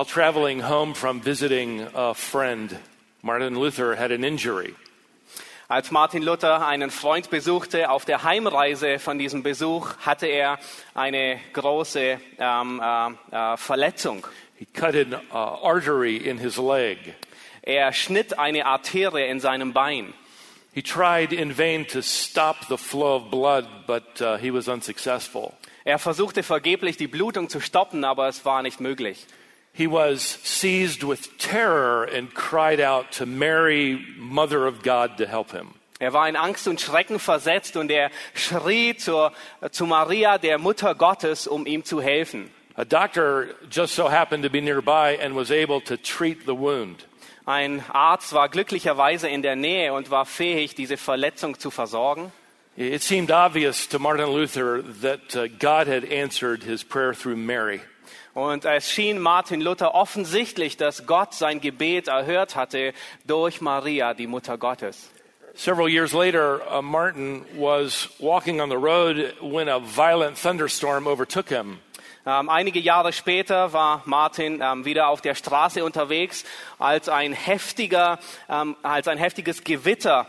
While 0.00 0.06
traveling 0.06 0.60
home 0.60 0.94
from 0.94 1.20
visiting 1.20 1.86
a 1.94 2.14
friend, 2.14 2.74
Martin 3.22 3.58
Luther 3.58 3.96
had 3.96 4.12
an 4.12 4.24
injury. 4.24 4.74
Als 5.68 5.90
Martin 5.90 6.22
Luther 6.22 6.66
einen 6.66 6.90
Freund 6.90 7.28
besuchte, 7.28 7.90
auf 7.90 8.06
der 8.06 8.22
Heimreise 8.22 8.98
von 8.98 9.18
diesem 9.18 9.42
Besuch 9.42 9.90
hatte 9.98 10.26
er 10.26 10.58
eine 10.94 11.38
große 11.52 12.18
ähm, 12.38 12.80
äh, 12.82 13.10
äh, 13.30 13.56
Verletzung. 13.58 14.26
He 14.56 14.66
cut 14.72 14.94
an 14.94 15.20
uh, 15.34 15.36
artery 15.62 16.16
in 16.16 16.38
his 16.38 16.56
leg. 16.56 16.96
Er 17.60 17.92
schnitt 17.92 18.38
eine 18.38 18.64
Arterie 18.64 19.28
in 19.28 19.38
seinem 19.38 19.74
Bein. 19.74 20.14
He 20.72 20.80
tried 20.80 21.34
in 21.34 21.52
vain 21.58 21.86
to 21.88 22.00
stop 22.00 22.68
the 22.70 22.78
flow 22.78 23.16
of 23.16 23.30
blood, 23.30 23.66
but 23.86 24.18
uh, 24.22 24.38
he 24.38 24.50
was 24.50 24.66
unsuccessful. 24.66 25.52
Er 25.84 25.98
versuchte 25.98 26.42
vergeblich 26.42 26.96
die 26.96 27.06
Blutung 27.06 27.50
zu 27.50 27.60
stoppen, 27.60 28.02
aber 28.04 28.28
es 28.28 28.46
war 28.46 28.62
nicht 28.62 28.80
möglich. 28.80 29.26
He 29.72 29.86
was 29.86 30.22
seized 30.22 31.02
with 31.02 31.38
terror 31.38 32.04
and 32.04 32.32
cried 32.34 32.80
out 32.80 33.12
to 33.12 33.26
Mary, 33.26 34.04
Mother 34.16 34.66
of 34.66 34.82
God, 34.82 35.16
to 35.18 35.26
help 35.26 35.52
him. 35.52 35.74
Er 36.00 36.12
war 36.12 36.26
in 36.26 36.36
Angst 36.36 36.66
und 36.66 36.80
Schrecken 36.80 37.18
versetzt 37.18 37.76
und 37.76 37.90
er 37.90 38.10
schrie 38.34 38.96
zur, 38.96 39.32
zu 39.70 39.84
Maria, 39.84 40.38
der 40.38 40.58
Mutter 40.58 40.94
Gottes, 40.94 41.46
um 41.46 41.66
ihm 41.66 41.84
zu 41.84 42.00
helfen. 42.00 42.50
A 42.76 42.84
doctor 42.84 43.48
just 43.70 43.94
so 43.94 44.08
happened 44.08 44.42
to 44.42 44.48
be 44.48 44.62
nearby 44.62 45.18
and 45.20 45.36
was 45.36 45.50
able 45.50 45.80
to 45.82 45.98
treat 45.98 46.46
the 46.46 46.56
wound. 46.56 47.06
Ein 47.44 47.84
Arzt 47.92 48.32
war 48.32 48.48
glücklicherweise 48.48 49.28
in 49.28 49.42
der 49.42 49.56
Nähe 49.56 49.92
und 49.92 50.10
war 50.10 50.24
fähig, 50.24 50.74
diese 50.74 50.96
Verletzung 50.96 51.58
zu 51.58 51.70
versorgen. 51.70 52.32
It 52.76 53.02
seemed 53.02 53.30
obvious 53.30 53.86
to 53.88 53.98
Martin 53.98 54.30
Luther 54.30 54.82
that 55.02 55.36
uh, 55.36 55.48
God 55.48 55.86
had 55.86 56.04
answered 56.04 56.62
his 56.62 56.82
prayer 56.82 57.12
through 57.12 57.36
Mary. 57.36 57.80
Und 58.40 58.64
es 58.64 58.90
schien 58.90 59.18
Martin 59.18 59.60
Luther 59.60 59.94
offensichtlich, 59.94 60.78
dass 60.78 61.06
Gott 61.06 61.34
sein 61.34 61.60
Gebet 61.60 62.08
erhört 62.08 62.56
hatte 62.56 62.94
durch 63.26 63.60
Maria, 63.60 64.14
die 64.14 64.26
Mutter 64.26 64.56
Gottes. 64.56 65.10
Several 65.54 65.90
years 65.90 66.14
later, 66.14 66.62
uh, 66.74 66.80
Martin 66.80 67.44
was 67.58 68.08
walking 68.18 68.62
on 68.62 68.70
the 68.70 68.78
road 68.78 69.34
when 69.42 69.68
a 69.68 69.78
violent 69.78 70.38
thunderstorm 70.38 71.06
overtook 71.06 71.50
him. 71.50 71.80
Ähm, 72.24 72.48
einige 72.48 72.80
Jahre 72.80 73.12
später 73.12 73.74
war 73.74 74.02
Martin 74.06 74.62
ähm, 74.62 74.86
wieder 74.86 75.08
auf 75.08 75.20
der 75.20 75.34
Straße 75.34 75.84
unterwegs, 75.84 76.44
als 76.78 77.10
ein 77.10 77.34
heftiger, 77.34 78.20
ähm, 78.48 78.74
als 78.82 79.08
ein 79.08 79.18
heftiges 79.18 79.64
Gewitter 79.64 80.26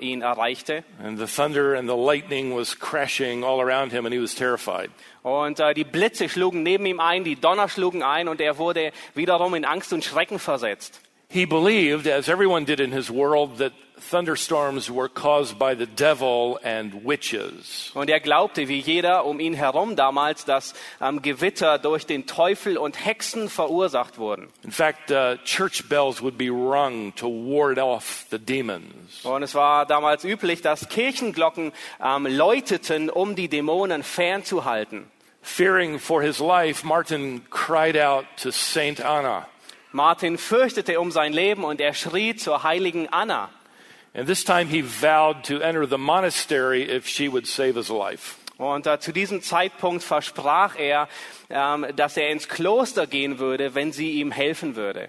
ihn 0.00 0.22
erreichte. 0.22 0.82
And 1.02 1.18
the 1.18 1.26
thunder 1.26 1.78
and 1.78 1.88
the 1.88 1.96
lightning 1.96 2.56
was 2.56 2.76
crashing 2.76 3.44
all 3.44 3.60
around 3.60 3.92
him, 3.92 4.04
and 4.04 4.12
he 4.14 4.20
was 4.20 4.34
terrified. 4.34 4.90
Und 5.22 5.60
äh, 5.60 5.74
die 5.74 5.84
Blitze 5.84 6.28
schlugen 6.28 6.62
neben 6.62 6.86
ihm 6.86 7.00
ein, 7.00 7.24
die 7.24 7.36
Donner 7.36 7.68
schlugen 7.68 8.02
ein, 8.02 8.28
und 8.28 8.40
er 8.40 8.58
wurde 8.58 8.92
wiederum 9.14 9.54
in 9.54 9.64
Angst 9.64 9.92
und 9.92 10.04
Schrecken 10.04 10.38
versetzt. 10.38 11.00
He 11.28 11.46
believed, 11.46 12.08
as 12.08 12.28
everyone 12.28 12.64
did 12.64 12.80
in 12.80 12.90
his 12.90 13.08
world, 13.08 13.58
that 13.58 13.72
thunderstorms 14.00 14.90
were 14.90 15.08
caused 15.08 15.58
by 15.58 15.74
the 15.74 15.86
devil 15.86 16.58
and 16.62 17.04
witches. 17.04 17.90
Und 17.94 18.10
er 18.10 18.20
glaubte, 18.20 18.68
wie 18.68 18.80
jeder 18.80 19.24
um 19.24 19.40
ihn 19.40 19.54
herum 19.54 19.96
damals, 19.96 20.44
dass 20.44 20.74
ähm, 21.00 21.22
Gewitter 21.22 21.78
durch 21.78 22.06
den 22.06 22.26
Teufel 22.26 22.76
und 22.76 23.04
Hexen 23.04 23.48
verursacht 23.48 24.18
wurden. 24.18 24.48
In 24.62 24.72
fact, 24.72 25.10
uh, 25.10 25.36
church 25.44 25.88
bells 25.88 26.22
would 26.22 26.36
be 26.36 26.50
rung 26.50 27.14
to 27.14 27.28
ward 27.28 27.78
off 27.78 28.26
the 28.30 28.38
demons. 28.38 29.24
Und 29.24 29.42
es 29.42 29.54
war 29.54 29.86
damals 29.86 30.24
üblich, 30.24 30.62
dass 30.62 30.88
Kirchenglocken 30.88 31.72
ähm, 32.04 32.26
läuteten, 32.26 33.10
um 33.10 33.36
die 33.36 33.48
Dämonen 33.48 34.02
fernzuhalten. 34.02 35.10
Fearing 35.42 35.98
for 35.98 36.22
his 36.22 36.38
life, 36.38 36.86
Martin 36.86 37.42
cried 37.50 37.96
out 37.96 38.26
to 38.36 38.50
Saint 38.50 39.00
Anna. 39.00 39.46
Martin 39.92 40.38
fürchtete 40.38 41.00
um 41.00 41.10
sein 41.10 41.32
Leben 41.32 41.64
und 41.64 41.80
er 41.80 41.94
schrie 41.94 42.36
zur 42.36 42.62
heiligen 42.62 43.08
Anna. 43.08 43.50
And 44.14 44.26
this 44.26 44.44
time 44.44 44.68
he 44.68 44.82
vowed 44.82 45.44
to 45.44 45.60
enter 45.60 45.86
the 45.86 45.98
monastery 45.98 46.82
if 46.82 47.06
she 47.06 47.28
would 47.28 47.46
save 47.46 47.76
his 47.76 47.88
life. 47.88 48.36
Und 48.58 48.86
äh, 48.86 49.00
zu 49.00 49.12
diesem 49.12 49.40
Zeitpunkt 49.40 50.04
versprach 50.04 50.76
er, 50.76 51.08
ähm, 51.48 51.86
dass 51.96 52.16
er 52.16 52.28
ins 52.28 52.48
Kloster 52.48 53.06
gehen 53.06 53.38
würde, 53.38 53.74
wenn 53.74 53.92
sie 53.92 54.20
ihm 54.20 54.32
helfen 54.32 54.76
würde. 54.76 55.08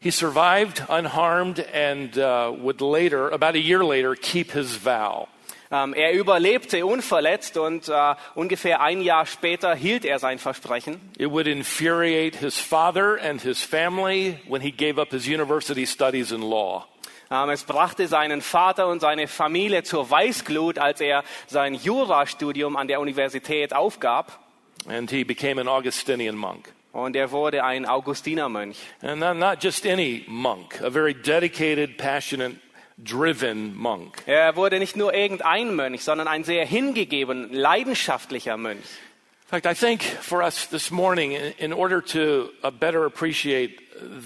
He 0.00 0.10
survived 0.10 0.82
unharmed 0.88 1.64
and 1.74 2.16
uh, 2.16 2.52
would 2.52 2.80
later, 2.80 3.32
about 3.32 3.56
a 3.56 3.60
year 3.60 3.84
later, 3.84 4.14
keep 4.14 4.52
his 4.52 4.76
vow. 4.76 5.28
Ähm, 5.70 5.92
er 5.92 6.12
überlebte 6.12 6.86
unverletzt 6.86 7.58
und 7.58 7.88
äh, 7.88 8.14
ungefähr 8.34 8.80
ein 8.80 9.02
Jahr 9.02 9.26
später 9.26 9.74
hielt 9.74 10.04
er 10.04 10.18
sein 10.18 10.38
Versprechen. 10.38 11.00
It 11.18 11.30
would 11.30 11.46
infuriate 11.46 12.38
his 12.38 12.58
father 12.58 13.18
and 13.20 13.42
his 13.42 13.62
family 13.62 14.38
when 14.48 14.62
he 14.62 14.70
gave 14.70 15.00
up 15.00 15.10
his 15.10 15.26
university 15.26 15.84
studies 15.84 16.32
in 16.32 16.40
law. 16.40 16.86
Ähm, 17.30 17.50
es 17.50 17.64
brachte 17.64 18.08
seinen 18.08 18.40
Vater 18.40 18.88
und 18.88 19.00
seine 19.00 19.28
Familie 19.28 19.82
zur 19.82 20.10
Weißglut, 20.10 20.78
als 20.78 21.00
er 21.00 21.24
sein 21.46 21.74
Jurastudium 21.74 22.76
an 22.76 22.88
der 22.88 23.00
Universität 23.00 23.74
aufgab. 23.74 24.38
And 24.88 25.10
he 25.10 25.24
became 25.24 25.60
an 25.60 25.68
Augustinian 25.68 26.36
monk. 26.36 26.72
Und 26.92 27.16
er 27.16 27.30
wurde 27.30 27.64
ein 27.64 27.84
Augustinermönch. 27.86 28.78
And 29.02 29.20
not, 29.20 29.36
not 29.36 29.62
just 29.62 29.86
any 29.86 30.24
monk, 30.26 30.80
a 30.82 30.90
very 30.90 31.14
dedicated, 31.14 31.98
passionate, 31.98 32.56
driven 32.96 33.76
monk. 33.76 34.22
Er 34.26 34.56
wurde 34.56 34.78
nicht 34.78 34.96
nur 34.96 35.12
irgendein 35.12 35.76
Mönch, 35.76 36.02
sondern 36.02 36.28
ein 36.28 36.44
sehr 36.44 36.64
hingegeben, 36.64 37.52
leidenschaftlicher 37.52 38.56
Mönch. 38.56 38.86
In 39.50 39.50
fact, 39.50 39.66
I 39.66 39.74
think 39.74 40.02
for 40.02 40.42
us 40.42 40.68
this 40.68 40.90
morning, 40.90 41.32
in, 41.32 41.52
in 41.58 41.72
order 41.72 42.02
to 42.02 42.50
uh, 42.62 42.70
better 42.70 43.06
appreciate 43.06 43.80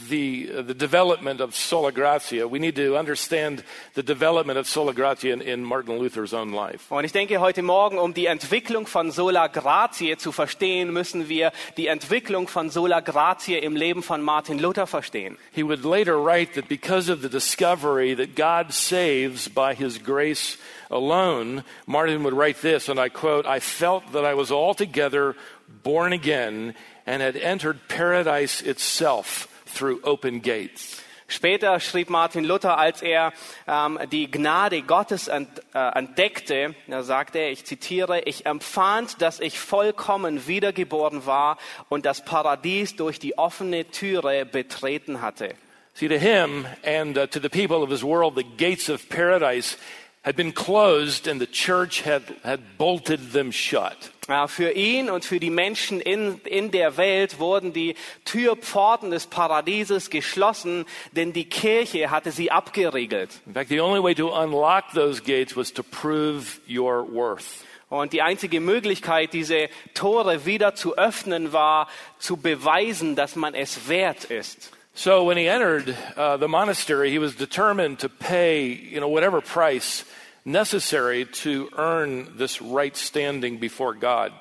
the, 0.09 0.51
uh, 0.59 0.63
the 0.63 0.75
development 0.75 1.41
of 1.41 1.55
sola 1.55 1.93
gratia, 1.93 2.47
we 2.47 2.59
need 2.59 2.77
to 2.77 2.97
understand 2.97 3.63
the 3.95 4.03
development 4.03 4.59
of 4.59 4.67
sola 4.67 4.93
gratia 4.93 5.33
in, 5.33 5.43
in 5.43 5.65
Martin 5.65 5.99
Luther's 5.99 6.33
own 6.33 6.53
life. 6.53 6.91
Und 6.91 7.05
ich 7.05 7.13
denke, 7.13 7.41
heute 7.41 7.63
Morgen, 7.63 7.99
um 7.99 8.15
die 8.15 8.27
Entwicklung 8.27 8.87
von 8.87 9.11
Sola 9.11 9.49
gratia 9.49 10.17
zu 10.19 10.33
verstehen, 10.33 10.93
müssen 10.93 11.29
wir 11.29 11.53
die 11.77 11.87
Entwicklung 11.87 12.49
von 12.49 12.71
Sola 12.71 13.01
Gratie 13.01 13.59
im 13.59 13.77
Leben 13.77 14.03
von 14.03 14.23
Martin 14.23 14.59
Luther 14.59 14.87
verstehen. 14.87 15.37
He 15.53 15.63
would 15.63 15.85
later 15.85 16.17
write 16.17 16.55
that 16.55 16.69
because 16.69 17.09
of 17.09 17.23
the 17.23 17.29
discovery 17.29 18.15
that 18.15 18.35
God 18.35 18.73
saves 18.73 19.49
by 19.49 19.75
his 19.75 19.99
grace 19.99 20.59
alone, 20.91 21.65
Martin 21.87 22.23
would 22.25 22.35
write 22.35 22.61
this, 22.61 22.89
and 22.89 22.99
I 22.99 23.09
quote, 23.09 23.47
I 23.47 23.61
felt 23.61 24.13
that 24.13 24.25
I 24.25 24.35
was 24.35 24.51
altogether 24.51 25.35
born 25.83 26.13
again 26.13 26.75
and 27.07 27.23
had 27.23 27.37
entered 27.37 27.89
paradise 27.89 28.63
itself 28.63 29.49
through 29.75 30.01
open 30.05 30.43
gates. 30.43 31.03
Später 31.33 31.81
schrieb 31.81 32.11
Martin 32.11 32.45
Luther, 32.45 32.77
als 32.77 33.01
er 33.01 33.33
ähm, 33.67 33.99
die 34.11 34.31
Gnade 34.31 34.83
Gottes 34.83 35.29
ent, 35.29 35.49
äh, 35.75 35.79
entdeckte, 35.99 36.75
da 36.89 37.03
sagte 37.03 37.39
er, 37.39 37.51
ich 37.51 37.65
zitiere, 37.65 38.21
ich 38.21 38.45
empfand, 38.45 39.23
dass 39.23 39.41
ich 39.41 39.59
vollkommen 39.59 40.47
wiedergeboren 40.47 41.25
war 41.25 41.57
und 41.89 42.05
das 42.05 42.23
Paradies 42.23 42.97
durch 42.97 43.19
die 43.19 43.39
offene 43.39 43.91
Türe 43.91 44.45
betreten 44.45 45.23
hatte. 45.23 45.55
See, 45.95 46.09
to 46.09 46.19
him 46.19 46.67
and 46.85 47.19
uh, 47.19 47.27
to 47.27 47.39
the 47.39 47.51
people 47.51 47.83
of 47.83 47.91
his 47.91 48.03
world, 48.03 48.35
the 48.35 48.45
gates 48.57 48.89
of 48.89 49.09
paradise 49.11 49.77
had 50.25 50.37
been 50.37 50.53
closed 50.53 51.27
and 51.27 51.41
the 51.41 51.47
church 51.47 52.03
had, 52.03 52.23
had 52.45 52.79
bolted 52.79 53.33
them 53.33 53.51
shut. 53.53 54.11
Ja, 54.29 54.47
Für 54.47 54.71
ihn 54.71 55.11
und 55.11 55.25
für 55.25 55.41
die 55.41 55.51
Menschen 55.51 56.01
in, 56.01 56.41
in 56.45 56.71
der 56.71 56.97
Welt 56.97 57.41
wurden 57.41 57.73
die 57.73 57.97
Türpforten 58.25 59.11
des 59.11 59.27
Paradieses 59.27 60.11
geschlossen, 60.11 60.87
denn 61.11 61.33
die 61.33 61.49
Kirche 61.49 62.11
hatte 62.11 62.31
sie 62.31 62.53
abgeriegelt. 62.53 63.41
In 63.47 63.55
fact, 63.55 63.69
the 63.69 63.81
only 63.81 64.01
way 64.01 64.15
to 64.15 64.33
unlock 64.33 64.93
those 64.95 65.21
gates 65.21 65.57
was 65.57 65.73
to 65.73 65.83
prove 65.83 66.61
your 66.69 67.05
worth. 67.13 67.65
Und 67.89 68.15
die 68.15 68.23
einzige 68.23 68.61
Möglichkeit, 68.61 69.35
diese 69.35 69.69
Tore 69.93 70.47
wieder 70.47 70.75
zu 70.75 70.97
öffnen, 70.97 71.53
war 71.53 71.89
zu 72.19 72.39
beweisen, 72.39 73.17
dass 73.17 73.37
man 73.37 73.55
es 73.55 73.87
wert 73.87 74.25
ist. 74.25 74.71
So 74.95 75.25
when 75.25 75.39
he 75.39 75.49
entered 75.49 75.97
uh, 76.17 76.37
the 76.37 76.49
monastery, 76.49 77.11
he 77.11 77.19
was 77.19 77.35
determined 77.35 78.01
to 78.01 78.09
pay, 78.09 78.67
you 78.67 79.01
know, 79.01 79.09
whatever 79.09 79.41
price 79.41 80.05
necessary 80.45 81.25
to 81.25 81.71
earn 81.79 82.37
this 82.37 82.61
right 82.61 82.97
standing 82.97 83.59
before 83.59 83.95
God. 83.95 84.33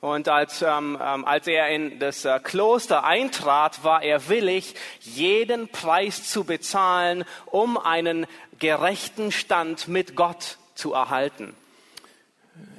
Und 0.00 0.28
als, 0.28 0.62
ähm, 0.62 0.98
ähm, 1.02 1.24
als 1.24 1.48
er 1.48 1.68
in 1.70 1.98
das 1.98 2.24
äh, 2.24 2.38
Kloster 2.38 3.02
eintrat, 3.02 3.82
war 3.82 4.02
er 4.02 4.28
willig, 4.28 4.74
jeden 5.00 5.68
Preis 5.68 6.30
zu 6.30 6.44
bezahlen, 6.44 7.24
um 7.46 7.76
einen 7.76 8.26
gerechten 8.58 9.32
Stand 9.32 9.88
mit 9.88 10.14
Gott 10.14 10.58
zu 10.74 10.92
erhalten. 10.92 11.56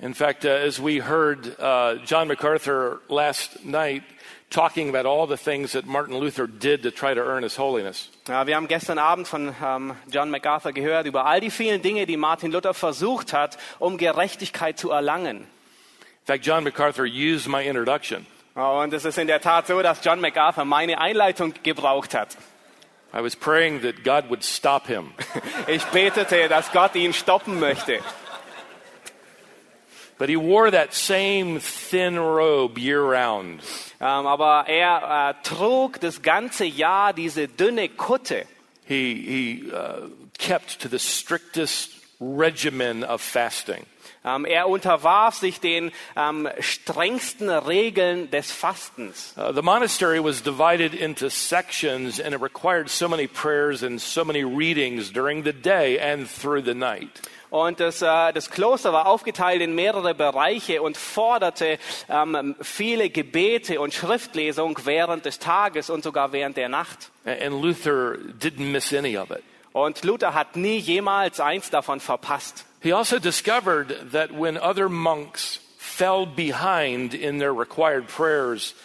In 0.02 0.14
fact, 0.14 0.46
uh, 0.46 0.50
as 0.50 0.80
we 0.80 1.00
heard 1.02 1.60
uh, 1.60 1.96
John 2.06 2.28
MacArthur 2.28 3.02
last 3.10 3.66
night 3.66 4.04
talking 4.50 4.90
about 4.90 5.06
all 5.06 5.28
the 5.28 5.38
things 5.38 5.74
that 5.74 5.86
Martin 5.86 6.16
Luther 6.18 6.48
did 6.48 6.84
to 6.84 6.92
try 6.92 7.14
to 7.14 7.22
earn 7.22 7.44
his 7.44 7.58
holiness. 7.58 8.10
Ja, 8.28 8.48
wir 8.48 8.56
haben 8.56 8.68
gestern 8.68 8.98
Abend 8.98 9.28
von 9.28 9.54
ähm, 9.64 9.96
John 10.10 10.30
MacArthur 10.30 10.72
gehört 10.72 11.06
über 11.06 11.26
all 11.26 11.40
die 11.40 11.52
vielen 11.52 11.82
Dinge, 11.82 12.06
die 12.06 12.18
Martin 12.18 12.52
Luther 12.52 12.74
versucht 12.74 13.34
hat, 13.34 13.58
um 13.80 13.98
Gerechtigkeit 13.98 14.78
zu 14.78 14.92
erlangen. 14.92 15.38
In 15.40 16.26
fact, 16.26 16.46
John 16.46 16.64
MacArthur 16.64 17.06
used 17.06 17.48
my 17.48 17.66
introduction. 17.66 18.26
Und 18.56 18.92
es 18.92 19.06
ist 19.06 19.18
in 19.18 19.28
der 19.28 19.40
Tat 19.40 19.68
so, 19.68 19.82
dass 19.82 20.04
John 20.04 20.20
MacArthur 20.20 20.66
meine 20.66 21.00
Einleitung 21.00 21.54
gebraucht 21.62 22.16
hat. 22.16 22.36
I 23.14 23.22
was 23.22 23.36
praying 23.36 23.82
that 23.82 24.04
God 24.04 24.30
would 24.30 24.44
stop 24.44 24.88
him. 24.88 25.14
Ich 25.68 25.84
betete, 25.86 26.50
dass 26.50 26.72
Gott 26.72 26.96
ihn 26.96 27.14
stoppen 27.14 27.60
möchte. 27.60 28.00
But 30.18 30.30
he 30.30 30.36
wore 30.36 30.72
that 30.72 30.94
same 30.94 31.60
thin 31.60 32.18
robe 32.18 32.80
year 32.80 33.02
round. 33.02 33.62
Ähm, 34.00 34.25
aber 34.25 34.68
er 34.68 35.30
äh, 35.30 35.44
trug 35.44 36.00
das 36.00 36.22
ganze 36.22 36.66
Jahr 36.66 37.14
diese 37.14 37.48
dünne 37.48 37.90
Kutte. 37.90 38.46
He, 38.86 39.16
he 39.16 39.72
uh, 39.72 40.10
kept 40.38 40.80
to 40.81 40.88
the 40.88 41.00
strictest 41.00 41.92
regimen 42.19 43.04
of 43.04 43.22
fasting. 43.22 43.86
Ähm, 44.28 44.46
er 44.46 44.68
unterwarf 44.68 45.36
sich 45.36 45.60
den 45.60 45.92
ähm, 46.16 46.50
strengsten 46.60 47.50
Regeln 47.50 48.30
des 48.30 48.52
Fastens. 48.52 49.34
Uh, 49.38 49.54
the 49.54 49.62
monastery 49.62 50.19
was 50.19 50.42
divided 50.42 50.94
into 50.94 51.30
sections 51.30 52.19
and 52.19 52.34
it 52.34 52.42
required 52.42 52.90
so 52.90 53.08
many 53.08 53.28
prayers 53.28 53.84
and 53.84 54.02
so 54.02 54.25
many 54.25 54.44
readings 54.44 55.12
during 55.12 55.44
the 55.44 55.54
day 55.54 55.98
and 56.00 56.28
through 56.28 56.62
the 56.62 56.74
night. 56.74 57.22
Und 57.50 57.80
das, 57.80 58.02
äh, 58.02 58.34
das 58.34 58.50
Kloster 58.50 58.92
war 58.92 59.08
aufgeteilt 59.08 59.62
in 59.62 59.74
mehrere 59.74 60.14
Bereiche 60.14 60.82
und 60.82 60.98
forderte 60.98 61.80
ähm, 62.10 62.56
viele 62.62 63.10
Gebete 63.10 63.80
und 63.80 63.94
Schriftlesung 63.94 64.78
während 64.84 65.26
des 65.26 65.40
Tages 65.40 65.90
und 65.90 66.04
sogar 66.04 66.34
während 66.34 66.58
der 66.58 66.70
Nacht. 66.70 67.12
And 67.26 67.62
Luther 67.62 68.18
didn't 68.40 68.72
miss 68.72 68.94
any 68.94 69.18
of 69.18 69.32
it. 69.32 69.44
Und 69.74 70.04
Luther 70.04 70.34
hat 70.34 70.56
nie 70.56 70.78
jemals 70.78 71.40
eins 71.40 71.70
davon 71.70 72.00
verpasst. 72.00 72.66
He 72.82 72.94
also 72.94 73.20
discovered 73.20 74.12
that 74.12 74.32
when 74.32 74.58
other 74.58 74.90
monks 74.90 75.60
fell 75.78 76.26
behind 76.26 77.14
in 77.14 77.40
their 77.40 77.54
required 77.54 78.08
prayers, 78.08 78.76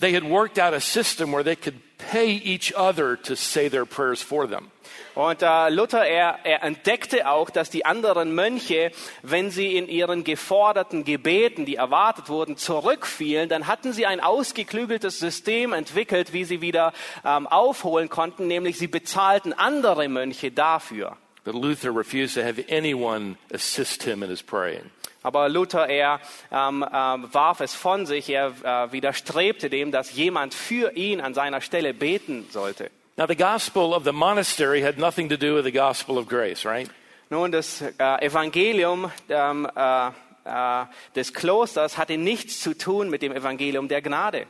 they 0.00 0.12
had 0.12 0.24
worked 0.24 0.58
out 0.58 0.74
a 0.74 0.80
system 0.80 1.32
where 1.32 1.44
they 1.44 1.56
could 1.56 1.80
pay 1.98 2.30
each 2.30 2.72
other 2.74 3.16
to 3.16 3.36
say 3.36 3.68
their 3.68 3.86
prayers 3.86 4.22
for 4.22 4.46
them. 4.46 4.70
Und 5.14 5.42
äh, 5.42 5.68
Luther, 5.70 6.04
er, 6.04 6.40
er 6.44 6.64
entdeckte 6.64 7.28
auch, 7.28 7.50
dass 7.50 7.70
die 7.70 7.84
anderen 7.84 8.34
Mönche, 8.34 8.90
wenn 9.22 9.50
sie 9.50 9.76
in 9.76 9.88
ihren 9.88 10.24
geforderten 10.24 11.04
Gebeten, 11.04 11.64
die 11.64 11.76
erwartet 11.76 12.28
wurden, 12.28 12.56
zurückfielen, 12.56 13.48
dann 13.48 13.68
hatten 13.68 13.92
sie 13.92 14.06
ein 14.06 14.20
ausgeklügeltes 14.20 15.20
System 15.20 15.72
entwickelt, 15.72 16.32
wie 16.32 16.44
sie 16.44 16.60
wieder 16.60 16.92
ähm, 17.24 17.46
aufholen 17.46 18.08
konnten, 18.08 18.48
nämlich 18.48 18.76
sie 18.76 18.88
bezahlten 18.88 19.52
andere 19.52 20.08
Mönche 20.08 20.50
dafür. 20.50 21.16
But 21.44 21.54
Luther 21.54 21.94
refused 21.94 22.34
to 22.34 22.42
have 22.42 22.58
anyone 22.70 23.36
assist 23.52 24.02
him 24.02 24.22
in 24.22 24.30
his 24.30 24.42
praying. 24.42 24.90
Aber 25.24 25.48
Luther, 25.48 25.88
er 25.88 26.20
ähm, 26.52 26.84
ähm, 26.92 27.28
warf 27.32 27.60
es 27.60 27.74
von 27.74 28.06
sich, 28.06 28.28
er 28.28 28.52
äh, 28.62 28.92
widerstrebte 28.92 29.70
dem, 29.70 29.90
dass 29.90 30.12
jemand 30.12 30.54
für 30.54 30.94
ihn 30.96 31.20
an 31.20 31.34
seiner 31.34 31.60
Stelle 31.60 31.94
beten 31.94 32.46
sollte. 32.50 32.90
Now, 33.16 33.26
the 33.26 33.36
gospel 33.36 33.94
of 33.94 34.04
the 34.04 34.12
monastery 34.12 34.82
had 34.82 34.98
nothing 34.98 35.28
to 35.28 35.36
do 35.36 35.54
with 35.54 35.64
the 35.64 35.72
gospel 35.72 36.18
of 36.18 36.28
grace, 36.28 36.64
right? 36.64 36.90
Nun, 37.30 37.52
das 37.52 37.80
äh, 37.80 38.26
Evangelium 38.26 39.10
ähm, 39.28 39.66
äh, 39.74 40.10
äh, 40.44 40.84
des 41.14 41.32
Klosters 41.32 41.96
hatte 41.96 42.18
nichts 42.18 42.60
zu 42.60 42.74
tun 42.74 43.08
mit 43.08 43.22
dem 43.22 43.32
Evangelium 43.32 43.88
der 43.88 44.02
Gnade. 44.02 44.46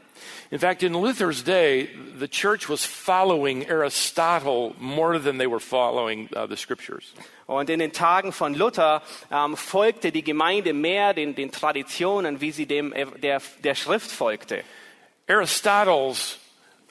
In 0.50 0.58
fact, 0.58 0.82
in 0.82 0.92
Luther's 0.92 1.42
day, 1.42 1.88
the 2.18 2.28
church 2.28 2.68
was 2.68 2.84
following 2.84 3.68
Aristotle 3.68 4.74
more 4.78 5.18
than 5.18 5.38
they 5.38 5.46
were 5.46 5.60
following 5.60 6.28
uh, 6.34 6.46
the 6.46 6.56
scriptures. 6.56 7.12
Und 7.46 7.70
in 7.70 7.78
den 7.78 7.92
Tagen 7.92 8.32
von 8.32 8.54
Luther 8.54 9.02
ähm, 9.30 9.56
folgte 9.56 10.10
die 10.10 10.24
Gemeinde 10.24 10.72
mehr 10.72 11.14
den, 11.14 11.34
den 11.34 11.52
Traditionen, 11.52 12.40
wie 12.40 12.52
sie 12.52 12.66
dem 12.66 12.94
der, 13.22 13.40
der 13.62 13.74
Schrift 13.74 14.10
folgte. 14.10 14.64
Aristotle's 15.28 16.38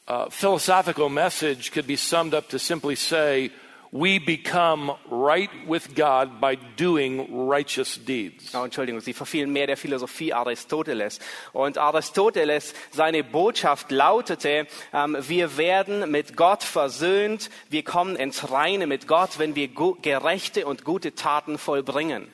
uh, 0.08 0.30
philosophical 0.30 1.10
message 1.10 1.72
could 1.72 1.88
be 1.88 1.96
summed 1.96 2.34
up 2.34 2.50
to 2.50 2.58
simply 2.58 2.96
say, 2.96 3.52
we 3.94 4.18
become 4.18 4.92
right 5.12 5.52
with 5.68 5.94
God 5.94 6.42
by 6.42 6.56
doing 6.56 7.48
righteous 7.48 8.04
deeds. 8.04 8.56
Oh, 8.56 8.64
Entschuldigung, 8.64 9.02
sie 9.02 9.14
verfielen 9.14 9.54
mehr 9.54 9.68
der 9.68 9.78
Philosophie 9.78 10.34
Aristoteles. 10.34 11.20
Und 11.54 11.78
Aristoteles, 11.78 12.74
seine 12.90 13.24
Botschaft 13.24 13.92
lautete, 13.92 14.66
ähm, 14.94 15.16
wir 15.22 15.58
werden 15.58 16.10
mit 16.10 16.36
Gott 16.36 16.64
versöhnt, 16.64 17.52
wir 17.70 17.84
kommen 17.84 18.16
ins 18.16 18.50
Reine 18.50 18.88
mit 18.88 19.08
Gott, 19.08 19.38
wenn 19.38 19.56
wir 19.56 19.68
gerechte 19.68 20.66
und 20.66 20.84
gute 20.84 21.14
Taten 21.14 21.60
vollbringen. 21.60 22.28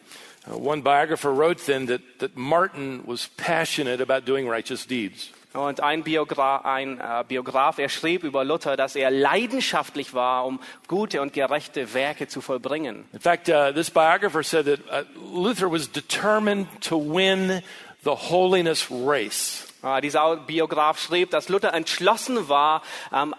Uh, 0.48 0.58
one 0.58 0.82
biographer 0.82 1.30
wrote 1.30 1.66
then 1.66 1.88
that, 1.88 2.02
that 2.20 2.38
Martin 2.38 3.04
was 3.06 3.28
passionate 3.36 4.00
about 4.00 4.26
doing 4.26 4.48
righteous 4.48 4.86
deeds. 4.88 5.32
Und 5.54 5.82
ein, 5.82 6.04
Biogra 6.04 6.58
ein 6.58 7.00
äh, 7.00 7.24
Biograf, 7.28 7.80
er 7.80 7.90
schrieb 7.90 8.24
über 8.24 8.44
Luther, 8.44 8.78
dass 8.78 8.96
er 8.96 9.10
leidenschaftlich 9.10 10.14
war, 10.14 10.46
um 10.46 10.60
gute 10.88 11.22
und 11.22 11.34
gerechte 11.34 11.94
Werke 11.96 12.28
zu 12.28 12.42
vollbringen. 12.42 13.06
In 13.14 13.20
fact, 13.20 13.50
uh, 13.50 13.72
this 13.74 13.90
biographer 13.90 14.44
said 14.44 14.66
that 14.66 14.80
uh, 14.92 15.04
Luther 15.34 15.72
was 15.72 15.92
determined 15.92 16.68
to 16.82 16.98
win 16.98 17.64
the 18.04 18.12
holiness 18.12 18.92
race. 18.92 19.69
Äh, 19.82 20.02
dieser 20.02 20.36
Biograf 20.36 21.00
schrieb, 21.00 21.32
dass 21.32 21.48
Luther 21.48 21.74
entschlossen 21.74 22.50
war, 22.50 22.82
ähm, 23.14 23.34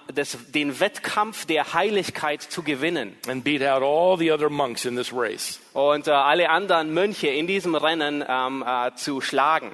den 0.54 0.80
Wettkampf 0.80 1.44
der 1.44 1.74
Heiligkeit 1.74 2.40
zu 2.40 2.62
gewinnen. 2.62 3.14
and 3.28 3.44
beat 3.44 3.62
out 3.62 3.82
all 3.82 4.16
the 4.18 4.32
other 4.32 4.48
monks 4.48 4.86
in 4.86 4.96
this 4.96 5.12
race. 5.12 5.60
und 5.74 6.08
äh, 6.08 6.12
alle 6.12 6.48
anderen 6.48 6.94
Mönche 6.94 7.28
in 7.28 7.46
diesem 7.46 7.74
Rennen 7.74 8.24
ähm, 8.26 8.64
äh, 8.66 8.94
zu 8.94 9.20
schlagen. 9.20 9.70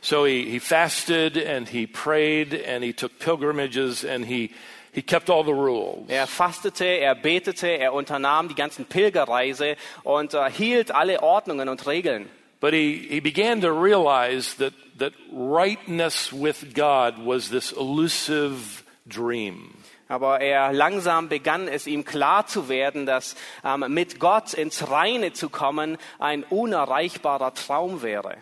So 0.00 0.26
he, 0.26 0.44
he 0.44 0.58
fasted 0.58 1.36
and 1.36 1.68
he 1.68 1.86
prayed 1.86 2.52
and 2.66 2.82
he 2.84 2.92
took 2.92 3.16
pilgrimages 3.20 4.04
and 4.04 4.26
he, 4.26 4.50
he 4.92 5.02
kept 5.02 5.30
all 5.30 5.44
the 5.44 5.52
rules. 5.52 6.08
Er 6.08 6.26
fastete, 6.26 6.84
er 6.84 7.14
betete, 7.14 7.68
er 7.68 7.92
unternahm 7.92 8.48
die 8.48 8.56
ganzen 8.56 8.86
Pilgerreise 8.86 9.76
und 10.02 10.34
äh, 10.34 10.50
hielt 10.50 10.90
alle 10.90 11.22
Ordnungen 11.22 11.68
und 11.68 11.86
Regeln. 11.86 12.28
But 12.60 12.74
he, 12.74 12.98
he 13.08 13.20
began 13.20 13.60
to 13.60 13.72
realize 13.72 14.54
that, 14.54 14.72
that 14.98 15.12
rightness 15.32 16.32
with 16.32 16.74
God 16.74 17.18
was 17.18 17.50
this 17.50 17.72
elusive 17.72 18.84
dream. 19.06 19.74
Aber 20.08 20.40
er 20.40 20.72
langsam 20.72 21.28
begann 21.28 21.68
es 21.68 21.86
ihm 21.86 22.04
klar 22.04 22.46
zu 22.46 22.68
werden, 22.68 23.04
dass 23.04 23.36
ähm, 23.62 23.84
mit 23.88 24.18
Gott 24.18 24.54
ins 24.54 24.90
Reine 24.90 25.34
zu 25.34 25.50
kommen 25.50 25.98
ein 26.18 26.44
unerreichbarer 26.44 27.52
Traum 27.54 28.02
wäre. 28.02 28.38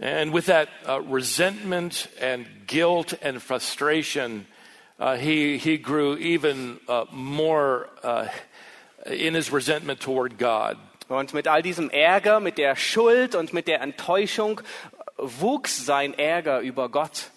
And 0.00 0.32
with 0.32 0.46
that 0.46 0.68
uh, 0.86 1.00
resentment 1.00 2.08
and 2.20 2.46
guilt 2.68 3.14
and 3.20 3.42
frustration, 3.42 4.46
uh, 5.00 5.16
he, 5.16 5.58
he 5.58 5.76
grew 5.76 6.16
even 6.18 6.78
uh, 6.88 7.06
more 7.10 7.88
uh, 8.04 8.28
in 9.06 9.34
his 9.34 9.50
resentment 9.50 9.98
toward 9.98 10.38
God. 10.38 10.76
Und 11.08 11.32
mit 11.32 11.48
all 11.48 11.62
diesem 11.62 11.90
Ärger, 11.90 12.40
mit 12.40 12.58
der 12.58 12.76
Schuld 12.76 13.34
und 13.34 13.52
mit 13.52 13.66
der 13.66 13.80
Enttäuschung 13.80 14.60
wuchs 15.16 15.84
sein 15.84 16.14
Ärger 16.14 16.60
über 16.60 16.88
Gott. 16.88 17.30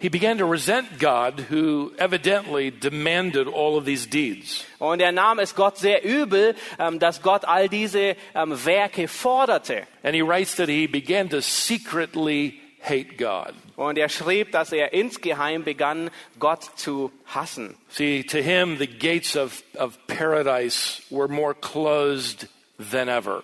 He 0.00 0.08
began 0.08 0.38
to 0.38 0.46
resent 0.46 1.00
God, 1.00 1.50
who 1.50 1.92
evidently 1.98 2.70
demanded 2.70 3.48
all 3.48 3.76
of 3.76 3.84
these 3.84 4.06
deeds. 4.06 4.64
Und 4.78 5.00
er 5.00 5.10
nahm 5.10 5.40
es 5.40 5.56
Gott 5.56 5.76
sehr 5.76 6.04
übel, 6.04 6.54
ähm, 6.78 7.00
dass 7.00 7.20
Gott 7.20 7.44
all 7.44 7.68
diese 7.68 8.14
ähm, 8.32 8.64
Werke 8.64 9.08
forderte. 9.08 9.88
And 10.04 10.14
he 10.14 10.22
writes 10.22 10.54
that 10.56 10.68
he 10.68 10.86
began 10.86 11.28
to 11.30 11.40
secretly 11.40 12.60
hate 12.80 13.16
God. 13.16 13.54
Und 13.74 13.98
er 13.98 14.08
schrieb, 14.08 14.52
dass 14.52 14.72
er 14.72 14.92
insgeheim 14.92 15.64
begann, 15.64 16.10
Gott 16.38 16.70
zu 16.76 17.10
hassen. 17.26 17.76
See, 17.88 18.22
to 18.22 18.38
him, 18.38 18.78
the 18.78 18.86
gates 18.86 19.36
of, 19.36 19.64
of 19.76 19.98
paradise 20.06 21.02
were 21.10 21.26
more 21.26 21.54
closed 21.54 22.46
than 22.78 23.08
ever. 23.08 23.42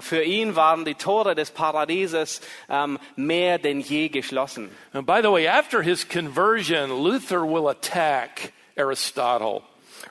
Für 0.00 0.22
ihn 0.22 0.54
waren 0.54 0.84
die 0.84 0.94
Tore 0.94 1.34
des 1.34 1.50
Paradieses 1.50 2.40
ähm, 2.68 3.00
mehr 3.16 3.58
denn 3.58 3.80
je 3.80 4.08
geschlossen. 4.08 4.70
And 4.92 5.06
by 5.06 5.20
the 5.20 5.32
way, 5.32 5.48
after 5.48 5.82
his 5.82 6.08
conversion, 6.08 6.90
Luther 7.02 7.42
will 7.42 7.68
attack 7.68 8.52
Aristotle. 8.76 9.62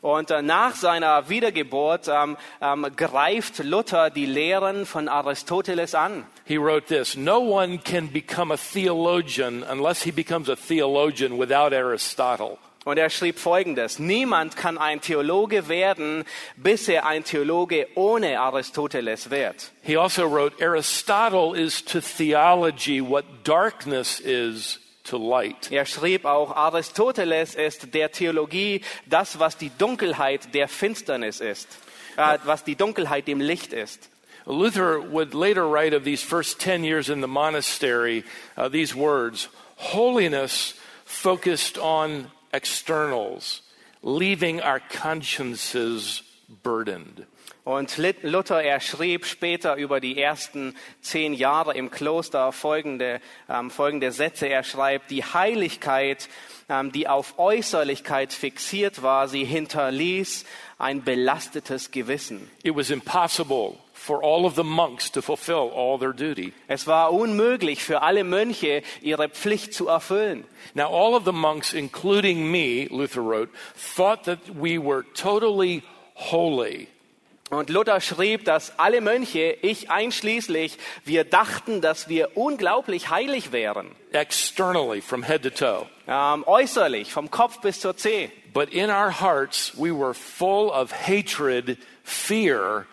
Und 0.02 0.32
äh, 0.32 0.42
nach 0.42 0.76
seiner 0.76 1.30
Wiedergeburt 1.30 2.08
ähm, 2.08 2.38
ähm, 2.60 2.88
greift 2.96 3.60
Luther 3.60 4.10
die 4.10 4.26
Lehren 4.26 4.86
von 4.86 5.08
Aristoteles 5.08 5.96
an. 5.96 6.26
He 6.46 6.58
wrote 6.58 6.88
this 6.88 7.16
No 7.16 7.40
one 7.40 7.78
can 7.78 8.12
become 8.12 8.54
a 8.54 8.58
theologian 8.58 9.64
unless 9.70 10.04
he 10.04 10.12
becomes 10.12 10.50
a 10.50 10.56
theologian 10.56 11.38
without 11.38 11.74
Aristotle. 11.74 12.58
Und 12.84 12.98
er 12.98 13.12
schrieb 13.12 13.38
Folgendes. 13.38 14.00
Niemand 14.00 14.56
kann 14.56 14.80
ein 14.80 15.02
Theologe 15.02 15.68
werden, 15.68 16.24
bis 16.56 16.88
er 16.88 17.06
ein 17.06 17.24
Theologe 17.24 17.88
ohne 17.94 18.40
Aristoteles 18.40 19.30
wird. 19.30 19.72
He 19.84 19.98
also 19.98 20.26
wrote 20.26 20.60
Aristotle 20.60 21.56
is 21.56 21.84
to 21.86 22.02
theology 22.02 23.00
what 23.00 23.24
darkness 23.44 24.20
is 24.20 24.80
to 25.04 25.18
light. 25.18 25.72
Er 25.72 25.86
schrieb 25.86 26.26
auch, 26.26 26.56
Aristoteles 26.56 27.54
ist 27.54 27.94
der 27.94 28.12
Theologie 28.12 28.82
das, 29.06 29.38
was 29.38 29.58
die 29.58 29.72
Dunkelheit 29.78 30.54
der 30.56 30.68
Finsternis 30.68 31.40
ist, 31.40 31.68
äh, 32.18 32.40
was 32.46 32.64
die 32.64 32.76
Dunkelheit 32.76 33.28
dem 33.28 33.42
Licht 33.42 33.74
ist. 33.74 34.10
Luther 34.48 35.00
would 35.12 35.36
later 35.36 35.70
write 35.70 35.96
of 35.96 36.04
these 36.04 36.24
first 36.24 36.60
10 36.60 36.84
years 36.84 37.10
in 37.10 37.22
the 37.22 37.28
monastery 37.28 38.24
uh, 38.58 38.68
these 38.70 38.96
words 38.96 39.50
Holiness 39.78 40.74
focused 41.06 41.78
on 41.78 42.32
externals, 42.52 43.64
leaving 44.02 44.62
our 44.62 44.80
consciences 44.80 46.24
burdened. 46.64 47.26
Und 47.64 47.96
Luther, 48.24 48.64
er 48.64 48.80
schrieb 48.80 49.26
später 49.26 49.76
über 49.76 50.00
die 50.00 50.20
ersten 50.20 50.76
zehn 51.02 51.34
Jahre 51.34 51.76
im 51.76 51.92
Kloster 51.92 52.52
folgende, 52.52 53.22
ähm, 53.48 53.70
folgende 53.70 54.12
Sätze. 54.12 54.48
Er 54.48 54.64
schreibt, 54.64 55.12
die 55.12 55.24
Heiligkeit, 55.24 56.28
ähm, 56.70 56.92
die 56.92 57.08
auf 57.08 57.38
Äußerlichkeit 57.38 58.34
fixiert 58.34 59.04
war, 59.04 59.28
sie 59.28 59.46
hinterließ 59.46 60.46
ein 60.80 61.04
belastetes 61.04 61.92
Gewissen. 61.92 62.50
It 62.64 62.76
was 62.76 62.90
impossible 62.90 63.78
for 64.02 64.24
all 64.24 64.46
of 64.46 64.56
the 64.56 64.64
monks 64.64 65.12
to 65.12 65.22
fulfill 65.22 65.70
all 65.76 66.00
their 66.00 66.12
duty. 66.12 66.54
Es 66.68 66.88
war 66.88 67.14
unmöglich 67.14 67.84
für 67.84 68.02
alle 68.02 68.24
Mönche, 68.24 68.82
ihre 69.02 69.30
Pflicht 69.30 69.74
zu 69.76 69.88
erfüllen. 69.88 70.44
Now, 70.74 70.88
all 70.88 71.14
of 71.14 71.24
the 71.26 71.32
monks, 71.32 71.72
including 71.74 72.50
me, 72.50 72.88
Luther 72.90 73.22
wrote, 73.22 73.50
thought 73.96 74.24
that 74.24 74.40
we 74.56 74.80
were 74.80 75.04
totally 75.14 75.84
holy. 76.16 76.88
Und 77.52 77.70
Luther 77.70 78.00
schrieb, 78.00 78.46
dass 78.46 78.80
alle 78.80 79.02
Mönche, 79.02 79.58
ich 79.62 79.92
einschließlich, 79.92 80.78
wir 81.04 81.26
dachten, 81.26 81.82
dass 81.82 82.08
wir 82.08 82.36
unglaublich 82.38 83.10
heilig 83.10 83.52
wären. 83.52 83.92
externally 84.14 85.02
from 85.02 85.22
head 85.24 85.44
to 85.44 85.50
toe. 85.50 85.86
Ähm, 86.08 86.44
äußerlich, 86.48 87.12
vom 87.12 87.30
Kopf 87.30 87.60
bis 87.62 87.80
zur 87.82 87.96
Zeh. 87.98 88.30
But 88.54 88.70
in 88.74 88.90
our 88.90 89.12
hearts, 89.12 89.74
we 89.78 89.92
were 89.92 90.14
full 90.14 90.70
of 90.72 90.92
hatred, 90.92 91.78
fear, 92.04 92.88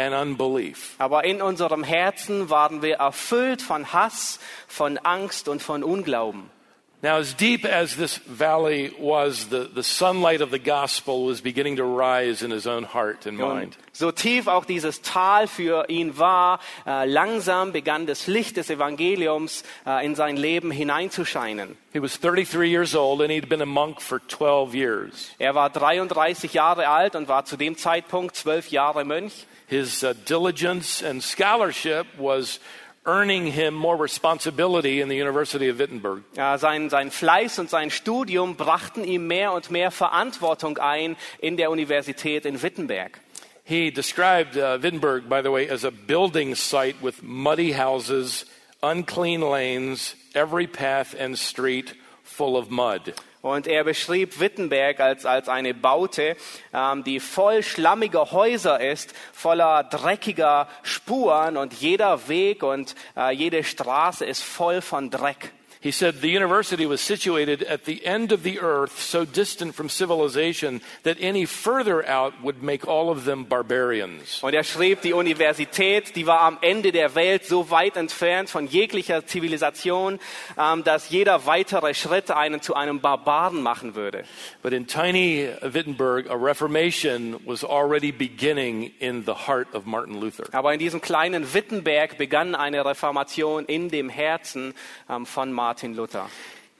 and 0.00 0.14
unbelief. 0.14 0.94
Aber 0.98 1.24
in 1.24 1.42
unserem 1.42 1.84
Herzen 1.84 2.50
waren 2.50 2.82
wir 2.82 2.96
erfüllt 2.96 3.62
von 3.62 3.92
Hass, 3.92 4.40
von 4.66 4.98
Angst 4.98 5.48
und 5.48 5.62
von 5.62 5.82
Unglauben. 5.84 6.50
Now, 7.02 7.16
as 7.16 7.34
deep 7.34 7.64
as 7.64 7.96
this 7.96 8.20
valley 8.26 8.92
was, 8.98 9.48
the, 9.48 9.66
the 9.74 9.82
sunlight 9.82 10.42
of 10.42 10.50
the 10.50 10.58
gospel 10.58 11.24
was 11.28 11.40
beginning 11.40 11.76
to 11.76 11.84
rise 11.84 12.42
in 12.44 12.50
his 12.50 12.66
own 12.66 12.84
heart 12.84 13.24
and 13.26 13.40
Und 13.40 13.54
mind. 13.54 13.78
so 13.92 14.12
tief 14.12 14.48
auch 14.48 14.66
dieses 14.66 15.00
Tal 15.00 15.46
für 15.46 15.88
ihn 15.88 16.18
war, 16.18 16.60
äh, 16.86 17.06
langsam 17.06 17.72
begann 17.72 18.04
das 18.04 18.26
Licht 18.26 18.58
des 18.58 18.68
Evangeliums 18.68 19.64
äh, 19.86 20.04
in 20.04 20.14
sein 20.14 20.36
Leben 20.36 20.70
hineinzuscheinen. 20.70 21.78
He 21.94 22.02
was 22.02 22.20
33 22.20 22.70
years 22.70 22.94
old 22.94 23.22
and 23.22 23.30
he'd 23.30 23.48
been 23.48 23.62
a 23.62 23.66
monk 23.66 24.02
for 24.02 24.20
12 24.28 24.74
years. 24.74 25.30
Er 25.38 25.54
war 25.54 25.70
33 25.70 26.52
Jahre 26.52 26.86
alt 26.88 27.16
und 27.16 27.28
war 27.28 27.46
zu 27.46 27.56
dem 27.56 27.78
Zeitpunkt 27.78 28.36
zwölf 28.36 28.68
Jahre 28.68 29.06
Mönch. 29.06 29.46
His 29.70 30.02
uh, 30.02 30.14
diligence 30.24 31.00
and 31.00 31.22
scholarship 31.22 32.06
was 32.18 32.58
earning 33.06 33.46
him 33.46 33.72
more 33.72 33.96
responsibility 33.96 35.00
in 35.00 35.08
the 35.08 35.16
University 35.16 35.68
of 35.68 35.78
Wittenberg. 35.78 36.24
Ja, 36.36 36.58
sein, 36.58 36.90
sein 36.90 37.12
Fleiß 37.12 37.60
und 37.60 37.70
sein 37.70 37.90
Studium 37.90 38.56
brachten 38.56 39.04
ihm 39.04 39.28
mehr 39.28 39.52
und 39.52 39.70
mehr 39.70 39.92
Verantwortung 39.92 40.78
ein 40.78 41.16
in 41.38 41.56
der 41.56 41.70
Universität 41.70 42.46
in 42.46 42.60
Wittenberg. 42.60 43.20
He 43.62 43.92
described 43.92 44.56
uh, 44.56 44.78
Wittenberg, 44.82 45.28
by 45.28 45.40
the 45.40 45.52
way, 45.52 45.68
as 45.68 45.84
a 45.84 45.92
building 45.92 46.56
site 46.56 47.00
with 47.00 47.22
muddy 47.22 47.70
houses, 47.70 48.46
unclean 48.82 49.40
lanes, 49.40 50.16
every 50.34 50.66
path 50.66 51.14
and 51.16 51.38
street 51.38 51.94
full 52.24 52.56
of 52.56 52.70
mud. 52.70 53.14
Und 53.42 53.66
er 53.66 53.84
beschrieb 53.84 54.38
Wittenberg 54.38 55.00
als, 55.00 55.24
als 55.24 55.48
eine 55.48 55.72
Baute, 55.72 56.36
ähm, 56.74 57.04
die 57.04 57.20
voll 57.20 57.62
schlammiger 57.62 58.32
Häuser 58.32 58.80
ist, 58.80 59.14
voller 59.32 59.84
dreckiger 59.84 60.68
Spuren 60.82 61.56
und 61.56 61.72
jeder 61.72 62.28
Weg 62.28 62.62
und 62.62 62.94
äh, 63.16 63.32
jede 63.32 63.64
Straße 63.64 64.26
ist 64.26 64.42
voll 64.42 64.82
von 64.82 65.10
Dreck. 65.10 65.52
He 65.82 65.92
said 65.92 66.20
the 66.20 66.28
university 66.28 66.84
was 66.84 67.00
situated 67.00 67.62
at 67.62 67.86
the 67.86 68.04
end 68.04 68.32
of 68.32 68.42
the 68.42 68.60
earth, 68.60 69.00
so 69.00 69.24
distant 69.24 69.74
from 69.74 69.88
civilization 69.88 70.82
that 71.04 71.16
any 71.20 71.46
further 71.46 72.06
out 72.06 72.34
would 72.42 72.62
make 72.62 72.86
all 72.86 73.08
of 73.08 73.24
them 73.24 73.46
barbarians. 73.46 74.42
Und 74.42 74.52
er 74.52 74.62
schrieb, 74.62 75.00
die 75.00 75.14
Universität, 75.14 76.14
die 76.16 76.26
war 76.26 76.40
am 76.40 76.58
Ende 76.60 76.92
der 76.92 77.14
Welt 77.14 77.46
so 77.46 77.70
weit 77.70 77.96
entfernt 77.96 78.50
von 78.50 78.66
jeglicher 78.66 79.24
Zivilisation, 79.24 80.20
ähm, 80.58 80.84
dass 80.84 81.08
jeder 81.08 81.46
weitere 81.46 81.94
Schritt 81.94 82.30
einen 82.30 82.60
zu 82.60 82.74
einem 82.74 83.00
Barbaren 83.00 83.62
machen 83.62 83.94
würde. 83.94 84.24
But 84.62 84.74
in 84.74 84.86
tiny 84.86 85.48
Wittenberg, 85.62 86.28
a 86.28 86.36
reformation 86.36 87.40
was 87.46 87.64
already 87.64 88.12
beginning 88.12 88.92
in 88.98 89.24
the 89.24 89.46
heart 89.46 89.74
of 89.74 89.86
Martin 89.86 90.20
Luther. 90.20 90.44
Aber 90.52 90.74
in 90.74 90.78
diesem 90.78 91.00
kleinen 91.00 91.54
Wittenberg 91.54 92.18
begann 92.18 92.54
eine 92.54 92.84
Reformation 92.84 93.64
in 93.64 93.88
dem 93.88 94.10
Herzen 94.10 94.74
ähm, 95.08 95.24
von 95.24 95.50
Martin 95.50 95.69
Luther. 95.94 96.26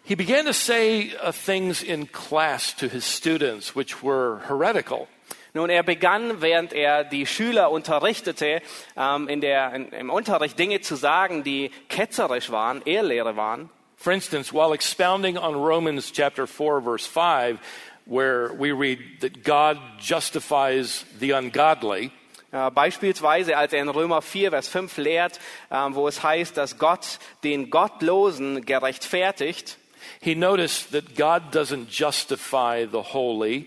He 0.05 0.15
began 0.15 0.45
to 0.47 0.53
say 0.53 1.15
uh, 1.17 1.31
things 1.31 1.83
in 1.83 2.07
class 2.07 2.73
to 2.75 2.89
his 2.89 3.05
students 3.05 3.75
which 3.75 4.03
were 4.03 4.41
heretical. 4.49 5.09
Nun, 5.53 5.71
er 5.71 5.83
begann, 5.83 6.41
während 6.41 6.73
er 6.73 7.05
die 7.05 7.27
Schüler 7.27 7.71
unterrichtete, 7.71 8.63
ähm, 8.97 9.29
in 9.29 9.41
der, 9.41 9.73
in, 9.75 9.89
im 9.89 10.11
Unterricht 10.11 10.59
Dinge 10.59 10.81
zu 10.81 10.97
sagen, 10.97 11.43
die 11.43 11.71
ketzerisch 11.89 12.51
waren, 12.51 12.83
Ehrlehre 12.85 13.37
waren. 13.37 13.69
For 13.97 14.13
instance, 14.13 14.53
while 14.53 14.73
expounding 14.73 15.37
on 15.37 15.55
Romans 15.55 16.11
chapter 16.13 16.47
4 16.47 16.81
verse 16.81 17.07
5, 17.07 17.59
where 18.07 18.53
we 18.55 18.73
read 18.73 18.99
that 19.21 19.45
God 19.45 19.79
justifies 19.99 21.05
the 21.19 21.33
ungodly, 21.33 22.13
beispielsweise, 22.51 23.57
als 23.57 23.73
er 23.73 23.81
in 23.83 23.89
Römer 23.89 24.23
4, 24.23 24.51
Vers 24.51 24.69
5 24.69 24.97
lehrt, 24.97 25.39
ähm, 25.71 25.95
wo 25.95 26.09
es 26.09 26.23
heißt, 26.23 26.57
dass 26.57 26.79
Gott 26.79 27.19
den 27.45 27.71
Gottlosen 27.71 28.65
gerechtfertigt, 28.65 29.79
he 30.21 30.35
noticed 30.35 30.93
that 30.93 31.15
God 31.17 31.55
doesn't 31.55 31.87
justify 31.91 32.87
the 32.91 32.99
holy, 33.13 33.67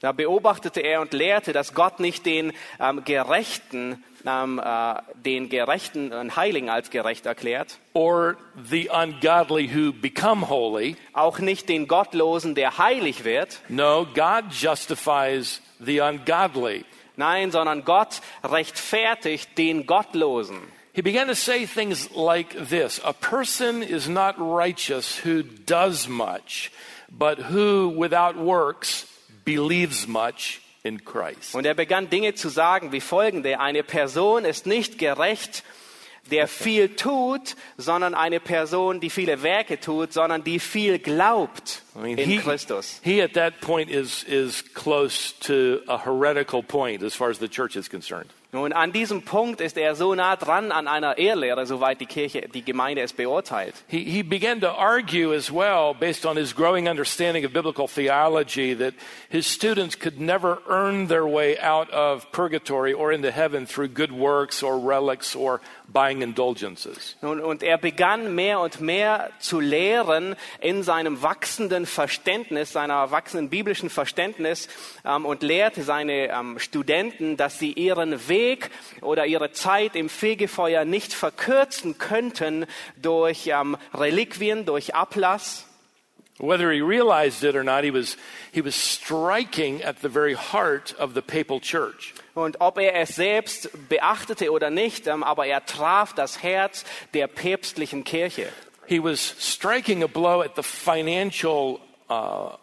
da 0.00 0.12
beobachtete 0.12 0.80
er 0.80 1.00
und 1.00 1.12
lehrte, 1.12 1.52
dass 1.52 1.74
Gott 1.74 2.00
nicht 2.00 2.26
den 2.26 2.52
ähm, 2.80 3.04
Gerechten, 3.04 4.04
ähm, 4.26 4.60
äh, 4.62 4.94
den 5.24 5.48
Gerechten 5.48 6.12
und 6.12 6.36
Heiligen 6.36 6.68
als 6.68 6.90
gerecht 6.90 7.24
erklärt, 7.26 7.78
or 7.94 8.36
the 8.68 8.90
ungodly 8.90 9.70
who 9.72 9.92
become 9.92 10.48
holy. 10.48 10.96
auch 11.12 11.38
nicht 11.38 11.68
den 11.68 11.86
Gottlosen, 11.88 12.54
der 12.54 12.76
heilig 12.78 13.24
wird, 13.24 13.60
No, 13.68 14.06
God 14.14 14.44
justifies 14.50 15.62
the 15.78 16.00
ungodly. 16.00 16.84
Nein, 17.16 17.50
sondern 17.50 17.84
Gott 17.84 18.20
rechtfertigt 18.42 19.56
den 19.58 19.86
Gottlosen. 19.86 20.60
He 20.92 21.02
began 21.02 21.26
to 21.26 21.34
say 21.34 21.66
things 21.66 22.08
like 22.14 22.54
this 22.68 23.00
A 23.04 23.12
person 23.12 23.82
is 23.82 24.08
not 24.08 24.36
righteous 24.38 25.24
who 25.24 25.42
does 25.42 26.08
much, 26.08 26.70
but 27.10 27.50
who 27.50 27.88
without 27.88 28.36
works 28.36 29.06
believes 29.44 30.06
much 30.06 30.60
in 30.84 31.04
Christ. 31.04 31.54
Und 31.54 31.66
er 31.66 31.74
begann 31.74 32.10
Dinge 32.10 32.34
zu 32.34 32.48
sagen 32.48 32.92
wie 32.92 33.00
folgende. 33.00 33.58
Eine 33.58 33.82
Person 33.82 34.44
ist 34.44 34.66
nicht 34.66 34.98
gerecht, 34.98 35.64
der 36.30 36.48
viel 36.48 36.88
tut, 36.96 37.56
sondern 37.76 38.14
eine 38.14 38.40
Person, 38.40 39.00
die 39.00 39.10
viele 39.10 39.42
Werke 39.42 39.78
tut, 39.78 40.12
sondern 40.12 40.42
die 40.44 40.58
viel 40.58 40.98
glaubt 40.98 41.82
I 41.94 41.98
mean, 41.98 42.18
in 42.18 42.28
he, 42.28 42.38
Christus. 42.38 43.00
he 43.02 43.22
at 43.22 43.34
that 43.34 43.60
point 43.60 43.90
is, 43.90 44.24
is 44.24 44.62
close 44.74 45.32
to 45.40 45.80
a 45.88 45.98
heretical 45.98 46.62
point 46.62 47.02
as 47.02 47.14
far 47.14 47.30
as 47.30 47.38
the 47.38 47.48
church 47.48 47.76
is 47.76 47.88
concerned. 47.88 48.30
Nun, 48.54 48.72
an 48.72 48.92
diesem 48.92 49.22
Punkt 49.22 49.60
ist 49.60 49.76
er 49.76 49.96
so 49.96 50.14
nah 50.14 50.36
dran 50.36 50.70
an 50.70 50.86
einer 50.86 51.18
Irrlehre, 51.18 51.66
soweit 51.66 52.00
die 52.00 52.06
Kirche, 52.06 52.42
die 52.42 52.64
Gemeinde 52.64 53.02
es 53.02 53.12
beurteilt. 53.12 53.74
He, 53.88 54.04
he 54.04 54.22
began 54.22 54.60
to 54.60 54.68
argue 54.68 55.34
as 55.34 55.50
well, 55.50 55.92
based 55.92 56.24
on 56.24 56.36
his 56.36 56.54
growing 56.54 56.88
understanding 56.88 57.44
of 57.44 57.52
biblical 57.52 57.88
theology, 57.88 58.72
that 58.74 58.94
his 59.28 59.48
students 59.48 59.98
could 59.98 60.20
never 60.20 60.58
earn 60.68 61.08
their 61.08 61.26
way 61.26 61.58
out 61.58 61.90
of 61.90 62.30
purgatory 62.30 62.92
or 62.92 63.10
into 63.10 63.32
heaven 63.32 63.66
through 63.66 63.88
good 63.88 64.12
works 64.12 64.62
or 64.62 64.78
relics 64.78 65.34
or 65.34 65.60
buying 65.92 66.22
indulgences. 66.22 67.16
Nun, 67.22 67.40
und 67.40 67.64
er 67.64 67.76
begann 67.76 68.36
mehr 68.36 68.60
und 68.60 68.80
mehr 68.80 69.30
zu 69.40 69.58
lehren 69.58 70.36
in 70.60 70.84
seinem 70.84 71.22
wachsenden 71.22 71.86
Verständnis, 71.86 72.72
seiner 72.72 73.10
wachsenden 73.10 73.50
biblischen 73.50 73.90
Verständnis 73.90 74.68
ähm, 75.04 75.26
und 75.26 75.42
lehrte 75.42 75.82
seine 75.82 76.28
ähm, 76.28 76.60
Studenten, 76.60 77.36
dass 77.36 77.58
sie 77.58 77.72
ihren 77.72 78.28
Weg 78.28 78.43
oder 79.00 79.26
ihre 79.26 79.52
Zeit 79.52 79.96
im 79.96 80.08
Fegefeuer 80.08 80.84
nicht 80.84 81.12
verkürzen 81.12 81.98
könnten 81.98 82.66
durch 82.96 83.46
ähm, 83.46 83.76
Reliquien, 83.92 84.64
durch 84.64 84.94
Ablass. 84.94 85.66
Whether 86.38 86.72
he 86.72 86.80
realized 86.80 87.44
it 87.44 87.54
or 87.54 87.62
not, 87.62 87.84
he 87.84 87.92
was, 87.92 88.16
he 88.50 88.60
was 88.60 88.74
striking 88.74 89.84
at 89.84 90.02
the 90.02 90.08
very 90.08 90.34
heart 90.34 90.92
of 90.98 91.14
the 91.14 91.22
papal 91.22 91.60
church. 91.60 92.12
Und 92.34 92.60
ob 92.60 92.78
er 92.78 92.96
es 92.96 93.14
selbst 93.14 93.70
beachtete 93.88 94.50
oder 94.50 94.70
nicht, 94.70 95.06
ähm, 95.06 95.22
aber 95.22 95.46
er 95.46 95.64
traf 95.64 96.12
das 96.12 96.42
Herz 96.42 96.84
der 97.14 97.28
päpstlichen 97.28 98.02
Kirche. 98.02 98.48
He 98.86 98.98
was 98.98 99.20
striking 99.38 100.02
a 100.02 100.08
blow 100.08 100.42
at 100.42 100.56
the 100.56 100.62
financial 100.62 101.80
uh, 102.10 102.56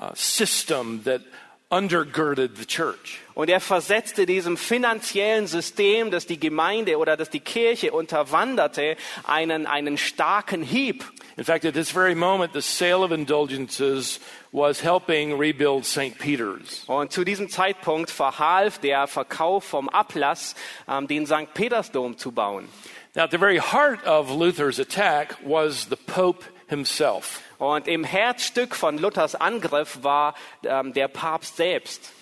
uh, 0.00 0.10
system 0.14 1.04
that 1.04 1.22
undergirded 1.74 2.56
the 2.56 2.64
church. 2.64 3.20
Und 3.34 3.50
er 3.50 3.60
versetzte 3.60 4.26
diesem 4.26 4.56
finanziellen 4.56 5.48
System, 5.48 6.12
das 6.12 6.26
die 6.26 6.38
Gemeinde 6.38 6.98
oder 6.98 7.16
das 7.16 7.30
die 7.30 7.40
Kirche 7.40 7.90
unterwanderte, 7.90 8.96
einen, 9.24 9.66
einen 9.66 9.98
starken 9.98 10.62
Hieb. 10.62 11.04
In 11.36 11.44
fact, 11.44 11.64
at 11.64 11.74
this 11.74 11.90
very 11.90 12.14
moment, 12.14 12.52
the 12.52 12.60
sale 12.60 13.02
of 13.02 13.10
indulgences 13.10 14.20
was 14.52 14.80
helping 14.80 15.36
rebuild 15.36 15.84
St. 15.84 16.16
Peter's. 16.16 16.84
Und 16.86 17.10
zu 17.10 17.24
diesem 17.24 17.48
Zeitpunkt 17.48 18.08
verhalf 18.08 18.78
der 18.78 19.08
Verkauf 19.08 19.64
vom 19.64 19.88
Ablass, 19.88 20.54
ähm, 20.88 21.08
den 21.08 21.26
St. 21.26 21.52
Petersdom 21.54 22.16
zu 22.16 22.30
bauen. 22.30 22.68
Now, 23.16 23.24
at 23.24 23.32
the 23.32 23.38
very 23.38 23.58
heart 23.58 24.04
of 24.06 24.30
Luther's 24.30 24.78
attack 24.78 25.36
was 25.44 25.88
the 25.88 25.96
Pope 25.96 26.44
himself. 26.68 27.40
Und 27.64 27.88
im 27.88 28.04
Herzstück 28.04 28.76
von 28.76 28.98
Luthers 28.98 29.34
Angriff 29.34 30.00
war 30.02 30.34
ähm, 30.64 30.92
der 30.92 31.08
Papst 31.08 31.56
selbst. 31.56 32.12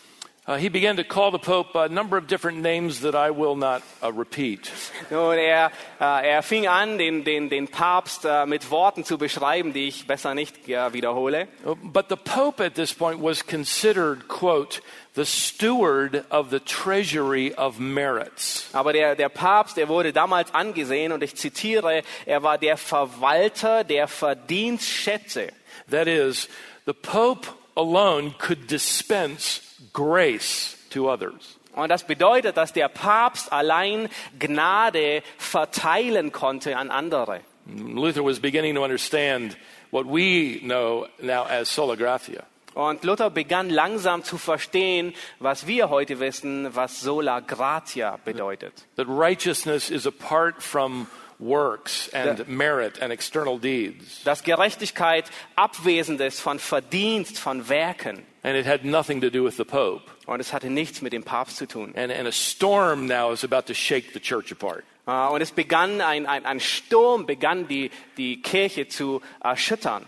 Uh, 0.44 0.56
he 0.56 0.68
began 0.68 0.96
to 0.96 1.04
call 1.04 1.30
the 1.30 1.38
Pope 1.38 1.76
a 1.76 1.88
number 1.88 2.16
of 2.16 2.26
different 2.26 2.58
names 2.58 3.02
that 3.02 3.14
I 3.14 3.30
will 3.30 3.54
not 3.54 3.80
uh, 4.02 4.12
repeat. 4.12 4.72
Nun, 5.10 5.38
er, 5.38 5.70
äh, 6.00 6.30
er 6.34 6.42
fing 6.42 6.66
an, 6.66 6.98
den, 6.98 7.22
den, 7.22 7.48
den 7.48 7.68
Papst 7.68 8.24
äh, 8.24 8.44
mit 8.44 8.68
Worten 8.72 9.04
zu 9.04 9.18
beschreiben, 9.18 9.72
die 9.72 9.86
ich 9.86 10.08
besser 10.08 10.34
nicht 10.34 10.66
ja, 10.66 10.92
wiederhole. 10.92 11.46
Uh, 11.64 11.76
But 11.76 12.08
the 12.08 12.16
Pope 12.16 12.60
at 12.60 12.74
this 12.74 12.92
point 12.92 13.22
was 13.22 13.46
considered, 13.46 14.26
quote, 14.26 14.82
the 15.14 15.24
steward 15.24 16.24
of 16.28 16.50
the 16.50 16.58
treasury 16.58 17.54
of 17.54 17.78
merits. 17.78 18.68
Aber 18.72 18.92
der, 18.92 19.14
der 19.14 19.28
Papst, 19.28 19.78
er 19.78 19.88
wurde 19.88 20.12
damals 20.12 20.52
angesehen, 20.52 21.12
und 21.12 21.22
ich 21.22 21.36
zitiere, 21.36 22.02
er 22.26 22.42
war 22.42 22.58
der 22.58 22.76
Verwalter 22.76 23.84
der 23.84 24.08
Verdienstschätze. 24.08 25.52
That 25.88 26.08
is, 26.08 26.48
the 26.84 26.94
Pope 26.94 27.46
alone 27.76 28.34
could 28.38 28.68
dispense 28.68 29.60
grace 29.92 30.76
to 30.90 31.10
others. 31.10 31.58
Und 31.74 31.88
das 31.88 32.04
bedeutet, 32.04 32.56
dass 32.56 32.72
der 32.72 32.88
Papst 32.88 33.50
allein 33.50 34.08
Gnade 34.38 35.22
verteilen 35.38 36.30
konnte 36.30 36.76
an 36.76 36.90
andere. 36.90 37.40
Luther 37.66 38.24
was 38.24 38.40
beginning 38.40 38.74
to 38.74 38.82
understand 38.82 39.56
what 39.90 40.06
we 40.06 40.58
know 40.60 41.06
now 41.20 41.44
as 41.44 41.68
sola 41.68 41.94
gratia. 41.96 42.44
Und 42.74 43.04
Luther 43.04 43.30
begann 43.30 43.68
langsam 43.68 44.24
zu 44.24 44.38
verstehen, 44.38 45.14
was 45.38 45.66
wir 45.66 45.90
heute 45.90 46.20
wissen, 46.20 46.74
was 46.74 47.00
sola 47.00 47.40
gratia 47.40 48.18
bedeutet. 48.24 48.86
That 48.96 49.06
righteousness 49.08 49.90
is 49.90 50.06
apart 50.06 50.62
from 50.62 51.06
works 51.38 52.08
and 52.14 52.48
merit 52.48 53.00
and 53.02 53.12
external 53.12 53.58
deeds. 53.58 54.24
Dass 54.24 54.42
Gerechtigkeit 54.42 55.30
abwesend 55.54 56.20
ist 56.20 56.40
von 56.40 56.58
Verdienst, 56.58 57.38
von 57.38 57.68
Werken. 57.68 58.26
And 58.44 58.56
it 58.56 58.66
had 58.66 58.84
nothing 58.84 59.20
to 59.20 59.30
do 59.30 59.44
with 59.44 59.56
the 59.56 59.64
Pope. 59.64 60.02
Und 60.26 60.40
es 60.40 60.52
hatte 60.52 60.68
nichts 60.68 61.00
mit 61.00 61.12
dem 61.12 61.22
Papst 61.22 61.56
zu 61.58 61.66
tun. 61.66 61.94
And, 61.96 62.10
and 62.10 62.26
a 62.26 62.32
storm 62.32 63.06
now 63.06 63.32
is 63.32 63.44
about 63.44 63.66
to 63.66 63.74
shake 63.74 64.12
the 64.12 64.20
church 64.20 64.50
apart. 64.50 64.84
Äh, 65.06 65.32
Und 65.32 65.40
es 65.40 65.52
begann, 65.52 66.00
ein, 66.00 66.26
ein, 66.26 66.44
ein 66.44 66.58
Sturm 66.60 67.26
begann 67.26 67.68
die, 67.68 67.90
die 68.16 68.42
Kirche 68.42 68.88
zu 68.88 69.20
erschüttern. 69.40 70.04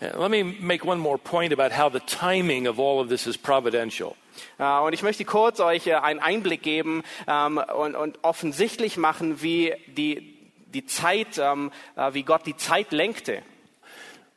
Uh, 0.00 0.20
Let 0.20 0.30
me 0.30 0.44
make 0.44 0.84
one 0.84 1.00
more 1.00 1.18
point 1.18 1.52
about 1.52 1.72
how 1.72 1.90
the 1.90 2.00
timing 2.00 2.68
of 2.68 2.78
all 2.78 3.00
of 3.00 3.08
this 3.08 3.26
is 3.26 3.36
providential. 3.36 4.14
Äh, 4.58 4.64
Und 4.64 4.92
ich 4.92 5.02
möchte 5.02 5.24
kurz 5.24 5.58
euch 5.58 5.86
äh, 5.86 5.94
einen 5.94 6.20
Einblick 6.20 6.62
geben 6.62 7.02
ähm, 7.26 7.58
und, 7.58 7.96
und 7.96 8.18
offensichtlich 8.22 8.96
machen, 8.96 9.42
wie 9.42 9.74
die, 9.88 10.36
die 10.72 10.86
Zeit, 10.86 11.38
ähm, 11.38 11.72
äh, 11.96 12.12
wie 12.14 12.22
Gott 12.22 12.46
die 12.46 12.56
Zeit 12.56 12.92
lenkte. 12.92 13.42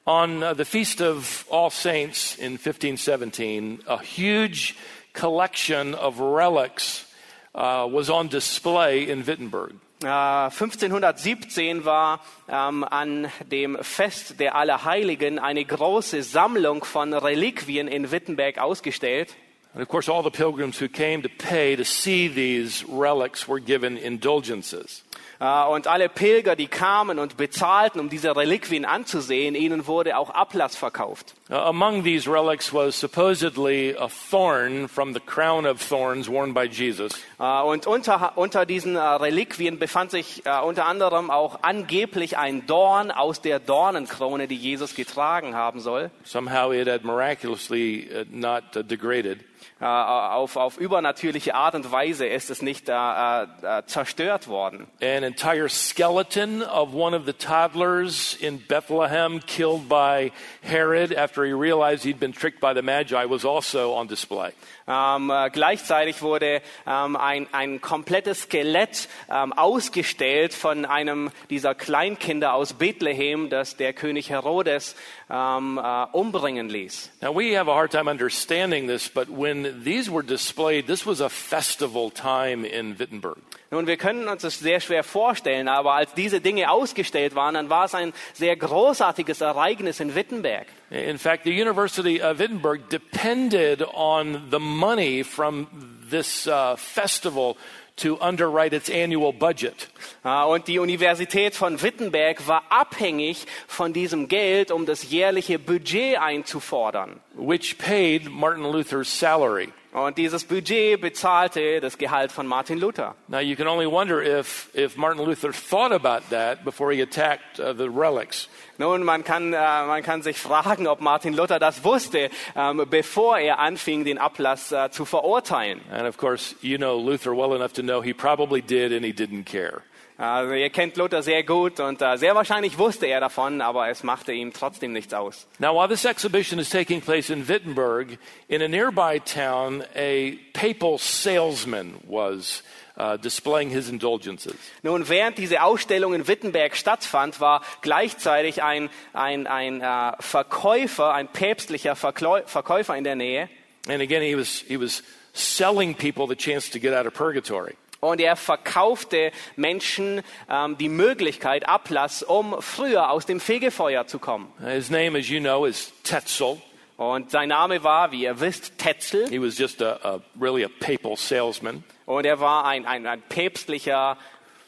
On 0.07 0.41
uh, 0.41 0.55
the 0.55 0.65
Feast 0.65 0.99
of 0.99 1.45
All 1.51 1.69
Saints 1.69 2.35
in 2.35 2.53
1517, 2.53 3.81
a 3.87 4.01
huge 4.01 4.75
collection 5.13 5.93
of 5.93 6.19
relics 6.19 7.05
uh, 7.53 7.87
was 7.89 8.09
on 8.09 8.27
display 8.27 9.07
in 9.07 9.27
Wittenberg. 9.27 9.73
Äh, 10.01 10.07
1517 10.07 11.85
war 11.85 12.19
ähm, 12.49 12.83
an 12.83 13.31
dem 13.51 13.77
Fest 13.83 14.39
der 14.39 14.55
Allerheiligen 14.55 15.37
eine 15.37 15.63
große 15.63 16.23
Sammlung 16.23 16.83
von 16.83 17.13
Reliquien 17.13 17.87
in 17.87 18.09
Wittenberg 18.09 18.57
ausgestellt. 18.57 19.35
And 19.73 19.83
of 19.83 19.87
course, 19.87 20.09
all 20.09 20.23
the 20.23 20.31
pilgrims 20.31 20.81
who 20.81 20.87
came 20.87 21.21
to 21.21 21.29
pay 21.29 21.75
to 21.75 21.85
see 21.85 22.27
these 22.27 22.83
relics 22.89 23.47
were 23.47 23.61
given 23.61 23.97
indulgences. 23.97 25.03
Äh, 25.41 25.65
Und 25.65 25.88
alle 25.88 26.08
Pilger, 26.08 26.56
die 26.56 26.67
kamen 26.67 27.17
und 27.17 27.36
bezahlten, 27.36 27.99
um 27.99 28.10
diese 28.10 28.36
Reliquien 28.36 28.86
anzusehen, 28.86 29.56
ihnen 29.56 29.88
wurde 29.88 30.17
auch 30.17 30.30
Ablass 30.30 30.75
verkauft. 30.75 31.34
Uh, 31.49 31.56
among 31.56 32.04
these 32.04 32.30
relics 32.32 32.71
was 32.71 32.97
supposedly 32.97 33.95
a 33.97 34.08
thorn 34.30 34.88
from 34.88 35.13
the 35.13 35.19
crown 35.19 35.65
of 35.65 35.82
thorns 35.82 36.30
worn 36.30 36.54
by 36.54 36.65
Jesus. 36.65 37.12
Äh, 37.39 37.62
Und 37.63 37.88
unter, 37.88 38.38
unter 38.38 38.65
diesen 38.67 38.95
äh, 38.95 38.99
Reliquien 38.99 39.80
befand 39.80 40.12
sich 40.12 40.43
unter 40.63 40.86
anderem 40.86 41.32
auch 41.32 41.60
angeblich 41.63 42.38
ein 42.38 42.67
Dorn 42.67 43.10
aus 43.12 43.41
der 43.41 43.60
Dornenkrone, 43.60 44.47
die 44.47 44.56
Jesus 44.56 44.95
getragen 44.95 45.56
haben 45.56 45.80
soll. 45.80 46.12
Somehow 46.23 46.71
it 46.71 46.88
had 46.88 47.04
miraculously 47.04 48.08
uh, 48.13 48.25
not 48.30 48.63
uh, 48.75 48.84
degraded. 48.84 49.39
Äh, 49.82 49.86
Auf, 49.86 50.58
auf 50.58 50.78
übernatürliche 50.78 51.56
Art 51.56 51.74
und 51.74 51.91
Weise 51.91 52.28
ist 52.28 52.52
es 52.52 52.62
nicht 52.62 52.88
äh, 52.88 52.94
äh, 52.94 53.48
zerstört 53.88 54.48
worden. 54.48 54.86
An 55.02 55.24
entire 55.24 55.70
skeleton 55.70 56.62
of 56.62 56.94
one 56.94 57.17
of 57.17 57.26
the 57.26 57.34
toddlers 57.34 58.36
in 58.39 58.60
Bethlehem 58.67 59.39
killed 59.48 59.89
by 59.89 60.32
Herod 60.62 61.12
after 61.15 61.44
he 61.44 61.52
realized 61.52 62.04
he'd 62.04 62.20
been 62.20 62.32
tricked 62.32 62.60
by 62.60 62.76
the 62.76 62.84
Magi 62.84 63.26
was 63.26 63.44
also 63.44 63.94
on 63.94 64.08
display. 64.08 64.52
Ähm, 64.91 65.30
äh, 65.30 65.49
gleichzeitig 65.49 66.21
wurde 66.21 66.62
ähm, 66.86 67.15
ein, 67.15 67.47
ein 67.54 67.80
komplettes 67.80 68.43
Skelett 68.43 69.08
ähm, 69.32 69.54
ausgestellt 69.54 70.54
von 70.54 70.86
einem 70.86 71.32
dieser 71.49 71.75
Kleinkinder 71.75 72.54
aus 72.54 72.73
Bethlehem, 72.73 73.49
das 73.49 73.77
der 73.77 73.93
König 73.93 74.30
Herodes 74.30 74.95
ähm, 75.30 75.80
äh, 75.82 76.06
umbringen 76.12 76.67
ließ. 76.67 77.12
Now 77.21 77.34
we 77.34 77.58
have 77.58 77.71
a 77.71 77.73
hard 77.73 77.91
time 77.91 78.10
understanding 78.10 78.88
this, 78.88 79.08
but 79.08 79.27
when 79.30 79.84
these 79.84 80.12
were 80.12 80.23
displayed, 80.23 80.88
this 80.88 81.06
was 81.06 81.21
a 81.21 81.30
festival 81.30 82.12
time 82.12 82.67
in 82.67 82.99
Wittenberg. 82.99 83.38
Nun, 83.73 83.88
wir 83.88 83.95
können 83.95 84.27
uns 84.27 84.41
das 84.41 84.60
sehr 84.60 84.82
schwer 84.82 85.01
vorstellen, 85.01 85.69
aber 85.69 85.93
als 85.93 86.13
diese 86.13 86.41
Dinge 86.41 86.69
ausgestellt 86.69 87.36
waren, 87.36 87.54
dann 87.54 87.69
war 87.69 87.86
es 87.86 87.95
ein 87.95 88.12
sehr 88.34 88.58
großartiges 88.58 89.39
Ereignis 89.39 90.01
in 90.01 90.13
Wittenberg. 90.13 90.67
In 90.89 91.17
fact, 91.17 91.45
the 91.45 91.51
University 91.51 92.21
of 92.21 92.38
Wittenberg 92.38 92.89
depended 92.89 93.82
on 93.93 94.49
the 94.51 94.60
money 94.82 95.24
from 95.24 95.67
this 96.10 96.48
uh, 96.48 96.76
festival 96.76 97.56
to 97.98 98.17
underwrite 98.20 98.74
its 98.76 98.89
annual 98.89 99.32
budget. 99.32 99.89
Äh, 100.24 100.44
Und 100.46 100.67
die 100.67 100.80
Universität 100.80 101.56
von 101.56 101.82
Wittenberg 101.82 102.48
war 102.48 102.63
abhängig 102.70 103.46
von 103.67 103.94
diesem 103.94 104.28
Geld, 104.28 104.72
um 104.72 104.86
das 104.86 105.04
jährliche 105.12 105.60
Budget 105.60 106.17
einzufordern. 106.20 107.20
which 107.36 107.78
paid 107.78 108.30
Martin 108.30 108.63
Luther's 108.63 109.08
salary. 109.08 109.70
Und 109.93 110.17
dieses 110.17 110.45
Budget 110.45 111.01
bezahlte 111.01 111.82
das 111.82 111.97
Gehalt 111.97 112.32
von 112.32 112.47
Martin 112.47 112.80
Luther. 112.80 113.13
Now, 113.27 113.39
you 113.39 113.58
can 113.58 113.67
only 113.67 113.86
wonder 113.86 114.21
if, 114.21 114.69
if 114.73 114.95
Martin 114.95 115.25
Luther 115.25 115.51
thought 115.51 115.91
about 115.91 116.30
that 116.30 116.63
before 116.63 116.93
he 116.93 117.01
attacked 117.01 117.60
uh, 117.60 117.73
the 117.73 117.89
relics. 117.89 118.47
Nun, 118.77 119.04
man 119.04 119.25
kann, 119.25 119.54
äh, 119.54 119.58
man 119.58 120.01
kann 120.01 120.21
sich 120.21 120.38
fragen, 120.38 120.88
ob 120.88 121.01
Martin 121.01 121.34
Luther 121.34 121.60
das 121.60 121.84
wusste, 121.84 122.30
ähm, 122.56 122.86
bevor 122.89 123.38
er 123.38 123.60
anfing, 123.60 124.06
den 124.06 124.17
Ablass 124.17 124.71
äh, 124.71 124.89
zu 124.91 125.04
verurteilen. 125.04 125.82
And 125.91 126.08
of 126.08 126.17
course, 126.17 126.56
you 126.62 126.77
know 126.77 126.97
Luther 126.97 127.36
well 127.36 127.54
enough 127.54 127.73
to 127.73 127.82
know 127.82 128.01
he 128.01 128.13
probably 128.13 128.62
did 128.62 128.93
and 128.93 129.04
he 129.04 129.12
didn't 129.12 129.43
care. 129.43 129.84
Also 130.21 130.53
ihr 130.53 130.69
kennt 130.69 130.97
Luther 130.97 131.23
sehr 131.23 131.41
gut 131.41 131.79
und 131.79 131.99
äh, 131.99 132.15
sehr 132.15 132.36
wahrscheinlich 132.36 132.77
wusste 132.77 133.07
er 133.07 133.19
davon, 133.19 133.60
aber 133.60 133.89
es 133.89 134.03
machte 134.03 134.31
ihm 134.31 134.53
trotzdem 134.53 134.93
nichts 134.93 135.15
aus. 135.15 135.47
Now, 135.57 135.73
while 135.73 135.88
this 135.88 136.05
exhibition 136.05 136.60
is 136.60 136.69
taking 136.69 137.01
place 137.01 137.31
in 137.31 137.47
Wittenberg, 137.47 138.19
in 138.47 138.62
a 138.62 138.67
nearby 138.67 139.19
town, 139.19 139.84
a 139.95 140.38
papal 140.53 140.99
salesman 140.99 141.95
was 142.07 142.62
uh, 142.97 143.17
displaying 143.17 143.71
his 143.71 143.89
indulgences. 143.89 144.53
Nun, 144.84 145.10
während 145.10 145.39
diese 145.39 145.63
Ausstellung 145.63 146.13
in 146.13 146.27
Wittenberg 146.27 146.77
stattfand, 146.77 147.39
war 147.39 147.63
gleichzeitig 147.81 148.62
ein, 148.62 148.91
ein, 149.13 149.47
ein 149.47 149.81
äh, 149.81 150.12
Verkäufer, 150.19 151.15
ein 151.15 151.29
päpstlicher 151.29 151.95
Verkläu 151.95 152.43
Verkäufer 152.45 152.95
in 152.95 153.05
der 153.05 153.15
Nähe. 153.15 153.49
And 153.88 154.03
again, 154.03 154.21
he 154.21 154.38
was, 154.38 154.63
he 154.67 154.79
was 154.79 155.01
selling 155.34 155.95
people 155.95 156.27
the 156.27 156.36
chance 156.36 156.69
to 156.69 156.79
get 156.79 156.93
out 156.93 157.07
of 157.07 157.15
purgatory. 157.15 157.75
Und 158.01 158.19
er 158.19 158.35
verkaufte 158.35 159.31
Menschen 159.55 160.23
ähm, 160.49 160.75
die 160.77 160.89
Möglichkeit, 160.89 161.69
Ablass, 161.69 162.23
um 162.23 162.59
früher 162.59 163.11
aus 163.11 163.27
dem 163.27 163.39
Fegefeuer 163.39 164.07
zu 164.07 164.17
kommen. 164.17 164.51
His 164.59 164.89
name, 164.89 165.17
as 165.17 165.29
you 165.29 165.39
know, 165.39 165.65
is 165.65 165.93
Tetzel. 166.03 166.59
Und 166.97 167.29
sein 167.29 167.49
Name 167.49 167.83
war, 167.83 168.11
wie 168.11 168.23
ihr 168.23 168.39
wisst, 168.39 168.79
Tetzel. 168.79 169.29
He 169.29 169.39
was 169.39 169.55
just 169.57 169.83
a, 169.83 169.99
a 170.03 170.19
really 170.39 170.65
a 170.65 170.69
papal 170.79 171.15
salesman. 171.15 171.83
Und 172.07 172.25
er 172.25 172.39
war 172.39 172.65
ein, 172.65 172.87
ein, 172.87 173.05
ein 173.05 173.21
päpstlicher 173.21 174.17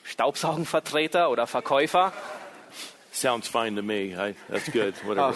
Staubsaugenvertreter 0.04 1.32
oder 1.32 1.48
Verkäufer. 1.48 2.14
Sounds 3.12 3.48
fine 3.48 3.76
to 3.76 3.82
me. 3.82 4.14
I, 4.16 4.36
that's 4.50 4.72
good. 4.72 4.94
Whatever. 5.06 5.34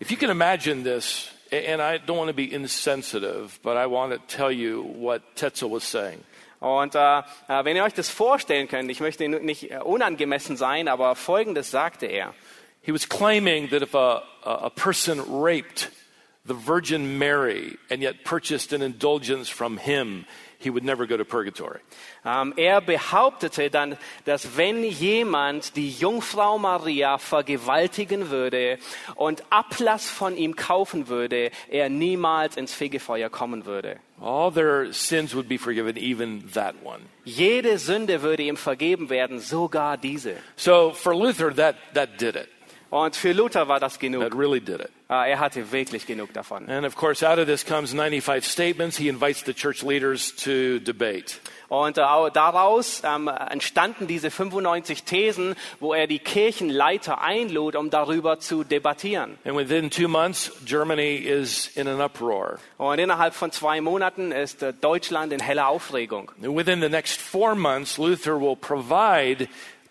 If 0.00 0.12
you 0.12 0.16
can 0.16 0.30
imagine 0.30 0.84
this, 0.84 1.30
and 1.52 1.82
I 1.82 1.98
don't 1.98 2.16
want 2.16 2.28
to 2.28 2.34
be 2.34 2.52
insensitive, 2.52 3.58
but 3.62 3.76
I 3.76 3.86
want 3.86 4.12
to 4.12 4.18
tell 4.36 4.52
you 4.52 4.82
what 4.82 5.22
Tetzel 5.36 5.70
was 5.70 5.84
saying. 5.84 6.24
Und 6.60 6.94
äh, 6.94 7.18
äh, 7.48 7.64
wenn 7.64 7.76
ihr 7.76 7.84
euch 7.84 7.94
das 7.94 8.10
vorstellen 8.10 8.68
könnt, 8.68 8.90
ich 8.90 9.00
möchte 9.00 9.26
nicht 9.28 9.70
äh, 9.70 9.78
unangemessen 9.78 10.56
sein, 10.56 10.88
aber 10.88 11.16
Folgendes 11.16 11.70
sagte 11.70 12.06
er. 12.06 12.34
He 12.82 12.92
was 12.92 13.08
claiming 13.08 13.68
that 13.70 13.82
if 13.82 13.94
a, 13.94 14.22
a 14.44 14.66
a 14.66 14.70
person 14.70 15.20
raped 15.42 15.90
the 16.46 16.54
Virgin 16.54 17.18
Mary 17.18 17.78
and 17.90 18.02
yet 18.02 18.24
purchased 18.24 18.72
an 18.72 18.82
indulgence 18.82 19.48
from 19.48 19.78
him, 19.78 20.26
he 20.60 20.70
would 20.70 20.84
never 20.84 21.06
go 21.06 21.16
to 21.16 21.24
purgatory. 21.24 21.80
Ähm, 22.24 22.52
er 22.56 22.80
behauptete 22.80 23.70
dann, 23.70 23.96
dass 24.26 24.56
wenn 24.56 24.84
jemand 24.84 25.74
die 25.76 25.90
Jungfrau 25.90 26.58
Maria 26.58 27.18
vergewaltigen 27.18 28.30
würde 28.30 28.78
und 29.16 29.42
Ablass 29.50 30.08
von 30.08 30.36
ihm 30.36 30.54
kaufen 30.54 31.08
würde, 31.08 31.50
er 31.68 31.88
niemals 31.88 32.56
ins 32.56 32.74
Fegefeuer 32.74 33.30
kommen 33.30 33.64
würde. 33.64 33.98
All 34.20 34.52
their 34.52 34.92
sins 34.92 35.34
would 35.34 35.48
be 35.48 35.56
forgiven, 35.56 35.96
even 35.96 36.44
that 36.52 36.74
one. 36.84 37.00
Jede 37.24 37.78
Sünde 37.78 38.20
würde 38.20 38.42
ihm 38.42 38.58
vergeben 38.58 39.08
werden, 39.08 39.38
sogar 39.38 39.96
diese. 39.96 40.34
So 40.56 40.92
for 40.92 41.14
Luther, 41.14 41.54
that, 41.54 41.76
that 41.94 42.20
did 42.20 42.36
it. 42.36 42.48
Und 42.90 43.14
für 43.14 43.32
Luther 43.32 43.68
war 43.68 43.78
das 43.78 43.92
That 43.94 44.00
genug. 44.00 44.34
really 44.36 44.60
did 44.60 44.80
it. 44.80 44.90
Äh, 45.08 45.30
Er 45.30 45.38
hatte 45.38 45.70
wirklich 45.70 46.06
genug 46.06 46.32
davon. 46.32 46.68
And 46.68 46.84
of 46.84 46.96
course, 46.96 47.24
out 47.28 47.38
of 47.38 47.46
this 47.46 47.64
comes 47.64 47.92
95 47.92 48.44
statements. 48.44 48.96
He 48.98 49.08
invites 49.08 49.44
the 49.44 49.54
church 49.54 49.82
leaders 49.82 50.34
to 50.36 50.80
debate. 50.80 51.36
Und 51.68 51.98
äh, 51.98 52.02
au- 52.02 52.30
daraus 52.30 53.02
ähm, 53.04 53.28
entstanden 53.28 54.08
diese 54.08 54.30
95 54.32 55.04
Thesen, 55.04 55.54
wo 55.78 55.94
er 55.94 56.08
die 56.08 56.18
Kirchenleiter 56.18 57.20
einlud, 57.22 57.76
um 57.76 57.90
darüber 57.90 58.40
zu 58.40 58.64
debattieren. 58.64 59.38
And 59.44 59.56
within 59.56 59.88
two 59.90 60.08
months, 60.08 60.50
Germany 60.66 61.14
is 61.16 61.68
in 61.76 61.86
an 61.86 62.00
uproar. 62.00 62.58
Und 62.76 62.98
innerhalb 62.98 63.34
von 63.34 63.52
zwei 63.52 63.80
Monaten 63.80 64.32
ist 64.32 64.62
äh, 64.64 64.72
Deutschland 64.72 65.32
in 65.32 65.38
heller 65.38 65.68
Aufregung. 65.68 66.32
And 66.42 66.56
within 66.56 66.80
the 66.80 66.88
next 66.88 67.20
four 67.20 67.54
months, 67.54 67.98
Luther 67.98 68.40
will 68.40 68.56
provide 68.56 69.48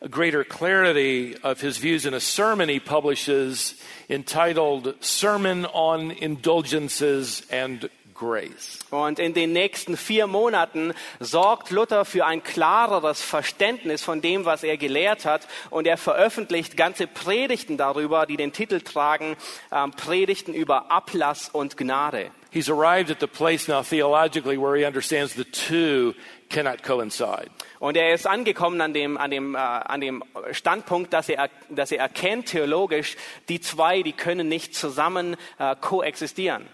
greater 0.07 0.43
clarity 0.43 1.35
of 1.43 1.59
his 1.59 1.77
views 1.77 2.05
in 2.05 2.13
a 2.13 2.19
sermon 2.19 2.69
he 2.69 2.79
publishes 2.79 3.75
entitled 4.09 4.95
Sermon 5.01 5.65
on 5.65 6.11
Indulgences 6.11 7.45
and 7.51 7.89
Grace. 8.13 8.79
Und 8.91 9.17
in 9.17 9.33
den 9.33 9.53
nächsten 9.53 9.95
vier 9.95 10.27
Monaten 10.27 10.93
sorgt 11.21 11.71
Luther 11.71 12.03
für 12.03 12.25
ein 12.25 12.43
klareres 12.43 13.21
Verständnis 13.21 14.03
von 14.03 14.19
dem, 14.21 14.43
was 14.43 14.63
er 14.63 14.75
gelehrt 14.75 15.23
hat. 15.23 15.47
Und 15.69 15.87
er 15.87 15.95
veröffentlicht 15.95 16.75
ganze 16.75 17.07
Predigten 17.07 17.77
darüber, 17.77 18.25
die 18.25 18.35
den 18.35 18.51
Titel 18.51 18.81
tragen, 18.81 19.37
ähm, 19.71 19.91
Predigten 19.91 20.53
über 20.53 20.91
Ablass 20.91 21.49
und 21.49 21.77
Gnade. 21.77 22.31
He's 22.51 22.69
arrived 22.69 23.11
at 23.11 23.19
the 23.21 23.27
place 23.27 23.67
now 23.67 23.83
theologically 23.83 24.57
where 24.57 24.75
he 24.75 24.85
understands 24.85 25.35
the 25.35 25.45
two 25.45 26.13
cannot 26.49 26.83
coincide. 26.83 27.49
Und 27.79 27.95
er 27.95 28.13
ist 28.13 28.27
angekommen 28.27 28.81
an 28.81 28.93
dem, 28.93 29.17
an 29.17 29.31
dem, 29.31 29.55
äh, 29.55 29.57
an 29.57 30.01
dem 30.01 30.23
Standpunkt, 30.51 31.13
dass 31.13 31.29
er, 31.29 31.49
dass 31.69 31.91
er 31.91 31.99
erkennt 31.99 32.47
theologisch, 32.47 33.15
die 33.47 33.61
zwei, 33.61 34.01
die 34.01 34.13
können 34.13 34.49
nicht 34.49 34.75
zusammen 34.75 35.37
äh, 35.57 35.75
koexistieren. 35.75 36.67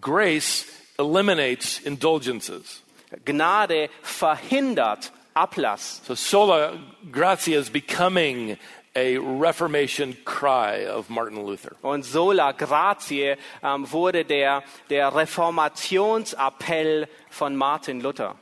Grace 0.00 0.66
eliminates 0.98 1.80
indulgences. 1.80 2.82
Gnade 3.24 3.88
verhindert 4.02 5.12
Ablass. 5.34 6.02
So 6.04 6.14
sola 6.14 6.72
gratia 7.10 7.58
is 7.58 7.70
becoming 7.70 8.56
a 8.94 9.18
Reformation 9.18 10.16
cry 10.24 10.86
of 10.86 11.08
Martin 11.08 11.46
Luther. 11.46 11.76
Und 11.82 12.04
sola 12.04 12.52
gratie 12.52 13.36
ähm, 13.62 13.90
wurde 13.90 14.24
der, 14.24 14.62
der 14.90 15.14
Reformationsappell 15.14 17.08
von 17.30 17.56
Martin 17.56 18.00
Luther. 18.00 18.36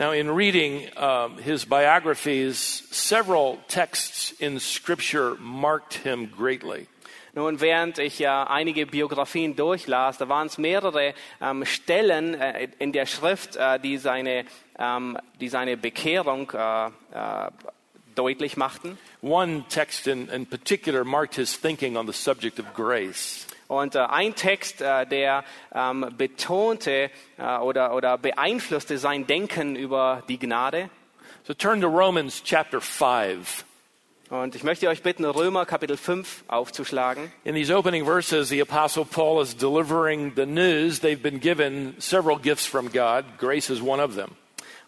Now, 0.00 0.12
in 0.12 0.30
reading 0.30 0.88
um, 0.96 1.36
his 1.36 1.66
biographies, 1.66 2.56
several 2.90 3.58
texts 3.68 4.32
in 4.40 4.58
Scripture 4.58 5.34
marked 5.34 5.92
him 5.92 6.24
greatly. 6.24 6.86
Nun, 7.34 7.60
während 7.60 7.98
ich 7.98 8.18
ja 8.18 8.44
einige 8.44 8.86
Biografien 8.86 9.56
durchlas, 9.56 10.16
da 10.16 10.26
waren 10.30 10.46
es 10.46 10.56
mehrere 10.56 11.12
ähm, 11.42 11.66
Stellen 11.66 12.32
äh, 12.32 12.68
in 12.78 12.92
der 12.92 13.04
Schrift, 13.04 13.56
äh, 13.56 13.78
die, 13.78 13.98
seine, 13.98 14.46
ähm, 14.78 15.18
die 15.38 15.50
seine 15.50 15.76
Bekehrung 15.76 16.50
äh, 16.50 16.86
äh, 16.86 16.90
deutlich 18.14 18.56
machten. 18.56 18.96
One 19.20 19.64
text 19.68 20.06
in, 20.06 20.30
in 20.30 20.46
particular 20.46 21.04
marked 21.04 21.34
his 21.34 21.60
thinking 21.60 21.98
on 21.98 22.06
the 22.06 22.14
subject 22.14 22.58
of 22.58 22.72
grace. 22.72 23.46
Und 23.70 23.94
äh, 23.94 24.00
ein 24.00 24.34
Text, 24.34 24.80
äh, 24.80 25.06
der 25.06 25.44
ähm, 25.72 26.04
betonte 26.18 27.08
äh, 27.38 27.58
oder, 27.58 27.94
oder 27.94 28.18
beeinflusste 28.18 28.98
sein 28.98 29.28
Denken 29.28 29.76
über 29.76 30.24
die 30.28 30.40
Gnade. 30.40 30.90
So 31.44 31.54
turn 31.54 31.80
to 31.80 31.86
Romans 31.86 32.42
chapter 32.42 32.80
5. 32.80 33.64
Und 34.28 34.56
ich 34.56 34.64
möchte 34.64 34.88
euch 34.88 35.04
bitten, 35.04 35.24
Römer 35.24 35.66
Kapitel 35.66 35.96
5 35.96 36.46
aufzuschlagen. 36.48 37.30
In 37.44 37.54
these 37.54 37.72
opening 37.72 38.04
verses, 38.04 38.48
the 38.48 38.60
Apostle 38.60 39.04
Paul 39.04 39.40
is 39.40 39.56
delivering 39.56 40.32
the 40.34 40.46
news 40.46 40.98
they've 40.98 41.22
been 41.22 41.38
given 41.38 41.94
several 42.00 42.40
gifts 42.40 42.66
from 42.66 42.90
God. 42.90 43.24
Grace 43.38 43.70
is 43.70 43.80
one 43.80 44.02
of 44.02 44.16
them. 44.16 44.30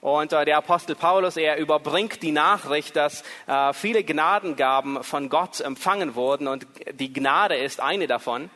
Und 0.00 0.32
äh, 0.32 0.44
der 0.44 0.56
Apostel 0.56 0.96
Paulus, 0.96 1.36
er 1.36 1.58
überbringt 1.58 2.20
die 2.20 2.32
Nachricht, 2.32 2.96
dass 2.96 3.22
äh, 3.46 3.72
viele 3.74 4.02
Gnadengaben 4.02 5.04
von 5.04 5.28
Gott 5.28 5.60
empfangen 5.60 6.16
wurden 6.16 6.48
und 6.48 6.66
die 6.94 7.12
Gnade 7.12 7.54
ist 7.54 7.78
eine 7.78 8.08
davon. 8.08 8.50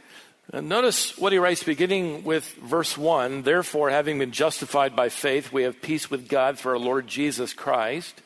And 0.52 0.68
notice 0.68 1.18
what 1.18 1.32
he 1.32 1.38
writes 1.38 1.64
beginning 1.64 2.22
with 2.22 2.44
verse 2.54 2.96
1 2.96 3.42
Therefore, 3.42 3.90
having 3.90 4.18
been 4.18 4.30
justified 4.30 4.94
by 4.94 5.08
faith, 5.08 5.52
we 5.52 5.64
have 5.64 5.82
peace 5.82 6.08
with 6.10 6.28
God 6.28 6.58
through 6.58 6.72
our 6.72 6.78
Lord 6.78 7.08
Jesus 7.08 7.52
Christ, 7.52 8.22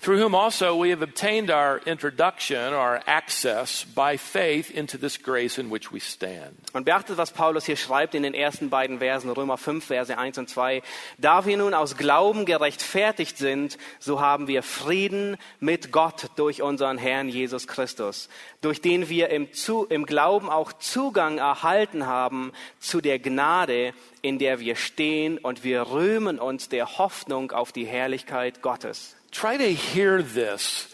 through 0.00 0.18
whom 0.18 0.34
also 0.34 0.76
we 0.76 0.90
have 0.90 1.02
obtained 1.02 1.50
our 1.50 1.80
introduction, 1.84 2.72
our 2.72 3.00
access 3.06 3.84
by 3.84 4.16
faith 4.16 4.70
into 4.70 4.96
this 4.96 5.18
grace 5.18 5.58
in 5.58 5.70
which 5.70 5.90
we 5.92 6.00
stand. 6.00 6.56
Und 6.72 6.84
beachtet, 6.84 7.16
was 7.16 7.32
Paulus 7.32 7.66
hier 7.66 7.76
schreibt 7.76 8.14
in 8.14 8.22
den 8.22 8.34
ersten 8.34 8.70
beiden 8.70 9.00
Versen, 9.00 9.30
Römer 9.30 9.58
5, 9.58 9.84
Verse 9.84 10.16
1 10.16 10.38
und 10.38 10.48
2. 10.48 10.82
Da 11.18 11.46
wir 11.46 11.56
nun 11.56 11.74
aus 11.74 11.96
Glauben 11.96 12.46
gerechtfertigt 12.46 13.38
sind, 13.38 13.76
so 13.98 14.20
haben 14.20 14.46
wir 14.46 14.62
Frieden 14.62 15.36
mit 15.58 15.90
Gott 15.90 16.26
durch 16.36 16.62
unseren 16.62 16.98
Herrn 16.98 17.28
Jesus 17.28 17.66
Christus, 17.66 18.28
durch 18.60 18.80
den 18.80 19.08
wir 19.08 19.30
im, 19.30 19.52
zu, 19.52 19.86
im 19.86 20.06
Glauben 20.06 20.48
auch 20.48 20.72
Zugang 20.74 21.38
erhalten 21.38 22.06
haben 22.06 22.52
zu 22.78 23.00
der 23.00 23.18
Gnade, 23.18 23.92
in 24.22 24.38
der 24.38 24.60
wir 24.60 24.76
stehen 24.76 25.38
und 25.38 25.64
wir 25.64 25.90
rühmen 25.90 26.38
uns 26.38 26.68
der 26.68 26.98
Hoffnung 26.98 27.50
auf 27.50 27.72
die 27.72 27.86
Herrlichkeit 27.86 28.62
Gottes. 28.62 29.17
Try 29.30 29.56
to 29.56 29.72
hear 29.72 30.22
this 30.22 30.92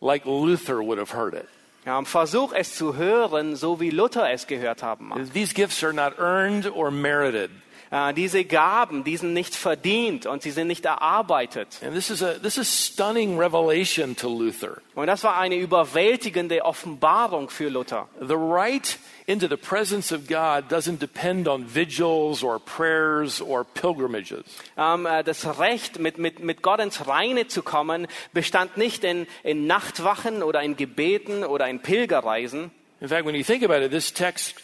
like 0.00 0.26
Luther 0.26 0.82
would 0.82 0.98
have 0.98 1.10
heard 1.10 1.34
it. 1.34 1.48
Ja, 1.86 2.02
versuch 2.02 2.52
es 2.52 2.74
zu 2.74 2.96
hören, 2.96 3.54
so 3.54 3.78
wie 3.78 3.90
Luther 3.90 4.28
es 4.28 4.46
gehört 4.46 4.82
haben 4.82 5.08
mag. 5.08 5.32
These 5.32 5.54
gifts 5.54 5.84
are 5.84 5.92
not 5.92 6.18
earned 6.18 6.66
or 6.66 6.90
merited. 6.90 7.50
Äh, 7.90 8.14
diese 8.14 8.44
Gaben, 8.44 9.04
die 9.04 9.16
sind 9.16 9.32
nicht 9.32 9.54
verdient 9.54 10.26
und 10.26 10.42
sie 10.42 10.50
sind 10.50 10.66
nicht 10.66 10.84
erarbeitet. 10.84 11.80
And 11.82 11.94
this 11.94 12.10
is 12.10 12.22
a 12.22 12.34
this 12.34 12.58
is 12.58 12.68
stunning 12.68 13.38
revelation 13.38 14.16
to 14.16 14.28
Luther. 14.28 14.78
Und 14.94 15.06
das 15.06 15.22
war 15.24 15.36
eine 15.36 15.56
überwältigende 15.56 16.64
Offenbarung 16.64 17.48
für 17.48 17.68
Luther. 17.68 18.08
The 18.20 18.34
right 18.34 18.98
into 19.26 19.46
the 19.48 19.56
presence 19.56 20.12
of 20.12 20.26
God 20.26 20.70
doesn't 20.70 20.98
depend 20.98 21.48
on 21.48 21.64
vigils 21.64 22.42
or 22.42 22.58
prayers 22.58 23.40
or 23.40 23.64
pilgrimages. 23.64 24.44
Ähm, 24.76 25.06
äh, 25.06 25.22
das 25.22 25.58
Recht, 25.58 25.98
mit, 25.98 26.18
mit, 26.18 26.40
mit 26.40 26.62
Gott 26.62 26.80
ins 26.80 27.06
Reine 27.06 27.46
zu 27.46 27.62
kommen, 27.62 28.06
bestand 28.32 28.76
nicht 28.76 29.04
in, 29.04 29.26
in 29.42 29.66
Nachtwachen 29.66 30.42
oder 30.42 30.62
in 30.62 30.76
Gebeten 30.76 31.44
oder 31.44 31.68
in 31.68 31.80
Pilgerreisen. 31.80 32.70
In 33.00 33.08
fact, 33.08 33.26
when 33.26 33.34
you 33.34 33.44
think 33.44 33.62
about 33.62 33.84
it, 33.84 33.90
this 33.90 34.12
text 34.12 34.54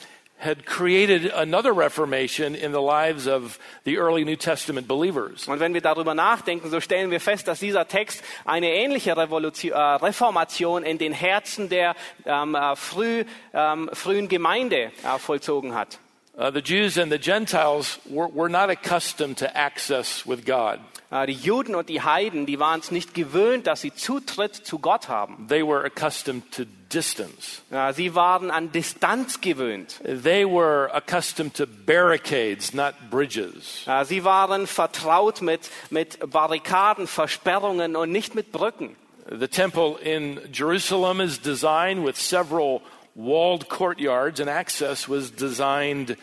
had 0.42 0.66
created 0.66 1.26
another 1.26 1.72
reformation 1.72 2.56
in 2.56 2.72
the 2.72 2.80
lives 2.80 3.28
of 3.28 3.58
the 3.84 3.98
early 3.98 4.24
New 4.24 4.36
Testament 4.36 4.88
believers. 4.88 5.46
Und 5.46 5.60
wenn 5.60 5.72
wir 5.72 5.80
darüber 5.80 6.14
nachdenken, 6.14 6.68
so 6.68 6.80
stellen 6.80 7.10
wir 7.12 7.20
fest, 7.20 7.46
dass 7.46 7.60
dieser 7.60 7.86
Text 7.86 8.24
eine 8.44 8.72
ähnliche 8.72 9.16
Revolution, 9.16 9.72
äh, 9.72 9.78
Reformation 9.78 10.82
in 10.82 10.98
den 10.98 11.12
Herzen 11.12 11.68
der 11.68 11.94
ähm, 12.26 12.56
äh, 12.56 12.74
früh, 12.74 13.24
ähm, 13.54 13.88
frühen 13.92 14.28
Gemeinde 14.28 14.90
äh, 15.04 15.18
vollzogen 15.18 15.74
hat. 15.74 15.98
Uh, 16.34 16.50
the 16.50 16.62
Jews 16.62 16.96
and 16.96 17.12
the 17.12 17.18
Gentiles 17.18 17.98
were, 18.06 18.26
were 18.26 18.48
not 18.48 18.70
accustomed 18.70 19.36
to 19.36 19.56
access 19.56 20.26
with 20.26 20.46
God. 20.46 20.80
Äh, 21.12 21.26
die 21.26 21.34
Juden 21.34 21.74
und 21.74 21.90
die 21.90 22.00
Heiden, 22.00 22.46
die 22.46 22.58
waren 22.58 22.80
es 22.80 22.90
nicht 22.90 23.12
gewöhnt, 23.12 23.66
dass 23.66 23.82
sie 23.82 23.94
Zutritt 23.94 24.54
zu 24.54 24.78
Gott 24.78 25.08
haben. 25.08 25.46
They 25.48 25.62
were 25.62 25.84
accustomed 25.84 26.50
to 26.52 26.62
distance. 26.92 27.60
Äh, 27.70 27.92
Sie 27.92 28.14
waren 28.14 28.50
an 28.50 28.72
Distanz 28.72 29.42
gewöhnt. 29.42 30.00
They 30.04 30.46
were 30.46 30.90
accustomed 30.94 31.54
to 31.54 31.66
barricades, 31.66 32.72
not 32.72 32.94
bridges. 33.10 33.86
Äh, 33.86 34.06
Sie 34.06 34.24
waren 34.24 34.66
vertraut 34.66 35.42
mit, 35.42 35.70
mit 35.90 36.18
Barrikaden, 36.30 37.06
Versperrungen 37.06 37.94
und 37.94 38.10
nicht 38.10 38.34
mit 38.34 38.50
Brücken. 38.50 38.96
The 39.28 39.48
temple 39.48 39.98
in 40.02 40.40
Jerusalem 40.52 41.20
is 41.20 41.38
designed 41.38 42.04
with 42.04 42.16
several 42.16 42.80
walled 43.14 43.68
courtyards, 43.68 44.40
and 44.40 44.48
access 44.48 45.08
was 45.08 45.30
designed 45.30 46.16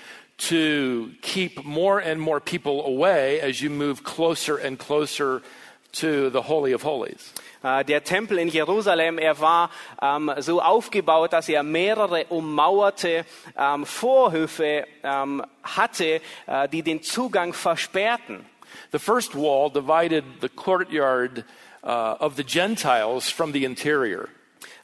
to 0.47 1.11
keep 1.21 1.63
more 1.63 1.99
and 1.99 2.19
more 2.19 2.39
people 2.39 2.85
away 2.85 3.39
as 3.41 3.61
you 3.61 3.69
move 3.69 4.03
closer 4.03 4.57
and 4.57 4.77
closer 4.79 5.41
to 5.91 6.29
the 6.29 6.41
Holy 6.41 6.73
of 6.73 6.83
Holies. 6.83 7.33
Äh, 7.63 7.83
Der 7.83 8.03
Tempel 8.03 8.37
in 8.37 8.47
Jerusalem, 8.47 9.17
er 9.17 9.39
war 9.39 9.69
ähm, 10.01 10.31
so 10.39 10.61
aufgebaut, 10.61 11.33
dass 11.33 11.49
er 11.49 11.63
mehrere 11.63 12.25
ummauerte 12.29 13.25
ähm, 13.57 13.85
Vorhöfe 13.85 14.85
ähm, 15.03 15.43
hatte, 15.63 16.21
äh, 16.47 16.69
die 16.69 16.83
den 16.83 17.03
Zugang 17.03 17.53
versperrten. 17.53 18.45
The 18.91 18.99
first 18.99 19.35
wall 19.35 19.69
divided 19.69 20.23
the 20.41 20.49
courtyard 20.49 21.43
uh, 21.83 22.15
of 22.19 22.35
the 22.35 22.43
Gentiles 22.43 23.29
from 23.29 23.51
the 23.51 23.65
interior. 23.65 24.29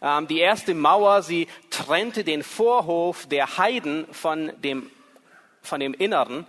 Ähm, 0.01 0.27
Die 0.27 0.39
erste 0.39 0.73
Mauer, 0.73 1.21
sie 1.21 1.47
trennte 1.69 2.23
den 2.23 2.43
Vorhof 2.43 3.25
der 3.27 3.57
Heiden 3.57 4.07
von 4.11 4.51
dem, 4.63 4.89
von 5.65 5.79
dem 5.79 5.93
Inneren. 5.93 6.45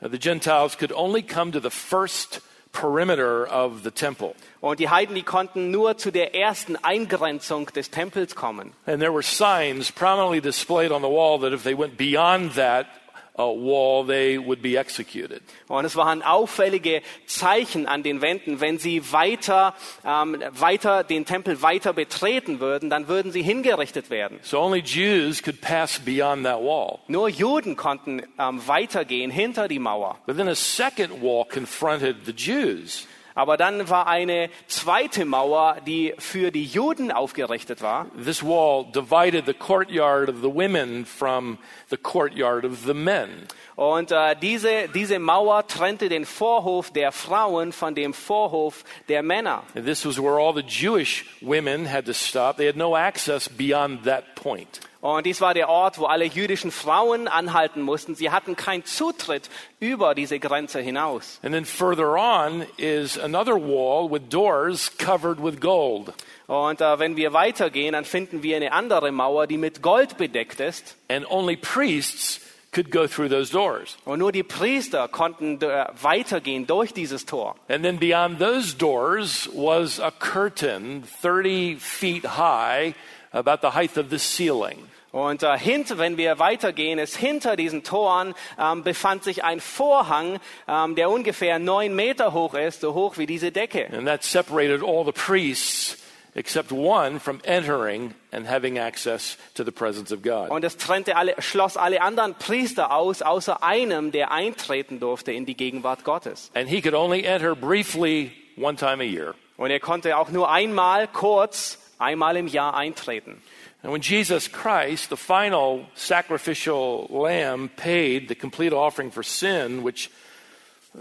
The 0.00 0.18
Gentiles 0.18 0.76
could 0.76 0.92
only 0.92 1.22
come 1.22 1.52
to 1.52 1.60
the 1.60 1.70
first 1.70 2.40
perimeter 2.72 3.46
of 3.46 3.82
the 3.82 3.90
temple. 3.90 4.34
Und 4.60 4.78
die 4.78 4.88
Heiden, 4.88 5.14
die 5.14 5.22
konnten 5.22 5.70
nur 5.70 5.96
zu 5.96 6.10
der 6.10 6.34
ersten 6.34 6.76
Eingrenzung 6.76 7.66
des 7.66 7.90
Tempels 7.90 8.34
kommen. 8.34 8.72
And 8.86 9.00
there 9.00 9.12
were 9.12 9.22
signs 9.22 9.90
prominently 9.90 10.40
displayed 10.40 10.92
on 10.92 11.02
the 11.02 11.08
wall 11.08 11.38
that 11.40 11.52
if 11.52 11.64
they 11.64 11.74
went 11.74 11.96
beyond 11.96 12.54
that 12.54 12.86
wall, 13.36 14.06
they 14.06 14.38
would 14.38 14.62
be 14.62 14.76
executed. 14.76 15.42
Und 15.68 15.84
es 15.84 15.96
waren 15.96 16.22
auffällige 16.22 17.02
Zeichen 17.26 17.86
an 17.86 18.02
den 18.02 18.20
Wänden. 18.20 18.60
Wenn 18.60 18.78
sie 18.78 19.12
weiter, 19.12 19.74
ähm, 20.04 20.42
weiter 20.50 21.04
den 21.04 21.24
Tempel 21.24 21.62
weiter 21.62 21.92
betreten 21.92 22.60
würden, 22.60 22.90
dann 22.90 23.08
würden 23.08 23.32
sie 23.32 23.42
hingerichtet 23.42 24.10
werden. 24.10 24.38
So 24.42 24.60
only 24.60 24.80
Jews 24.80 25.42
could 25.42 25.60
pass 25.60 25.98
beyond 25.98 26.44
that 26.44 26.60
wall. 26.60 26.98
Nur 27.08 27.28
Juden 27.28 27.76
konnten 27.76 28.22
ähm, 28.38 28.60
weitergehen 28.66 29.30
hinter 29.30 29.68
die 29.68 29.78
Mauer. 29.78 30.18
But 30.26 30.36
then 30.36 30.48
a 30.48 30.54
second 30.54 31.22
wall 31.22 31.44
confronted 31.44 32.26
the 32.26 32.32
Jews. 32.32 33.06
Aber 33.34 33.56
dann 33.56 33.88
war 33.88 34.06
eine 34.06 34.50
zweite 34.66 35.24
Mauer, 35.24 35.76
die 35.86 36.14
für 36.18 36.50
die 36.50 36.64
Juden 36.64 37.12
aufgerichtet 37.12 37.82
war. 37.82 38.06
This 38.24 38.42
wall 38.42 38.84
divided 38.92 39.46
the 39.46 39.54
courtyard 39.54 40.28
of 40.28 40.36
the 40.42 40.52
women 40.52 41.06
from 41.06 41.58
the 41.88 41.96
courtyard 41.96 42.64
of 42.64 42.78
the 42.86 42.94
men. 42.94 43.46
Und 43.76 44.12
äh, 44.12 44.36
diese, 44.36 44.88
diese 44.94 45.18
Mauer 45.18 45.66
trennte 45.66 46.08
den 46.08 46.26
Vorhof 46.26 46.90
der 46.90 47.12
Frauen 47.12 47.72
von 47.72 47.94
dem 47.94 48.12
Vorhof 48.12 48.84
der 49.08 49.22
Männer. 49.22 49.62
And 49.74 49.86
this 49.86 50.04
was 50.04 50.18
where 50.20 50.38
all 50.38 50.54
the 50.54 50.62
Jewish 50.62 51.24
women 51.40 51.90
had 51.90 52.04
to 52.04 52.12
stop. 52.12 52.56
They 52.56 52.66
had 52.66 52.76
no 52.76 52.94
access 52.94 53.48
beyond 53.48 54.04
that 54.04 54.34
point. 54.34 54.80
Und 55.00 55.24
dies 55.24 55.40
war 55.40 55.54
der 55.54 55.70
Ort, 55.70 55.98
wo 55.98 56.04
alle 56.04 56.26
jüdischen 56.26 56.70
Frauen 56.70 57.26
anhalten 57.26 57.80
mussten. 57.80 58.14
Sie 58.14 58.30
hatten 58.30 58.54
keinen 58.54 58.84
Zutritt 58.84 59.48
über 59.78 60.14
diese 60.14 60.38
Grenze 60.38 60.80
hinaus. 60.80 61.40
And 61.42 61.54
then 61.54 61.64
further 61.64 62.16
on 62.16 62.66
is 62.76 63.18
another 63.18 63.54
wall 63.54 64.10
with 64.10 64.28
doors 64.28 64.90
covered 64.98 65.42
with 65.42 65.58
gold. 65.58 66.12
Und 66.46 66.80
äh, 66.82 66.98
wenn 66.98 67.16
wir 67.16 67.32
weitergehen, 67.32 67.92
dann 67.92 68.04
finden 68.04 68.42
wir 68.42 68.56
eine 68.56 68.72
andere 68.72 69.10
Mauer, 69.10 69.46
die 69.46 69.56
mit 69.56 69.80
Gold 69.82 70.18
bedeckt 70.18 70.60
ist. 70.60 70.96
And 71.08 71.24
only 71.30 71.56
priests 71.56 72.40
could 72.72 72.90
go 72.90 73.06
through 73.06 73.28
those 73.28 73.50
doors. 73.50 73.96
Und 74.04 74.18
nur 74.18 74.32
die 74.32 74.42
Priester 74.42 75.08
konnten 75.08 75.60
äh, 75.62 75.86
weitergehen 76.00 76.66
durch 76.66 76.92
dieses 76.92 77.26
Tor. 77.26 77.56
And 77.68 77.82
then 77.82 77.98
beyond 77.98 78.38
those 78.38 78.76
doors 78.76 79.48
was 79.54 79.98
a 79.98 80.10
curtain 80.10 81.04
30 81.22 81.76
feet 81.80 82.24
high, 82.36 82.94
about 83.32 83.58
the 83.62 83.74
height 83.74 83.96
of 83.98 84.06
the 84.10 84.18
ceiling. 84.18 84.86
Und 85.12 85.42
äh, 85.42 85.58
hinter, 85.58 85.98
wenn 85.98 86.16
wir 86.16 86.38
weitergehen, 86.38 86.98
ist 86.98 87.16
hinter 87.16 87.56
diesen 87.56 87.82
Toren 87.82 88.34
ähm, 88.58 88.84
befand 88.84 89.24
sich 89.24 89.42
ein 89.42 89.60
Vorhang, 89.60 90.38
ähm, 90.68 90.94
der 90.94 91.10
ungefähr 91.10 91.58
neun 91.58 91.96
Meter 91.96 92.32
hoch 92.32 92.54
ist, 92.54 92.82
so 92.82 92.94
hoch 92.94 93.18
wie 93.18 93.26
diese 93.26 93.50
Decke. 93.50 93.88
And 93.92 94.06
that 94.06 94.22
separated 94.22 94.84
all 94.84 95.04
the 95.04 95.12
priests 95.12 95.96
except 96.34 96.70
one 96.70 97.18
from 97.18 97.40
entering 97.44 98.14
and 98.32 98.46
having 98.46 98.78
access 98.78 99.36
to 99.54 99.64
the 99.64 99.72
presence 99.72 100.12
of 100.12 100.22
God. 100.22 100.50
Und 100.50 100.64
es 100.64 100.76
trennte 100.76 101.16
alle, 101.16 101.34
schloss 101.40 101.76
alle 101.76 102.00
anderen 102.02 102.34
Priester 102.34 102.92
aus, 102.92 103.22
außer 103.22 103.64
einem, 103.64 104.12
der 104.12 104.30
eintreten 104.30 105.00
durfte 105.00 105.32
in 105.32 105.44
die 105.44 105.56
Gegenwart 105.56 106.04
Gottes. 106.04 106.50
And 106.54 106.68
he 106.68 106.80
could 106.80 106.94
only 106.94 107.24
enter 107.24 107.56
briefly 107.56 108.30
one 108.56 108.76
time 108.76 109.02
a 109.02 109.06
year. 109.06 109.34
Und 109.56 109.70
er 109.70 109.80
konnte 109.80 110.16
auch 110.16 110.30
nur 110.30 110.50
einmal 110.50 111.08
kurz, 111.08 111.79
einmal 112.00 112.36
im 112.36 112.46
Jahr 112.46 112.74
eintreten. 112.74 113.42
And 113.82 113.92
when 113.92 114.02
Jesus 114.02 114.48
Christ, 114.48 115.08
the 115.08 115.16
final 115.16 115.86
sacrificial 115.94 117.06
lamb, 117.08 117.70
paid 117.76 118.28
the 118.28 118.34
complete 118.34 118.74
offering 118.74 119.10
for 119.10 119.22
sin, 119.22 119.82
which 119.82 120.10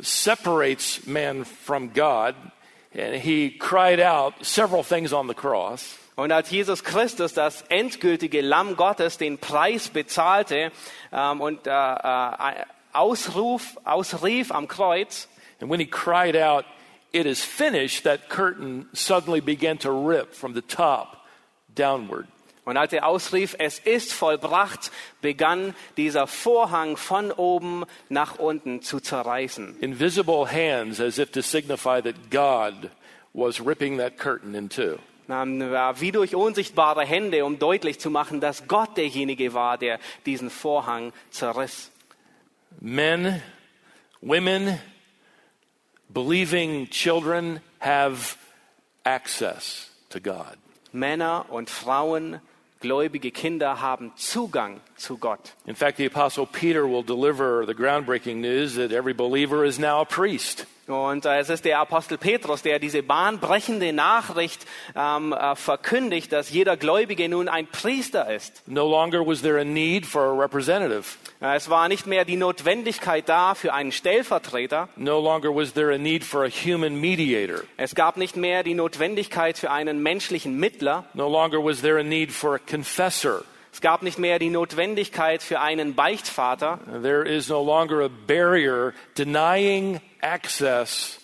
separates 0.01 1.05
man 1.05 1.43
from 1.43 1.89
God, 1.89 2.35
and 2.93 3.15
he 3.15 3.49
cried 3.49 3.99
out 3.99 4.33
several 4.45 4.83
things 4.83 5.11
on 5.11 5.27
the 5.27 5.33
cross. 5.33 5.97
Und 6.15 6.31
als 6.31 6.51
Jesus 6.51 6.83
Christus, 6.83 7.33
das 7.33 7.63
endgültige 7.69 8.41
Lamm 8.41 8.75
Gottes, 8.75 9.17
den 9.17 9.37
Preis 9.37 9.89
bezahlte 9.89 10.71
ähm, 11.11 11.41
und 11.41 11.65
äh, 11.65 11.69
äh, 11.71 12.65
Ausruf, 12.91 13.77
ausrief 13.85 14.51
am 14.51 14.67
Kreuz, 14.67 15.27
And 15.61 15.69
when 15.69 15.79
he 15.79 15.85
cried 15.85 16.35
out, 16.35 16.65
It 17.11 17.25
is 17.25 17.43
finished, 17.43 18.03
that 18.03 18.29
curtain 18.29 18.87
suddenly 18.93 19.41
began 19.41 19.77
to 19.79 19.91
rip 19.91 20.33
from 20.33 20.53
the 20.53 20.61
top 20.61 21.25
downward. 21.73 22.27
und 22.69 22.77
als 22.77 22.93
er 22.93 23.07
ausrief, 23.07 23.55
es 23.57 23.79
ist 23.79 24.13
vollbracht, 24.13 24.91
begann 25.21 25.73
dieser 25.97 26.27
Vorhang 26.27 26.97
von 26.97 27.31
oben 27.31 27.83
nach 28.09 28.37
unten 28.37 28.83
zu 28.83 28.99
zerreißen. 28.99 29.79
Invisible 29.79 30.45
hands, 30.45 31.01
as 31.01 31.17
if 31.17 31.31
to 31.31 31.41
signify 31.41 31.99
that 31.99 32.29
God 32.29 32.91
was 33.33 33.59
ripping 33.59 33.97
that 33.97 34.19
curtain 34.19 34.53
in 34.53 34.69
two. 34.69 34.99
Wie 35.27 36.11
durch 36.11 36.35
unsichtbare 36.35 37.05
Hände, 37.05 37.43
um 37.43 37.57
deutlich 37.57 37.99
zu 37.99 38.11
machen, 38.11 38.39
dass 38.39 38.67
Gott 38.67 38.97
derjenige 38.97 39.55
war, 39.55 39.79
der 39.79 39.99
diesen 40.27 40.51
Vorhang 40.51 41.11
zerriss. 41.31 41.91
Men, 42.79 43.41
women, 44.21 44.79
believing 46.11 46.89
children 46.89 47.61
have 47.79 48.37
access 49.05 49.89
to 50.09 50.19
God. 50.19 50.57
Männer 50.91 51.45
und 51.49 51.69
Frauen, 51.69 52.41
gläubige 52.79 53.31
Kinder 53.31 53.81
haben 53.81 54.11
Zugang 54.15 54.81
zu 54.99 55.17
Gott. 55.17 55.53
In 55.65 55.75
fact, 55.75 55.97
the 55.97 56.05
Apostle 56.05 56.45
Peter 56.45 56.87
will 56.87 57.03
deliver 57.03 57.65
the 57.65 57.73
groundbreaking 57.73 58.37
news 58.37 58.75
that 58.75 58.91
every 58.91 59.13
believer 59.13 59.65
is 59.65 59.79
now 59.79 60.01
a 60.01 60.05
priest. 60.05 60.65
Und 60.89 61.25
äh, 61.25 61.39
es 61.39 61.49
ist 61.49 61.65
der 61.65 61.79
Apostel 61.79 62.17
Petrus, 62.17 62.63
der 62.63 62.79
diese 62.79 63.03
bahnbrechende 63.03 63.93
Nachricht 63.93 64.65
ähm, 64.95 65.33
äh, 65.33 65.55
verkündigt, 65.55 66.31
dass 66.31 66.49
jeder 66.49 66.77
Gläubige 66.77 67.29
nun 67.29 67.47
ein 67.47 67.67
Priester 67.67 68.33
ist. 68.33 68.67
No 68.67 68.89
longer 68.89 69.25
was 69.25 69.41
there 69.41 69.59
a 69.61 69.63
need 69.63 70.05
for 70.05 70.23
a 70.23 70.33
representative. 70.33 71.03
Äh, 71.41 71.55
es 71.55 71.69
war 71.69 71.89
nicht 71.89 72.07
mehr 72.07 72.25
die 72.25 72.37
Notwendigkeit 72.37 73.29
da 73.29 73.53
für 73.53 73.73
einen 73.73 73.91
Stellvertreter. 73.91 74.89
No 74.95 75.19
longer 75.19 75.53
was 75.53 75.73
there 75.73 75.93
a 75.93 75.97
need 75.99 76.23
for 76.23 76.43
a 76.43 76.49
human 76.49 76.99
mediator. 76.99 77.61
Es 77.77 77.93
gab 77.93 78.17
nicht 78.17 78.35
mehr 78.35 78.63
die 78.63 78.73
Notwendigkeit 78.73 79.59
für 79.59 79.69
einen 79.69 80.01
menschlichen 80.01 80.57
Mittler. 80.57 81.05
No 81.13 81.29
longer 81.29 81.63
was 81.63 81.81
there 81.81 81.99
a 81.99 82.03
need 82.03 82.31
for 82.31 82.55
a 82.55 82.59
confessor. 82.59 83.43
Es 83.71 83.81
gab 83.81 84.01
nicht 84.01 84.19
mehr 84.19 84.39
die 84.39 84.49
Notwendigkeit 84.49 85.43
für 85.43 85.59
einen 85.59 85.95
Beichtvater. 85.95 86.79
There 87.01 87.23
is 87.23 87.49
no 87.49 87.63
longer 87.63 88.03
a 88.03 88.09
barrier 88.27 88.93
denying 89.17 90.01
access. 90.21 91.19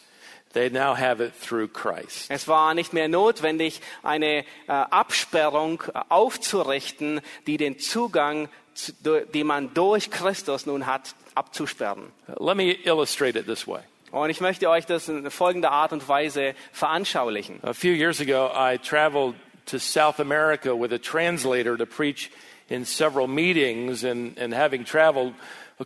They 0.54 0.70
now 0.70 0.96
have 0.96 1.22
it 1.22 1.34
through 1.38 1.68
Christ. 1.68 2.28
Es 2.30 2.48
war 2.48 2.74
nicht 2.74 2.94
mehr 2.94 3.10
notwendig, 3.10 3.82
eine 4.04 4.40
äh, 4.40 4.46
Absperrung 4.68 5.84
äh, 5.94 6.00
aufzurichten, 6.08 7.20
die 7.46 7.58
den 7.58 7.78
Zugang, 7.78 8.48
zu, 8.74 8.94
den 9.04 9.48
man 9.48 9.74
durch 9.74 10.12
Christus 10.12 10.66
nun 10.66 10.86
hat, 10.86 11.14
abzusperren. 11.34 12.12
Let 12.40 12.56
me 12.56 12.72
illustrate 12.72 13.38
it 13.38 13.48
this 13.48 13.68
way. 13.68 13.82
Und 14.12 14.30
ich 14.30 14.40
möchte 14.40 14.70
euch 14.70 14.86
das 14.86 15.10
in 15.10 15.30
folgender 15.30 15.72
Art 15.72 15.92
und 15.92 16.08
Weise 16.08 16.56
veranschaulichen. 16.72 17.60
A 17.64 17.74
few 17.74 17.92
years 17.92 18.22
ago, 18.22 18.50
I 18.56 18.78
traveled 18.78 19.36
to 19.68 19.80
South 19.80 20.20
America 20.20 20.76
with 20.76 20.94
a 20.94 21.00
translator 21.00 21.76
to 21.78 21.86
preach 21.86 22.32
in 22.70 22.86
several 22.86 23.28
meetings, 23.28 24.04
and, 24.04 24.38
and 24.38 24.54
having 24.54 24.84
traveled 24.84 25.34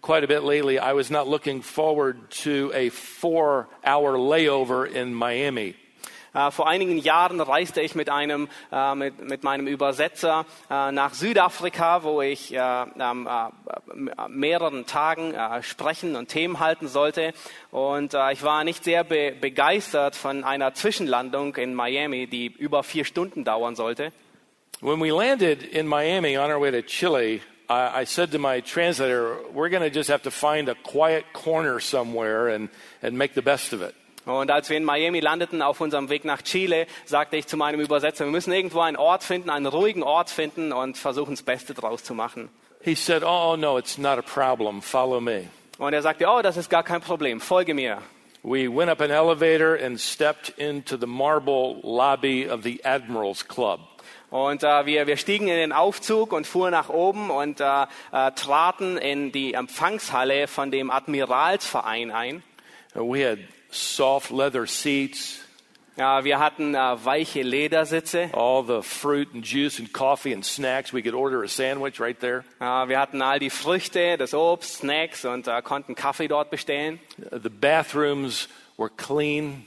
quite 0.02 0.24
a 0.24 0.28
bit 0.28 0.44
lately, 0.44 0.80
I 0.80 0.94
was 0.94 1.10
not 1.10 1.28
looking 1.28 1.62
forward 1.62 2.30
to 2.32 2.72
a 2.74 2.90
four 2.90 3.68
hour 3.84 4.18
layover 4.18 4.90
in 4.90 5.14
Miami. 5.14 5.76
Äh, 6.34 6.52
vor 6.52 6.68
einigen 6.68 6.98
Jahren 6.98 7.42
reiste 7.42 7.82
ich 7.82 7.96
mit, 7.96 8.10
einem, 8.10 8.50
äh, 8.72 8.96
mit, 8.96 9.20
mit 9.20 9.44
meinem 9.44 9.68
Übersetzer 9.68 10.46
äh, 10.70 10.92
nach 10.92 11.14
Südafrika, 11.14 12.04
wo 12.04 12.22
ich 12.22 12.54
äh, 12.54 12.58
ähm, 12.58 13.28
äh, 13.28 14.28
mehreren 14.28 14.86
Tagen 14.86 15.34
sprechen 15.62 16.16
und 16.16 16.28
Themen 16.28 16.60
halten 16.60 16.88
sollte. 16.88 17.34
Und 17.72 18.16
ich 18.32 18.44
war 18.44 18.64
nicht 18.64 18.84
sehr 18.84 19.04
be 19.04 19.32
begeistert 19.40 20.16
von 20.16 20.44
einer 20.44 20.74
Zwischenlandung 20.74 21.56
in 21.56 21.74
Miami, 21.74 22.28
die 22.28 22.48
über 22.48 22.84
vier 22.84 23.06
Stunden 23.06 23.44
dauern 23.44 23.76
sollte. 23.76 24.12
When 24.82 25.02
we 25.02 25.12
landed 25.12 25.64
in 25.64 25.88
Miami 25.88 26.38
on 26.38 26.52
our 26.52 26.60
way 26.60 26.72
to 26.72 26.82
Chile, 26.82 27.42
I 27.70 28.06
said 28.06 28.32
to 28.32 28.40
my 28.40 28.62
translator, 28.62 29.38
We're 29.54 29.70
going 29.70 29.84
to 29.84 29.92
just 29.92 30.10
have 30.10 30.24
to 30.24 30.32
find 30.32 30.70
a 30.70 30.76
quiet 30.76 31.26
corner 31.34 31.80
somewhere 31.80 32.48
and, 32.48 32.70
and 33.02 33.18
make 33.18 33.34
the 33.34 33.42
best 33.42 33.74
of 33.74 33.82
it. 33.82 33.96
Und 34.30 34.52
als 34.52 34.70
wir 34.70 34.78
in 34.78 34.84
Miami 34.84 35.20
landeten 35.22 35.62
auf 35.62 35.82
unserem 35.82 36.10
Weg 36.10 36.24
nach 36.24 36.42
Chile, 36.44 36.86
sagte 37.06 37.36
ich 37.36 37.48
zu 37.48 37.58
meinem 37.58 37.80
Übersetzer, 37.80 38.26
wir 38.26 38.32
müssen 38.32 38.54
irgendwo 38.54 38.82
einen 38.82 38.98
Ort 38.98 39.24
finden, 39.24 39.50
einen 39.50 39.66
ruhigen 39.66 40.04
Ort 40.04 40.30
finden 40.30 40.72
und 40.72 40.98
versuchen, 40.98 41.32
das 41.32 41.42
Beste 41.42 41.74
draus 41.74 42.04
zu 42.04 42.14
machen. 42.14 42.50
He 42.82 42.96
said, 42.96 43.24
Oh, 43.24 43.56
no, 43.58 43.78
it's 43.78 43.98
not 43.98 44.18
a 44.18 44.22
problem. 44.22 44.82
Follow 44.82 45.20
me. 45.20 45.48
Und 45.80 45.94
er 45.94 46.02
sagte, 46.02 46.28
oh, 46.28 46.42
das 46.42 46.58
ist 46.58 46.70
gar 46.70 46.84
kein 46.84 47.02
Problem, 47.02 47.42
folge 47.42 47.74
mir. 47.74 48.00
We 48.44 48.68
went 48.70 48.90
up 48.90 49.02
an 49.02 49.12
elevator 49.12 49.76
and 49.76 50.00
stepped 50.00 50.50
into 50.58 50.98
the 50.98 51.08
marble 51.08 51.80
lobby 51.84 52.50
of 52.50 52.64
the 52.64 52.84
Admirals 52.86 53.48
Club. 53.48 53.80
Und 54.30 54.64
äh, 54.64 54.86
wir, 54.86 55.08
wir 55.08 55.18
stiegen 55.18 55.48
in 55.48 55.56
den 55.56 55.72
Aufzug 55.72 56.34
und 56.34 56.46
fuhren 56.46 56.72
nach 56.72 56.90
oben 56.90 57.32
und 57.32 57.60
äh, 57.60 57.84
äh, 58.12 58.32
traten 58.32 58.98
in 58.98 59.32
die 59.32 59.54
Empfangshalle 59.56 60.48
von 60.48 60.70
dem 60.70 60.92
Admiralsverein 60.92 62.12
ein. 62.12 62.44
We 62.94 63.26
had 63.26 63.40
soft 63.70 64.32
leather 64.32 64.66
seats, 64.66 65.40
Ja, 65.98 66.24
wir 66.24 66.40
hatten 66.40 66.76
äh, 66.76 66.78
weiche 67.04 67.42
Ledersitze. 67.42 68.30
all 68.32 68.64
the 68.66 68.82
fruit 68.82 69.34
and 69.34 69.46
juice 69.46 69.80
and 69.80 69.92
coffee 69.92 70.34
and 70.34 70.46
snacks. 70.46 70.94
We 70.94 71.02
could 71.02 71.14
order 71.14 71.44
a 71.44 71.48
sandwich 71.50 72.00
right 72.00 72.18
there. 72.18 72.46
Ja, 72.62 72.88
wir 72.88 72.98
hatten 72.98 73.22
all 73.22 73.38
die 73.40 73.50
Früchte, 73.50 74.18
das 74.18 74.34
Obst, 74.34 74.78
Snacks 74.78 75.26
und 75.26 75.50
äh, 75.50 75.62
konnten 75.62 75.96
Kaffee 75.96 76.30
dort 76.30 76.52
bestellen. 76.52 77.00
Uh, 77.32 77.38
The 77.40 77.50
bathrooms 77.50 78.48
were 78.78 78.90
clean. 78.90 79.66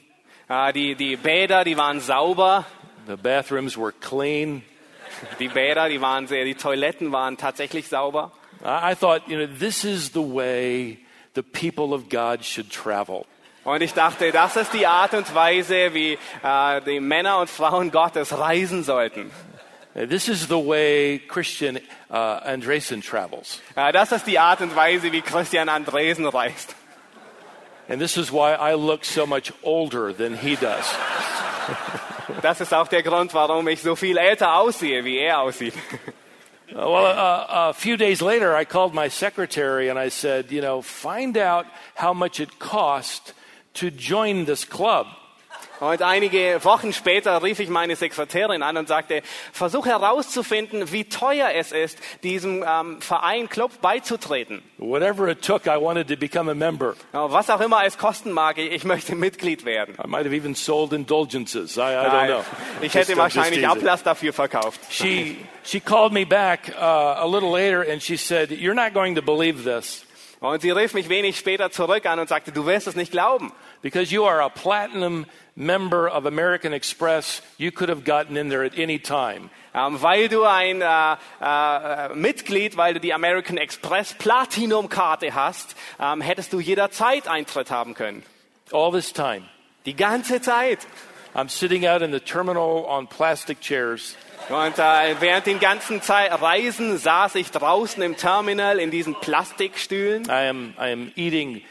Äh, 0.49 0.73
die, 0.73 0.95
die 0.95 1.17
Bäder, 1.17 1.65
die 1.65 1.77
waren 1.77 2.01
sauber. 2.01 2.65
The 3.07 3.17
bathrooms 3.17 3.77
were 3.77 3.93
clean. 3.93 4.63
Die 5.39 5.49
Bäder, 5.49 5.91
die 5.91 6.01
waren 6.01 6.27
sehr, 6.29 6.47
die 6.47 6.55
Toiletten 6.55 7.13
waren 7.13 7.37
tatsächlich 7.37 7.89
sauber. 7.89 8.33
I 8.65 8.95
thought, 8.95 9.29
you 9.29 9.37
know, 9.37 9.47
this 9.59 9.85
is 9.85 10.13
the 10.15 10.23
way 10.23 10.99
the 11.35 11.43
people 11.43 11.93
of 11.93 12.09
God 12.09 12.43
should 12.43 12.71
travel. 12.71 13.27
Und 13.65 13.81
ich 13.81 13.95
dachte, 13.95 14.33
das 14.33 14.57
ist 14.57 14.73
die 14.73 14.87
Art 14.87 15.15
und 15.15 15.33
Weise, 15.35 15.95
wie 15.95 16.19
äh, 16.43 16.81
die 16.81 16.99
Männer 16.99 17.39
und 17.39 17.49
Frauen 17.49 17.93
Gottes 17.93 18.37
reisen 18.37 18.83
sollten. 18.83 19.31
Uh, 19.95 20.07
This 20.07 20.29
is 20.29 20.49
the 20.49 20.59
way 20.59 21.21
Christian 21.29 21.79
uh, 22.11 22.41
Andresen 22.45 23.03
travels. 23.03 23.61
Äh, 23.77 23.93
das 23.93 24.11
ist 24.11 24.27
die 24.27 24.39
Art 24.39 24.63
und 24.63 24.75
Weise, 24.75 25.13
wie 25.13 25.21
Christian 25.21 25.69
Andresen 25.69 26.27
reist. 26.27 26.75
And 27.89 28.01
this 28.01 28.17
is 28.17 28.33
why 28.33 28.55
I 28.55 28.75
look 28.75 29.05
so 29.05 29.27
much 29.27 29.53
older 29.63 30.13
than 30.17 30.37
he 30.37 30.57
does. 30.57 30.87
Das 32.41 32.61
ist 32.61 32.73
auch 32.73 32.89
der 32.89 33.03
Grund, 33.03 33.35
warum 33.35 33.69
ich 33.69 33.83
so 33.83 33.95
viel 33.95 34.17
älter 34.17 34.57
aussehe, 34.57 35.05
wie 35.05 35.19
er 35.19 35.41
aussieht. 35.41 35.75
Uh, 36.73 36.77
well, 36.77 37.05
uh, 37.05 37.69
a 37.69 37.73
few 37.75 37.97
days 37.97 38.23
later, 38.23 38.57
I 38.57 38.65
called 38.65 38.95
my 38.95 39.11
secretary 39.11 39.91
and 39.91 39.99
I 39.99 40.09
said, 40.09 40.51
you 40.51 40.63
know, 40.63 40.81
find 40.81 41.37
out 41.37 41.67
how 41.95 42.15
much 42.15 42.41
it 42.41 42.59
cost 42.59 43.35
to 43.75 43.89
join 43.89 44.47
this 44.47 44.69
club. 44.69 45.07
Und 45.83 46.01
einige 46.01 46.61
Wochen 46.63 46.93
später 46.93 47.43
rief 47.43 47.59
ich 47.59 47.69
meine 47.69 47.97
Sekretärin 47.97 48.63
an 48.63 48.77
und 48.77 48.87
sagte, 48.87 49.21
versuch 49.53 49.87
herauszufinden, 49.87 50.93
wie 50.93 51.05
teuer 51.07 51.51
es 51.57 51.73
ist, 51.73 51.99
diesem 52.23 52.65
ähm, 52.65 53.01
Verein 53.01 53.49
Club 53.49 53.73
beizutreten. 53.81 54.63
Whatever 54.79 55.27
it 55.27 55.43
took, 55.43 55.67
I 55.67 55.77
wanted 55.81 56.07
to 56.07 56.17
become 56.17 56.49
a 56.49 56.55
member. 56.55 56.95
Was 57.11 57.51
auch 57.51 57.61
immer 57.61 57.85
es 57.85 57.99
kosten 57.99 58.31
mag, 58.31 58.59
ich 58.59 58.85
möchte 58.85 59.17
Mitglied 59.17 59.65
werden. 59.65 59.97
I 59.97 60.07
might 60.07 60.25
have 60.25 60.37
even 60.37 60.55
sold 60.55 60.93
indulgences. 60.93 61.77
I, 61.77 61.81
I 61.81 62.07
don't 62.07 62.27
know. 62.29 62.45
Ich 62.81 62.95
hätte 62.95 63.17
wahrscheinlich. 63.17 63.67
Ablass 63.67 64.05
dafür 64.05 64.33
verkauft. 64.33 64.81
She, 64.89 65.37
she 65.65 65.81
called 65.81 66.13
me 66.13 66.25
back 66.25 66.73
uh, 66.77 67.25
a 67.25 67.27
little 67.27 67.51
later 67.51 67.83
and 67.91 68.01
she 68.01 68.17
said, 68.17 68.53
You're 68.53 68.75
not 68.75 68.95
going 68.95 69.17
to 69.17 69.23
believe 69.23 69.65
this 69.65 70.05
Und 70.43 70.61
sie 70.61 70.71
rief 70.71 70.93
mich 70.93 71.09
wenig 71.09 71.39
später 71.39 71.71
zurück 71.71 72.05
an 72.05 72.19
und 72.19 72.29
sagte, 72.29 72.53
du 72.53 72.67
wirst 72.67 72.87
es 72.89 72.97
nicht 72.97 73.13
glauben. 73.13 73.53
because 73.83 74.13
you 74.13 74.25
are 74.25 74.41
a 74.41 74.49
platinum 74.49 75.27
member 75.57 76.09
of 76.09 76.25
American 76.25 76.73
Express. 76.73 77.43
You 77.59 77.71
could 77.71 77.89
have 77.89 78.05
gotten 78.05 78.37
in 78.37 78.49
there 78.49 78.65
at 78.65 78.79
any 78.79 78.99
time. 78.99 79.51
Ähm, 79.75 80.01
weil 80.01 80.29
du 80.29 80.45
ein 80.45 80.81
äh, 80.83 81.17
äh, 81.41 82.15
Mitglied, 82.15 82.77
weil 82.77 82.95
du 82.95 83.01
die 83.01 83.13
American 83.13 83.57
Express 83.57 84.15
Platinum 84.15 84.89
Karte 84.89 85.35
hast, 85.35 85.77
ähm, 86.01 86.21
hättest 86.21 86.53
du 86.53 86.61
jederzeit 86.61 87.27
Eintritt 87.29 87.71
haben 87.71 87.95
können. 87.95 88.23
All 88.71 88.93
this 88.93 89.13
time, 89.13 89.43
Die 89.85 89.97
ganze 89.97 90.41
Zeit. 90.41 90.79
I'm 91.35 91.49
sitting 91.49 91.87
out 91.87 92.03
in 92.03 92.13
the 92.13 92.21
terminal 92.21 92.85
on 92.87 93.07
plastic 93.07 93.61
chairs. 93.61 94.17
Und 94.49 94.79
äh, 94.79 95.15
während 95.21 95.47
den 95.47 95.61
ganzen 95.61 96.03
Zei 96.03 96.27
Reisen 96.27 96.99
saß 96.99 97.37
ich 97.37 97.51
draußen 97.51 98.03
im 98.03 98.17
Terminal 98.17 98.79
in 98.79 98.91
diesen 98.91 99.15
Plastikstühlen 99.15 100.25
I 100.27 100.49
am, 100.49 100.75
I 100.79 100.93
am 100.93 101.13
eating 101.17 101.63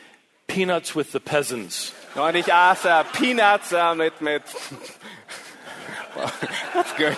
peanuts 0.47 0.95
with 0.95 1.11
the 1.11 1.19
peasants. 1.19 1.93
und 2.15 2.35
ich 2.35 2.51
aß 2.51 2.85
äh, 2.85 3.03
Peanuts 3.13 3.71
äh, 3.71 3.93
mit 3.95 4.21
mit. 4.21 4.43
That's 6.73 6.93
good. 6.97 7.17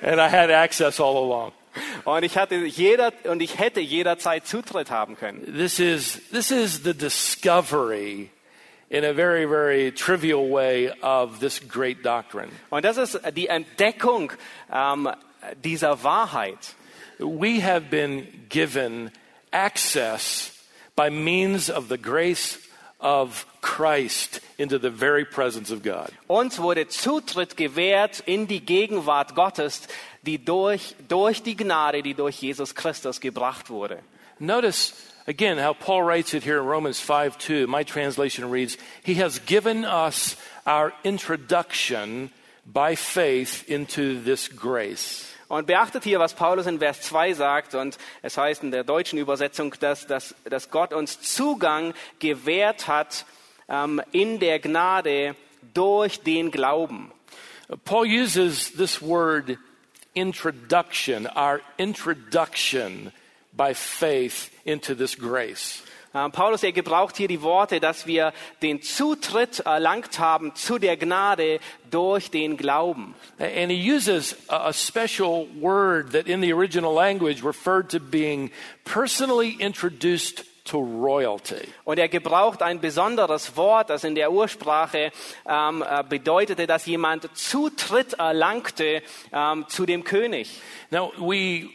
And 0.00 0.20
I 0.20 0.28
had 0.28 0.50
access 0.50 1.00
all 1.00 1.16
along. 1.16 1.52
Und 2.04 2.22
ich 2.22 2.36
hatte 2.36 2.56
jeder 2.56 3.12
und 3.24 3.42
ich 3.42 3.58
hätte 3.58 3.80
jederzeit 3.80 4.46
Zutritt 4.46 4.90
haben 4.90 5.16
können. 5.16 5.44
This 5.56 5.78
is, 5.78 6.20
this 6.30 6.50
is 6.50 6.82
the 6.84 6.94
discovery 6.94 8.30
in 8.90 9.04
a 9.04 9.12
very, 9.12 9.46
very 9.46 9.90
trivial 9.92 10.48
way 10.48 10.90
of 11.02 11.40
this 11.40 11.58
great 11.60 12.02
doctrine. 12.02 12.50
Und 12.70 12.84
das 12.84 12.96
ist 12.96 13.20
die 13.34 13.48
Entdeckung 13.48 14.32
ähm, 14.72 15.10
dieser 15.62 16.02
Wahrheit. 16.02 16.74
We 17.18 17.60
have 17.60 17.90
been 17.90 18.26
given 18.48 19.10
access 19.52 20.50
by 20.96 21.10
means 21.10 21.70
of 21.70 21.88
the 21.88 21.98
grace 21.98 22.58
of 23.00 23.46
Christ 23.60 24.40
into 24.58 24.78
the 24.78 24.90
very 24.90 25.24
presence 25.24 25.70
of 25.70 25.82
God. 25.82 26.10
Uns 26.28 26.58
wurde 26.58 26.88
Zutritt 26.88 27.56
gewährt 27.56 28.20
in 28.26 28.46
die 28.46 28.60
Gegenwart 28.60 29.34
Gottes, 29.34 29.82
die 30.22 30.38
durch, 30.38 30.94
durch 31.08 31.42
die 31.42 31.56
Gnade, 31.56 32.02
die 32.02 32.14
durch 32.14 32.40
Jesus 32.40 32.74
Christus 32.74 33.20
gebracht 33.20 33.70
wurde. 33.70 33.98
Notice 34.38 34.94
again 35.26 35.58
how 35.58 35.72
Paul 35.72 36.02
writes 36.02 36.34
it 36.34 36.42
here 36.42 36.58
in 36.58 36.66
Romans 36.66 37.00
5 37.00 37.38
2. 37.38 37.66
My 37.66 37.82
translation 37.82 38.50
reads, 38.50 38.76
He 39.02 39.14
has 39.14 39.38
given 39.40 39.84
us 39.84 40.36
our 40.66 40.92
introduction 41.04 42.30
by 42.66 42.94
faith 42.94 43.68
into 43.68 44.20
this 44.22 44.48
grace. 44.48 45.30
Und 45.48 45.66
beachtet 45.66 46.04
hier, 46.04 46.18
was 46.18 46.32
Paulus 46.32 46.66
in 46.66 46.78
Vers 46.78 47.02
2 47.02 47.34
sagt. 47.34 47.74
Und 47.74 47.98
es 48.22 48.36
heißt 48.36 48.62
in 48.62 48.70
der 48.70 48.82
deutschen 48.82 49.18
Übersetzung, 49.18 49.74
dass, 49.78 50.06
dass, 50.06 50.34
dass 50.44 50.70
Gott 50.70 50.92
uns 50.92 51.20
Zugang 51.20 51.94
gewährt 52.18 52.88
hat 52.88 53.26
ähm, 53.68 54.00
in 54.12 54.40
der 54.40 54.58
Gnade 54.58 55.36
durch 55.74 56.20
den 56.20 56.50
Glauben. 56.50 57.12
Paul 57.84 58.06
uses 58.06 58.72
this 58.72 59.00
word 59.00 59.58
introduction, 60.14 61.26
our 61.36 61.60
introduction 61.76 63.12
by 63.56 63.74
faith 63.74 64.50
into 64.64 64.94
this 64.94 65.16
grace. 65.16 65.82
Ähm, 66.14 66.30
Paulus, 66.30 66.62
er 66.62 66.70
gebraucht 66.70 67.16
hier 67.16 67.26
die 67.26 67.42
Worte, 67.42 67.80
dass 67.80 68.06
wir 68.06 68.32
den 68.62 68.82
Zutritt 68.82 69.60
erlangt 69.60 70.20
haben 70.20 70.54
zu 70.54 70.78
der 70.78 70.96
Gnade 70.96 71.58
durch 71.90 72.30
den 72.30 72.56
Glauben. 72.56 73.16
And 73.38 73.70
he 73.72 73.92
uses 73.92 74.36
a 74.48 74.68
a 74.68 74.72
special 74.72 75.48
word 75.60 76.12
that 76.12 76.28
in 76.28 76.40
the 76.40 76.52
original 76.52 76.94
language 76.94 77.44
referred 77.44 77.90
to 77.90 77.98
being 77.98 78.52
personally 78.84 79.56
introduced 79.58 80.44
to 80.64 80.78
royalty. 80.78 81.68
Und 81.84 81.98
er 81.98 82.08
gebraucht 82.08 82.62
ein 82.62 82.80
besonderes 82.80 83.56
Wort, 83.56 83.90
das 83.90 84.04
in 84.04 84.14
der 84.14 84.30
Ursprache 84.30 85.10
ähm, 85.46 85.84
äh, 85.86 86.04
bedeutete, 86.08 86.68
dass 86.68 86.86
jemand 86.86 87.28
Zutritt 87.36 88.14
erlangte 88.14 89.02
ähm, 89.32 89.66
zu 89.68 89.84
dem 89.84 90.04
König. 90.04 90.60
Now, 90.90 91.12
we 91.18 91.70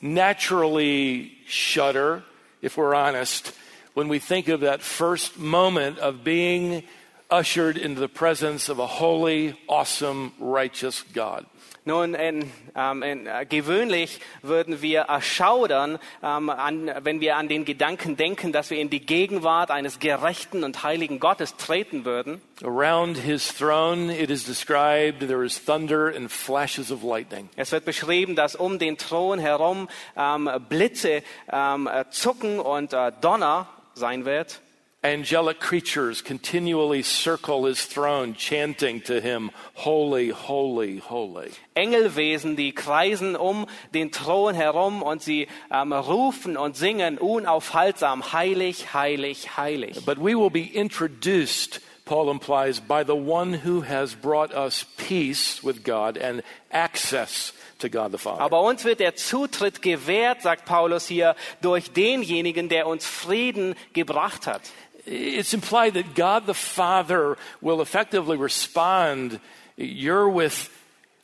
naturally 0.00 1.32
shudder, 1.46 2.22
if 2.62 2.76
we're 2.76 2.94
honest, 2.94 3.52
when 3.94 4.08
we 4.08 4.18
think 4.18 4.48
of 4.48 4.60
that 4.60 4.82
first 4.82 5.38
moment 5.38 5.98
of 5.98 6.22
being 6.22 6.84
ushered 7.30 7.76
into 7.76 8.00
the 8.00 8.08
presence 8.08 8.68
of 8.68 8.78
a 8.78 8.86
holy, 8.86 9.58
awesome, 9.68 10.32
righteous 10.38 11.02
God. 11.12 11.46
Nun, 11.88 12.12
in, 12.12 12.52
ähm, 12.76 13.02
in, 13.02 13.26
äh, 13.26 13.46
gewöhnlich 13.48 14.20
würden 14.42 14.82
wir 14.82 15.04
erschaudern, 15.04 15.98
ähm, 16.22 16.50
an, 16.50 16.92
wenn 17.00 17.22
wir 17.22 17.36
an 17.36 17.48
den 17.48 17.64
Gedanken 17.64 18.18
denken, 18.18 18.52
dass 18.52 18.68
wir 18.68 18.78
in 18.78 18.90
die 18.90 19.00
Gegenwart 19.00 19.70
eines 19.70 19.98
gerechten 19.98 20.64
und 20.64 20.82
heiligen 20.82 21.18
Gottes 21.18 21.56
treten 21.56 22.04
würden. 22.04 22.42
Around 22.62 23.16
his 23.16 23.56
throne, 23.56 24.14
it 24.14 24.28
is 24.28 24.44
described 24.44 25.26
there 25.26 25.42
is 25.42 25.64
thunder 25.64 26.14
and 26.14 26.30
flashes 26.30 26.92
of 26.92 27.02
lightning. 27.02 27.48
Es 27.56 27.72
wird 27.72 27.86
beschrieben, 27.86 28.36
dass 28.36 28.54
um 28.54 28.78
den 28.78 28.98
Thron 28.98 29.38
herum 29.38 29.88
ähm, 30.14 30.50
Blitze 30.68 31.22
ähm, 31.50 31.86
äh, 31.90 32.04
zucken 32.10 32.60
und 32.60 32.92
äh, 32.92 33.12
Donner 33.22 33.66
sein 33.94 34.26
wird. 34.26 34.60
Angelic 35.04 35.60
creatures 35.60 36.22
continually 36.22 37.02
circle 37.02 37.66
his 37.66 37.84
throne, 37.84 38.34
chanting 38.34 39.00
to 39.02 39.20
him, 39.20 39.52
Holy, 39.74 40.30
holy, 40.30 40.98
holy. 40.98 41.52
Engelwesen, 41.76 42.56
die 42.56 42.72
kreisen 42.72 43.36
um 43.36 43.66
den 43.94 44.10
Thron 44.10 44.56
herum 44.56 45.04
und 45.04 45.22
sie 45.22 45.46
ähm, 45.70 45.92
rufen 45.92 46.56
und 46.56 46.76
singen 46.76 47.16
unaufhaltsam, 47.16 48.32
heilig, 48.32 48.92
heilig, 48.92 49.56
heilig. 49.56 50.04
But 50.04 50.18
we 50.18 50.34
will 50.34 50.50
be 50.50 50.64
introduced, 50.64 51.80
Paul 52.04 52.28
implies, 52.28 52.80
by 52.80 53.04
the 53.04 53.14
one 53.14 53.54
who 53.64 53.82
has 53.82 54.16
brought 54.16 54.52
us 54.52 54.84
peace 54.96 55.62
with 55.62 55.84
God 55.84 56.18
and 56.18 56.42
access 56.72 57.52
to 57.78 57.88
God 57.88 58.10
the 58.10 58.18
Father. 58.18 58.40
Aber 58.40 58.62
uns 58.62 58.84
wird 58.84 58.98
der 58.98 59.14
Zutritt 59.14 59.80
gewährt, 59.82 60.42
sagt 60.42 60.64
Paulus 60.64 61.06
hier, 61.06 61.36
durch 61.62 61.92
denjenigen, 61.92 62.68
der 62.68 62.88
uns 62.88 63.06
Frieden 63.06 63.76
gebracht 63.92 64.46
hat. 64.46 64.62
It's 65.10 65.54
implied 65.54 65.94
that 65.94 66.14
God 66.14 66.46
the 66.46 66.54
Father 66.54 67.36
will 67.62 67.80
effectively 67.80 68.36
respond. 68.36 69.40
You're 69.76 70.28
with 70.28 70.68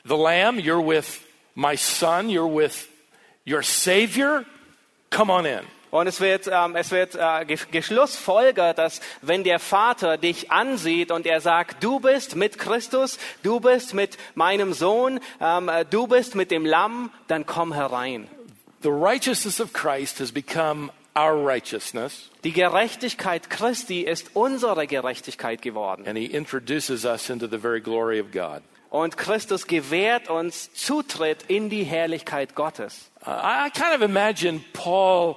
the 0.07 0.17
Lamb, 0.17 0.59
you're 0.59 0.81
with 0.81 1.21
my 1.55 1.77
Son, 1.77 2.31
you're 2.31 2.47
with 2.47 2.89
your 3.45 3.63
Savior. 3.63 4.47
Come 5.11 5.31
on 5.31 5.45
in. 5.45 5.65
Und 5.91 6.09
es 6.09 6.19
wird, 6.21 6.49
ähm, 6.49 6.75
es 6.75 6.91
wird 6.91 7.15
äh, 7.15 7.45
ge- 7.45 7.59
geschlussfolgert, 7.71 8.79
dass 8.79 9.01
wenn 9.23 9.45
der 9.45 9.61
Vater 9.61 10.17
dich 10.17 10.51
ansieht 10.51 11.13
und 11.13 11.25
er 11.25 11.41
sagt, 11.41 11.85
du 11.85 12.01
bist 12.01 12.35
mit 12.35 12.59
Christus, 12.59 13.17
du 13.45 13.61
bist 13.61 13.95
mit 13.95 14.19
meinem 14.35 14.73
Sohn, 14.73 15.21
ähm, 15.41 15.69
äh, 15.69 15.85
du 15.85 16.09
bist 16.09 16.35
mit 16.35 16.51
dem 16.51 16.67
Lamm, 16.67 17.13
dann 17.29 17.47
komm 17.47 17.73
herein. 17.73 18.27
The 18.83 18.91
righteousness 18.91 19.61
of 19.61 19.73
Christ 19.73 20.19
has 20.19 20.33
become 20.33 20.91
our 21.15 21.37
righteousness, 21.37 22.31
Die 22.45 22.51
Gerechtigkeit 22.53 23.49
Christi 23.51 24.03
ist 24.03 24.31
unsere 24.35 24.87
Gerechtigkeit 24.87 25.63
geworden. 25.63 26.05
and 26.07 26.17
He 26.19 26.27
introduces 26.27 27.05
us 27.05 27.31
into 27.31 27.47
the 27.47 27.59
very 27.59 27.81
glory 27.81 28.19
of 28.19 28.31
God. 28.33 28.63
Und 28.91 29.17
Christus 29.17 29.67
gewährt 29.67 30.29
uns 30.31 30.71
Zutritt 30.75 31.45
in 31.49 31.69
die 31.69 31.85
Herrlichkeit 31.85 32.55
Gottes. 32.55 33.11
I, 33.27 33.67
I 33.67 33.71
kind 33.71 33.95
of 33.95 34.03
imagine 34.03 34.65
Paul 34.73 35.37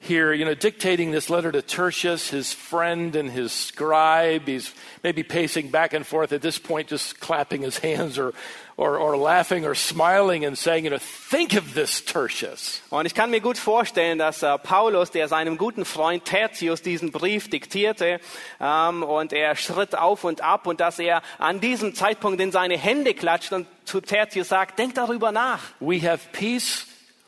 here, 0.00 0.32
you 0.32 0.44
know, 0.44 0.54
dictating 0.54 1.10
this 1.10 1.28
letter 1.30 1.50
to 1.50 1.62
Tertius, 1.62 2.30
his 2.30 2.52
friend 2.52 3.16
and 3.16 3.30
his 3.30 3.50
scribe. 3.52 4.46
He's 4.46 4.72
maybe 5.02 5.22
pacing 5.22 5.70
back 5.70 5.92
and 5.94 6.06
forth 6.06 6.32
at 6.32 6.42
this 6.42 6.58
point, 6.58 6.88
just 6.88 7.18
clapping 7.18 7.62
his 7.62 7.78
hands 7.78 8.18
or, 8.18 8.32
or, 8.78 8.96
or 8.96 9.16
laughing 9.16 9.66
or 9.66 9.74
smiling 9.74 10.44
and 10.44 10.56
saying, 10.56 10.84
you 10.84 10.90
know, 10.90 10.98
think 10.98 11.54
of 11.54 11.74
this, 11.74 12.00
Tertius. 12.04 12.80
Und 12.90 13.06
ich 13.06 13.14
kann 13.14 13.28
mir 13.30 13.40
gut 13.40 13.58
vorstellen, 13.58 14.18
dass 14.18 14.44
äh, 14.44 14.56
Paulus, 14.56 15.10
der 15.10 15.26
seinem 15.26 15.58
guten 15.58 15.84
Freund 15.84 16.24
Tertius 16.24 16.80
diesen 16.80 17.10
Brief 17.10 17.50
diktierte, 17.50 18.20
ähm, 18.60 19.02
und 19.02 19.32
er 19.32 19.56
schritt 19.56 19.98
auf 19.98 20.22
und 20.22 20.42
ab 20.42 20.68
und 20.68 20.78
dass 20.80 21.00
er 21.00 21.22
an 21.38 21.60
diesem 21.60 21.94
Zeitpunkt 21.94 22.40
in 22.40 22.52
seine 22.52 22.78
Hände 22.78 23.14
klatscht 23.14 23.52
und 23.52 23.66
zu 23.84 24.00
Tertius 24.00 24.48
sagt, 24.48 24.78
denk 24.78 24.94
darüber 24.94 25.32
nach. 25.32 25.60
We 25.80 26.00
have 26.08 26.28
peace 26.30 26.86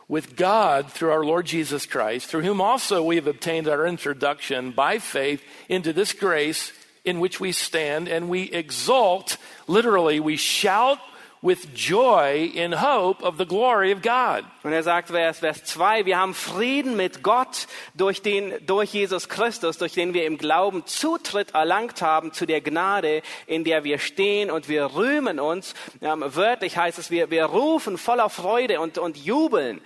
with 0.08 0.36
God 0.36 0.86
through 0.94 1.10
our 1.10 1.24
Lord 1.24 1.50
Jesus 1.50 1.88
Christ, 1.88 2.30
through 2.30 2.44
whom 2.46 2.60
also 2.60 3.02
we 3.02 3.16
have 3.16 3.28
obtained 3.28 3.66
our 3.66 3.86
introduction 3.86 4.72
by 4.72 5.00
faith 5.00 5.42
into 5.66 5.92
this 5.92 6.16
grace 6.16 6.72
in 7.04 7.18
which 7.18 7.40
we 7.40 7.50
stand, 7.50 8.08
and 8.08 8.28
we 8.28 8.52
exult, 8.52 9.36
literally, 9.66 10.20
we 10.20 10.36
shout 10.36 10.98
with 11.42 11.74
joy 11.74 12.50
in 12.54 12.72
hope 12.72 13.22
of 13.22 13.38
the 13.38 13.46
glory 13.46 13.92
of 13.92 14.02
God. 14.02 14.44
Und 14.62 14.72
er 14.72 14.82
sagt, 14.82 15.08
Vers, 15.08 15.38
Vers 15.38 15.64
2, 15.64 16.04
wir 16.04 16.18
haben 16.18 16.34
Frieden 16.34 16.96
mit 16.96 17.22
Gott 17.22 17.66
durch, 17.94 18.20
den, 18.20 18.54
durch 18.66 18.92
Jesus 18.92 19.28
Christus, 19.28 19.78
durch 19.78 19.94
den 19.94 20.12
wir 20.12 20.26
im 20.26 20.36
Glauben 20.36 20.84
Zutritt 20.84 21.54
erlangt 21.54 22.02
haben 22.02 22.32
zu 22.32 22.44
der 22.44 22.60
Gnade, 22.60 23.22
in 23.46 23.64
der 23.64 23.84
wir 23.84 23.98
stehen 23.98 24.50
und 24.50 24.68
wir 24.68 24.94
rühmen 24.94 25.40
uns. 25.40 25.74
Ähm, 26.02 26.22
wörtlich 26.26 26.76
heißt 26.76 26.98
es, 26.98 27.10
wir, 27.10 27.30
wir 27.30 27.46
rufen 27.46 27.96
voller 27.96 28.28
Freude 28.28 28.80
und, 28.80 28.98
und 28.98 29.16
jubeln 29.16 29.80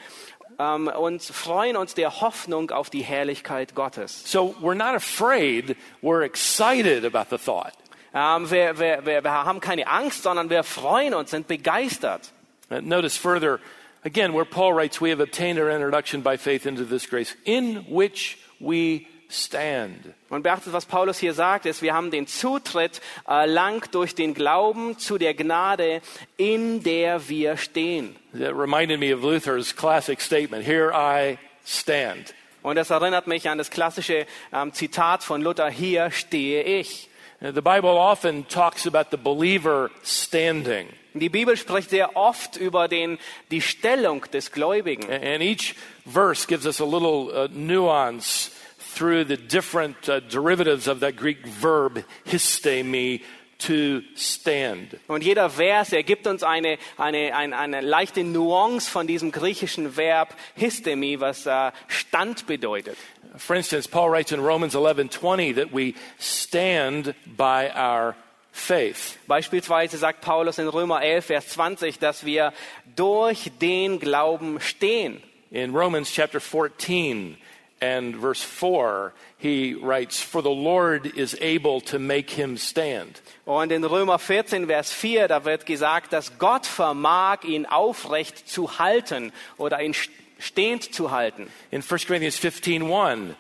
ähm, 0.58 0.88
und 0.88 1.22
freuen 1.22 1.76
uns 1.76 1.94
der 1.94 2.20
Hoffnung 2.20 2.72
auf 2.72 2.90
die 2.90 3.02
Herrlichkeit 3.02 3.74
Gottes. 3.74 4.30
So 4.30 4.54
we're 4.60 4.74
not 4.74 4.94
afraid, 4.94 5.76
we're 6.02 6.24
excited 6.24 7.04
about 7.04 7.26
the 7.30 7.38
thought. 7.38 7.72
Ähm, 8.14 8.48
wir, 8.48 8.78
wir, 8.78 9.04
wir, 9.04 9.30
haben 9.32 9.60
keine 9.60 9.88
Angst, 9.88 10.22
sondern 10.22 10.48
wir 10.48 10.62
freuen 10.62 11.14
uns, 11.14 11.30
sind 11.30 11.48
begeistert. 11.48 12.32
Uh, 12.70 12.80
Notice 12.80 13.16
further, 13.16 13.58
again, 14.04 14.32
where 14.32 14.44
Paul 14.44 14.72
writes, 14.74 15.00
We 15.00 15.10
have 15.10 15.20
obtained 15.20 15.58
our 15.58 15.68
introduction 15.68 16.22
by 16.22 16.36
faith 16.38 16.64
into 16.64 16.84
this 16.84 17.08
grace, 17.08 17.34
in 17.44 17.84
which 17.88 18.38
we 18.60 19.06
stand. 19.28 20.14
Und 20.28 20.42
beachtet, 20.42 20.72
was 20.72 20.86
Paulus 20.86 21.18
hier 21.18 21.34
sagt, 21.34 21.66
ist, 21.66 21.82
wir 21.82 21.92
haben 21.92 22.12
den 22.12 22.28
Zutritt 22.28 23.00
erlangt 23.26 23.94
durch 23.94 24.14
den 24.14 24.32
Glauben 24.32 24.96
zu 24.96 25.18
der 25.18 25.34
Gnade, 25.34 26.00
in 26.36 26.84
der 26.84 27.28
wir 27.28 27.56
stehen. 27.56 28.14
That 28.38 28.54
reminded 28.54 29.00
me 29.00 29.12
of 29.12 29.22
Luther's 29.22 29.74
classic 29.74 30.20
statement 30.20 30.64
Here 30.64 30.92
I 30.94 31.38
stand. 31.66 32.32
Und 32.62 32.76
das 32.76 32.90
erinnert 32.90 33.26
mich 33.26 33.48
an 33.48 33.58
das 33.58 33.70
klassische 33.70 34.26
ähm, 34.52 34.72
Zitat 34.72 35.22
von 35.22 35.42
Luther, 35.42 35.68
hier 35.68 36.10
stehe 36.12 36.62
ich. 36.62 37.10
The 37.52 37.60
Bible 37.60 37.98
often 37.98 38.44
talks 38.44 38.86
about 38.86 39.10
the 39.10 39.18
believer 39.18 39.90
standing. 40.02 40.88
Die 41.12 41.28
Bibel 41.28 41.58
spricht 41.58 41.90
sehr 41.90 42.16
oft 42.16 42.56
über 42.56 42.88
den, 42.88 43.18
die 43.50 43.60
Stellung 43.60 44.24
des 44.32 44.50
Gläubigen. 44.50 45.10
And 45.10 45.42
each 45.42 45.74
verse 46.06 46.46
gives 46.46 46.64
us 46.64 46.80
a 46.80 46.86
little 46.86 47.30
uh, 47.30 47.48
nuance 47.52 48.50
through 48.78 49.24
the 49.24 49.36
different 49.36 50.08
uh, 50.08 50.20
derivatives 50.20 50.88
of 50.88 51.00
that 51.00 51.16
Greek 51.16 51.46
verb, 51.46 52.02
histemi, 52.24 53.20
to 53.66 54.02
stand. 54.16 54.96
Und 55.08 55.24
jeder 55.24 55.50
Vers, 55.50 55.92
er 55.92 56.02
gibt 56.02 56.26
uns 56.26 56.42
eine, 56.42 56.78
eine, 56.96 57.34
eine, 57.34 57.56
eine 57.56 57.80
leichte 57.80 58.24
Nuance 58.24 58.90
von 58.90 59.06
diesem 59.06 59.32
griechischen 59.32 59.96
Verb 59.96 60.34
histemi, 60.54 61.20
was 61.20 61.46
äh, 61.46 61.72
Stand 61.88 62.46
bedeutet. 62.46 62.96
For 63.36 63.56
instance, 63.56 63.88
Paul 63.88 64.10
writes 64.10 64.32
in 64.32 64.40
Romans 64.40 64.74
11:20 64.74 65.56
that 65.56 65.72
we 65.72 65.94
stand 66.20 67.14
by 67.36 67.70
our 67.74 68.14
faith. 68.52 69.18
Beispielsweise 69.26 69.96
sagt 69.96 70.20
Paulus 70.20 70.58
in 70.58 70.68
Römer 70.68 71.02
11, 71.02 71.26
Vers 71.26 71.48
20, 71.48 71.98
dass 71.98 72.24
wir 72.24 72.52
durch 72.94 73.50
den 73.60 73.98
Glauben 73.98 74.60
stehen. 74.60 75.20
In 75.50 75.74
Romans 75.74 76.12
chapter 76.12 76.40
14 76.40 77.36
and 77.84 78.16
verse 78.16 78.42
4, 78.42 79.12
he 79.36 79.74
writes, 79.74 80.20
For 80.22 80.42
the 80.42 80.50
Lord 80.50 81.06
is 81.06 81.36
able 81.40 81.80
to 81.82 81.98
make 81.98 82.30
him 82.30 82.56
stand. 82.56 83.20
Und 83.44 83.72
in 83.72 83.84
Römer 83.84 84.18
14, 84.18 84.66
Vers 84.66 84.92
4, 84.92 85.28
da 85.28 85.44
wird 85.44 85.66
gesagt, 85.66 86.12
dass 86.12 86.38
Gott 86.38 86.66
vermag, 86.66 87.44
ihn 87.44 87.66
aufrecht 87.66 88.48
zu 88.48 88.78
halten 88.78 89.32
oder 89.58 89.82
ihn 89.82 89.94
stehend 90.38 90.94
zu 90.94 91.10
halten. 91.10 91.48
In 91.70 91.82
1 91.82 92.06
Corinthians 92.06 92.38
15, 92.38 92.90
1, 92.90 93.34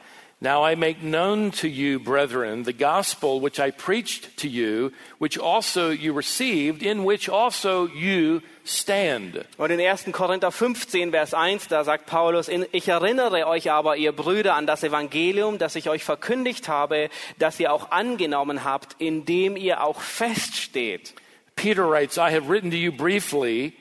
Now 0.44 0.62
I 0.62 0.74
make 0.74 1.02
known 1.02 1.52
to 1.52 1.68
you, 1.68 1.98
brethren, 1.98 2.64
the 2.64 2.74
gospel 2.74 3.40
which 3.40 3.58
I 3.58 3.70
preached 3.70 4.36
to 4.40 4.46
you, 4.46 4.92
which 5.16 5.38
also 5.38 5.88
you 5.88 6.12
received, 6.12 6.82
in 6.82 7.04
which 7.04 7.30
also 7.30 7.86
you 7.86 8.42
stand. 8.62 9.42
Und 9.56 9.70
in 9.70 9.80
1. 9.80 10.12
Korinther 10.12 10.50
15, 10.50 11.12
Vers 11.12 11.32
1, 11.32 11.68
da 11.68 11.82
sagt 11.82 12.04
Paulus, 12.04 12.50
ich 12.72 12.88
erinnere 12.88 13.46
euch 13.46 13.70
aber, 13.70 13.96
ihr 13.96 14.12
Brüder, 14.12 14.54
an 14.54 14.66
das 14.66 14.84
Evangelium, 14.84 15.56
das 15.56 15.76
ich 15.76 15.88
euch 15.88 16.04
verkündigt 16.04 16.68
habe, 16.68 17.08
das 17.38 17.58
ihr 17.58 17.72
auch 17.72 17.90
angenommen 17.90 18.64
habt, 18.64 18.96
in 18.98 19.24
dem 19.24 19.56
ihr 19.56 19.82
auch 19.82 20.02
feststeht. 20.02 21.14
Peter 21.56 21.88
writes, 21.88 22.18
I 22.18 22.30
have 22.30 22.50
written 22.50 22.70
to 22.70 22.76
you 22.76 22.92
briefly, 22.92 23.72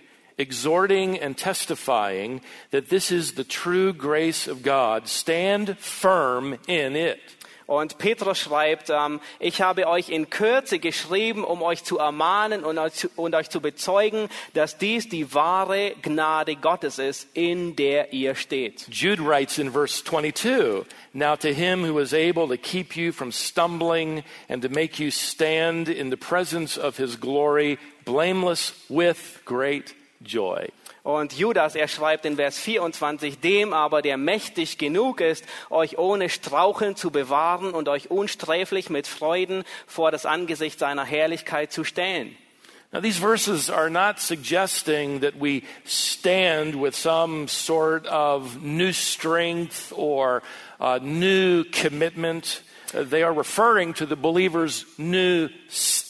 exhorting 0.43 1.17
and 1.17 1.37
testifying 1.37 2.41
that 2.71 2.89
this 2.89 3.11
is 3.11 3.33
the 3.33 3.43
true 3.43 3.93
grace 3.93 4.47
of 4.47 4.61
God. 4.61 5.07
Stand 5.07 5.79
firm 5.79 6.59
in 6.67 6.95
it. 6.95 7.19
Und 7.65 7.97
Petrus 7.97 8.39
schreibt, 8.39 8.89
ähm, 8.89 9.19
ich 9.39 9.61
habe 9.61 9.87
euch 9.87 10.09
in 10.09 10.29
Kürze 10.29 10.79
geschrieben, 10.79 11.43
um 11.43 11.61
euch 11.61 11.83
zu 11.83 11.97
ermahnen 11.97 12.63
und 12.63 12.77
euch 12.77 12.93
zu, 12.93 13.09
und 13.15 13.35
euch 13.35 13.49
zu 13.49 13.61
bezeugen, 13.61 14.27
dass 14.53 14.77
dies 14.77 15.07
die 15.07 15.33
wahre 15.33 15.93
Gnade 16.01 16.55
Gottes 16.55 16.99
ist, 16.99 17.27
in 17.33 17.75
der 17.75 18.13
ihr 18.13 18.35
steht. 18.35 18.85
Jude 18.89 19.23
writes 19.23 19.57
in 19.57 19.71
verse 19.71 20.03
22, 20.03 20.85
Now 21.13 21.35
to 21.35 21.53
him 21.53 21.85
who 21.85 21.99
is 21.99 22.13
able 22.13 22.47
to 22.47 22.57
keep 22.57 22.97
you 22.97 23.11
from 23.11 23.31
stumbling 23.31 24.23
and 24.49 24.61
to 24.61 24.69
make 24.69 24.99
you 24.99 25.09
stand 25.09 25.87
in 25.87 26.09
the 26.09 26.17
presence 26.17 26.77
of 26.77 26.97
his 26.97 27.15
glory, 27.15 27.77
blameless 28.05 28.73
with 28.89 29.41
great 29.45 29.93
joy. 30.25 30.69
Und 31.03 31.33
Judas, 31.33 31.75
er 31.75 31.89
schreibt 31.89 32.25
in 32.25 32.37
Vers 32.37 32.57
24, 32.59 33.39
dem 33.39 33.73
aber, 33.73 34.01
der 34.01 34.15
mächtig 34.17 34.77
genug 34.77 35.19
ist, 35.19 35.43
euch 35.69 35.97
ohne 35.97 36.29
Straucheln 36.29 36.95
zu 36.95 37.11
bewahren 37.11 37.73
und 37.73 37.89
euch 37.89 38.09
unsträflich 38.09 38.89
mit 38.89 39.05
Freuden 39.05 39.65
vor 39.85 40.11
das 40.11 40.25
Angesicht 40.25 40.79
seiner 40.79 41.03
Herrlichkeit 41.03 41.73
zu 41.73 41.83
stellen. 41.83 42.37
Now, 42.93 43.01
these 43.01 43.17
verses 43.17 43.71
are 43.71 43.89
not 43.89 44.19
suggesting 44.19 45.21
that 45.21 45.39
we 45.39 45.63
stand 45.83 46.75
with 46.75 46.95
some 46.95 47.47
sort 47.47 48.05
of 48.05 48.61
new 48.61 48.93
strength 48.93 49.91
or 49.95 50.43
uh, 50.79 50.99
new 51.01 51.63
commitment. 51.63 52.61
They 52.93 53.23
are 53.23 53.33
referring 53.33 53.95
to 53.95 54.05
the 54.05 54.15
believer's 54.15 54.85
new 54.99 55.49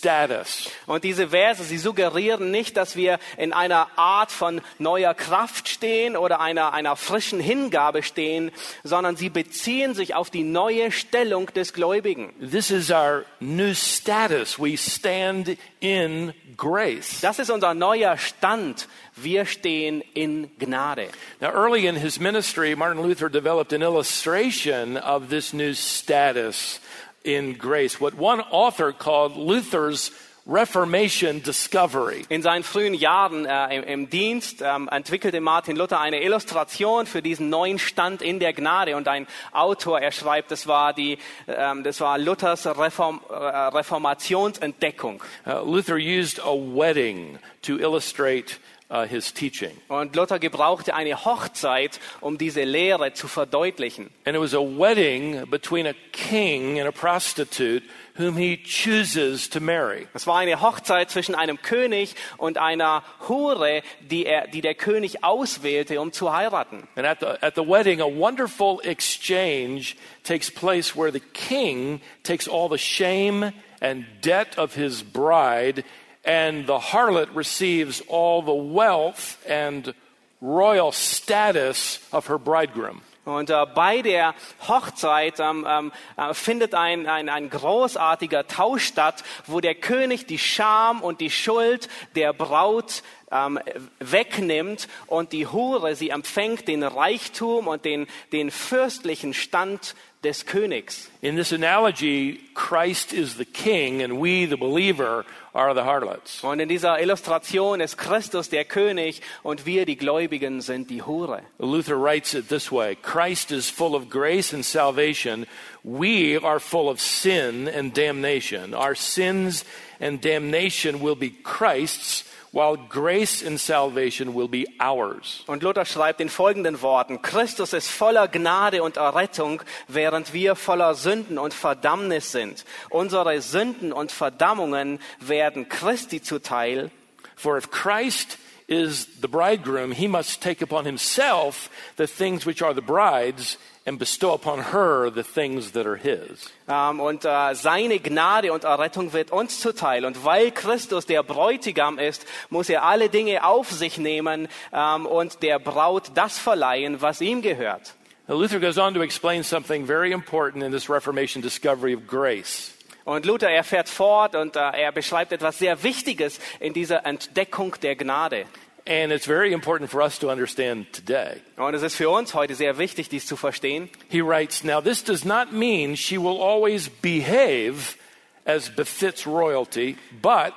status. 0.04 0.70
Und 0.86 1.06
diese 1.06 1.30
Verse, 1.30 1.64
sie 1.64 1.78
suggerieren 1.78 2.52
nicht, 2.52 2.76
dass 2.76 2.98
wir 2.98 3.20
in 3.38 3.54
einer 3.54 3.88
Art 3.96 4.34
von 4.34 4.60
neuer 4.78 5.14
Kraft 5.14 5.70
stehen 5.70 6.18
oder 6.18 6.42
einer, 6.42 6.74
einer 6.74 6.98
frischen 6.98 7.40
Hingabe 7.40 8.04
stehen, 8.04 8.52
sondern 8.84 9.16
sie 9.16 9.30
beziehen 9.30 9.94
sich 9.94 10.14
auf 10.14 10.30
die 10.30 10.44
neue 10.44 10.92
Stellung 10.92 11.48
des 11.54 11.72
Gläubigen. 11.72 12.34
This 12.42 12.70
is 12.70 12.92
our 12.92 13.24
new 13.40 13.74
status. 13.74 14.60
We 14.60 14.78
stand 14.78 15.58
in 15.80 16.34
grace. 16.58 17.22
Das 17.22 17.40
ist 17.40 17.50
unser 17.50 17.74
neuer 17.74 18.18
Stand. 18.18 18.90
Wir 19.16 19.46
stehen 19.46 20.04
in 20.14 20.50
Gnade. 20.60 21.08
Now, 21.40 21.52
early 21.52 21.88
in 21.88 21.96
his 21.96 22.20
ministry, 22.20 22.76
Martin 22.76 23.02
Luther 23.02 23.30
developed 23.30 23.72
an 23.72 23.82
illustration 23.82 24.98
of 24.98 25.30
this 25.30 25.54
new 25.54 25.74
status 25.74 26.82
in 27.24 27.58
grace, 27.58 28.00
what 28.00 28.16
one 28.16 28.42
author 28.42 28.92
called 28.92 29.36
Luther's 29.36 30.12
Reformation 30.46 31.42
Discovery. 31.42 32.26
In 32.28 32.42
seinen 32.42 32.64
frühen 32.64 32.94
Jahren 32.94 33.46
äh, 33.46 33.78
im, 33.78 33.84
im, 33.84 34.10
Dienst 34.10 34.62
ähm, 34.62 34.90
entwickelte 34.92 35.40
Martin 35.40 35.78
Luther 35.78 36.02
eine 36.02 36.22
Illustration 36.22 37.06
für 37.06 37.22
diesen 37.22 37.50
neuen 37.50 37.80
Stand 37.80 38.22
in 38.22 38.40
der 38.40 38.52
Gnade 38.52 38.98
und 38.98 39.08
ein 39.08 39.26
Autor, 39.54 40.02
er 40.02 40.12
schreibt, 40.12 40.52
das 40.52 40.68
war 40.68 40.92
die, 40.94 41.18
ähm, 41.48 41.84
das 41.86 42.02
war 42.02 42.18
Luthers 42.18 42.66
Reform, 42.66 43.22
äh, 43.30 43.34
Reformationsentdeckung. 43.34 45.24
Uh, 45.46 45.64
Luther 45.64 45.96
used 45.96 46.42
a 46.42 46.54
wedding 46.54 47.40
to 47.62 47.78
illustrate 47.78 48.60
uh, 48.94 49.06
his 49.08 49.34
teaching. 49.34 49.72
Und 49.88 50.16
Luther 50.16 50.40
gebrauchte 50.40 50.94
eine 50.94 51.26
Hochzeit, 51.26 52.00
um 52.22 52.38
diese 52.38 52.64
Lehre 52.64 53.14
zu 53.14 53.28
verdeutlichen. 53.28 54.12
And 54.26 54.36
it 54.36 54.40
was 54.40 54.54
a 54.54 54.62
wedding 54.62 55.50
between 55.50 55.88
a 55.88 55.94
king 56.12 56.80
and 56.80 56.88
a 56.88 56.92
prostitute 56.92 57.84
whom 58.16 58.38
he 58.38 58.58
chooses 58.58 59.50
to 59.50 59.60
marry. 59.60 60.08
Es 60.14 60.28
war 60.28 60.38
eine 60.38 60.62
Hochzeit 60.62 61.10
zwischen 61.10 61.34
einem 61.34 61.62
König 61.62 62.16
und 62.38 62.60
einer 62.60 63.04
Hure, 63.28 63.82
die, 64.02 64.26
er, 64.28 64.48
die 64.48 64.62
der 64.62 64.76
König 64.76 65.24
auswählte, 65.24 66.00
um 66.00 66.12
zu 66.12 66.32
heiraten. 66.32 66.88
And 66.96 67.08
at 67.08 67.20
the, 67.20 67.26
at 67.42 67.56
the 67.56 67.68
wedding, 67.68 68.02
a 68.02 68.06
wonderful 68.06 68.80
exchange 68.84 69.96
takes 70.24 70.52
place 70.52 70.96
where 70.96 71.12
the 71.12 71.20
king 71.34 72.02
takes 72.22 72.48
all 72.48 72.70
the 72.70 72.78
shame 72.78 73.52
and 73.82 74.06
debt 74.22 74.58
of 74.58 74.76
his 74.76 75.04
bride, 75.04 75.84
and 76.24 76.68
the 76.68 76.80
harlot 76.80 77.36
receives 77.36 78.02
all 78.08 78.42
the 78.42 78.54
wealth 78.54 79.38
and 79.48 79.94
royal 80.42 80.92
status 80.92 82.00
of 82.12 82.28
her 82.28 82.38
bridegroom. 82.38 83.02
Und 83.26 83.50
äh, 83.50 83.66
bei 83.74 84.02
der 84.02 84.36
Hochzeit 84.68 85.40
ähm, 85.40 85.66
ähm, 85.68 85.92
äh, 86.18 86.34
findet 86.34 86.76
ein, 86.76 87.08
ein, 87.08 87.30
ein 87.30 87.50
großartiger 87.50 88.48
Tausch 88.48 88.86
statt, 88.86 89.24
wo 89.48 89.62
der 89.62 89.76
König 89.76 90.28
die 90.28 90.38
Scham 90.38 91.02
und 91.02 91.22
die 91.22 91.30
Schuld 91.30 91.88
der 92.16 92.34
Braut 92.34 93.02
ähm, 93.32 93.60
wegnimmt 94.00 94.90
und 95.08 95.32
die 95.32 95.48
Hure, 95.48 95.96
sie 95.96 96.10
empfängt 96.10 96.68
den 96.68 96.84
Reichtum 96.84 97.68
und 97.68 97.86
den, 97.86 98.08
den 98.34 98.52
fürstlichen 98.52 99.34
Stand 99.34 99.96
des 100.24 100.42
Königs. 100.44 101.10
In 101.22 101.36
this 101.36 101.52
analogy, 101.52 102.40
Christ 102.56 103.14
is 103.14 103.36
the 103.36 103.46
king 103.46 104.02
and 104.02 104.20
we, 104.20 104.46
the 104.46 104.58
believer, 104.58 105.26
are 105.54 105.74
the 105.74 105.84
harlots. 105.84 106.44
Und 106.44 106.60
in 106.60 106.68
dieser 106.68 107.00
Illustration 107.00 107.82
ist 107.82 107.98
Christus 107.98 108.50
der 108.50 108.66
König 108.66 109.22
und 109.44 109.66
wir, 109.66 109.86
die 109.86 109.98
Gläubigen, 109.98 110.62
sind 110.62 110.90
die 110.90 111.04
Hure. 111.04 111.44
Luther 111.60 111.98
writes 111.98 112.34
it 112.34 112.50
this 112.50 112.72
way 112.72 112.96
Christ 112.96 113.52
is 113.52 113.70
full 113.70 113.96
of 113.96 114.10
grace 114.10 114.54
and 114.54 114.66
salvation. 114.66 115.46
We 115.84 116.38
are 116.38 116.60
full 116.60 116.90
of 116.90 117.00
sin 117.00 117.68
and 117.68 117.94
damnation. 117.94 118.74
Our 118.74 118.96
sins 118.96 119.66
and 120.00 120.22
damnation 120.22 121.02
will 121.02 121.16
be 121.16 121.30
Christ's 121.30 122.24
while 122.54 122.78
grace 122.78 123.42
and 123.46 123.60
salvation 123.60 124.34
will 124.34 124.48
be 124.48 124.66
ours. 124.80 125.44
Und 125.48 125.64
Luther 125.64 125.86
schreibt 125.86 126.22
in 126.22 126.30
folgenden 126.30 126.82
Worten, 126.82 127.22
Christus 127.22 127.74
ist 127.74 127.90
voller 127.90 128.28
Gnade 128.28 128.84
und 128.84 128.96
Errettung, 128.96 129.62
während 129.88 130.34
wir 130.34 130.56
voller 130.56 130.94
Sünden 130.94 131.38
und 131.38 131.54
Verdammnis 131.54 132.32
sind. 132.32 132.64
Unsere 132.90 133.42
Sünden 133.42 133.92
und 133.92 134.12
Verdammungen 134.12 135.00
werden 135.20 135.68
Christi 135.68 136.22
zuteil. 136.22 136.92
For 137.36 137.58
if 137.58 137.72
Christ 137.72 138.38
is 138.74 139.06
the 139.22 139.28
bridegroom, 139.28 139.92
he 139.92 140.08
must 140.08 140.42
take 140.42 140.62
upon 140.62 140.86
himself 140.86 141.70
the 141.96 142.08
things 142.08 142.46
which 142.46 142.62
are 142.62 142.74
the 142.74 142.82
bride's 142.82 143.58
and 143.86 144.00
bestow 144.00 144.34
upon 144.34 144.60
her 144.60 145.10
the 145.10 145.24
things 145.24 145.72
that 145.72 145.86
are 145.86 145.98
his. 145.98 146.50
Um, 146.68 147.00
und 147.00 147.26
uh, 147.26 147.54
seine 147.54 148.00
Gnade 148.00 148.52
und 148.52 148.64
Errettung 148.64 149.12
wird 149.14 149.32
uns 149.32 149.60
zuteil. 149.60 150.06
Und 150.06 150.24
weil 150.24 150.52
Christus 150.52 151.06
der 151.06 151.22
Bräutigam 151.24 152.00
ist, 152.00 152.26
muss 152.50 152.70
er 152.70 152.84
alle 152.84 153.10
Dinge 153.10 153.44
auf 153.44 153.70
sich 153.72 153.98
nehmen 153.98 154.48
um, 154.72 155.06
und 155.06 155.44
der 155.44 155.60
Braut 155.60 156.12
das 156.16 156.40
verleihen, 156.40 157.02
was 157.02 157.22
ihm 157.22 157.42
gehört. 157.42 157.94
Now, 158.28 158.36
Luther 158.36 158.60
goes 158.60 158.78
on 158.78 158.94
to 158.94 159.02
explain 159.02 159.44
something 159.44 159.86
very 159.86 160.14
important 160.14 160.64
in 160.64 160.72
this 160.72 160.90
Reformation 160.90 161.42
discovery 161.42 161.94
of 161.94 162.08
grace. 162.08 162.73
Und 163.06 163.26
Luther, 163.26 163.50
er 163.50 163.64
fährt 163.64 163.90
fort 163.90 164.36
und 164.36 164.56
uh, 164.56 164.60
er 164.60 164.92
beschreibt 164.92 165.32
etwas 165.32 165.60
sehr 165.60 165.84
Wichtiges 165.84 166.40
in 166.60 166.74
dieser 166.74 167.06
Entdeckung 167.06 167.76
der 167.82 167.96
Gnade. 167.96 168.46
And 168.86 169.14
it's 169.14 169.26
very 169.26 169.54
important 169.54 169.90
for 169.90 170.02
us 170.02 170.20
to 170.20 170.30
understand 170.30 170.92
today. 170.92 171.42
Und 171.58 171.74
es 171.74 171.84
ist 171.84 171.96
für 171.96 172.10
uns 172.10 172.34
heute 172.34 172.54
sehr 172.54 172.78
wichtig, 172.78 173.08
dies 173.08 173.26
zu 173.26 173.38
verstehen. 173.38 173.90
He 174.10 174.22
writes, 174.22 174.64
Now 174.64 174.82
this 174.82 175.04
does 175.04 175.24
not 175.24 175.54
mean 175.54 175.96
she 175.96 176.18
will 176.18 176.42
always 176.42 176.90
behave 176.90 177.98
as 178.46 178.70
befits 178.70 179.26
royalty, 179.26 179.98
but 180.22 180.54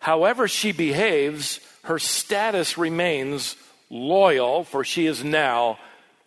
however 0.00 0.46
she 0.46 0.72
behaves, 0.72 1.60
her 1.84 1.98
status 1.98 2.76
remains 2.76 3.56
loyal, 3.88 4.64
for 4.64 4.84
she 4.84 5.06
is 5.06 5.24
now 5.24 5.78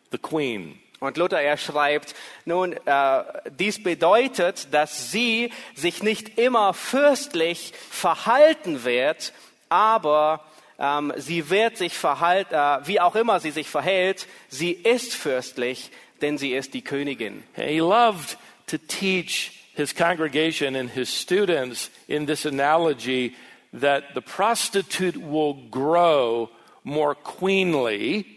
the 0.10 0.18
queen. 0.18 0.80
Und 1.00 1.18
Luther, 1.18 1.42
er 1.42 1.58
schreibt, 1.58 2.16
nun, 2.46 2.74
äh, 2.74 3.24
dies 3.60 3.84
bedeutet, 3.84 4.74
dass 4.74 5.12
sie 5.12 5.52
sich 5.76 6.02
nicht 6.02 6.40
immer 6.40 6.74
fürstlich 6.74 7.74
verhalten 7.90 8.84
wird, 8.84 9.32
aber 9.70 10.44
ähm, 10.80 11.14
sie 11.16 11.52
wird 11.52 11.78
sich 11.78 11.94
verhalten, 11.94 12.54
äh, 12.54 12.88
wie 12.88 13.00
auch 13.00 13.16
immer 13.16 13.40
sie 13.40 13.52
sich 13.52 13.70
verhält, 13.70 14.28
sie 14.50 14.72
ist 14.72 15.14
fürstlich, 15.14 15.92
denn 16.22 16.40
sie 16.40 16.54
ist 16.54 16.74
die 16.74 16.84
Königin. 16.84 17.44
He 17.56 17.80
loved 17.80 18.38
to 18.66 18.78
teach 18.78 19.52
his 19.76 19.94
congregation 19.94 20.76
and 20.76 20.90
his 20.90 21.10
students 21.10 21.92
in 22.08 22.26
this 22.26 22.48
analogy 22.48 23.36
that 23.72 24.16
the 24.16 24.22
prostitute 24.22 25.16
will 25.16 25.54
grow 25.70 26.50
more 26.84 27.14
queenly 27.14 28.37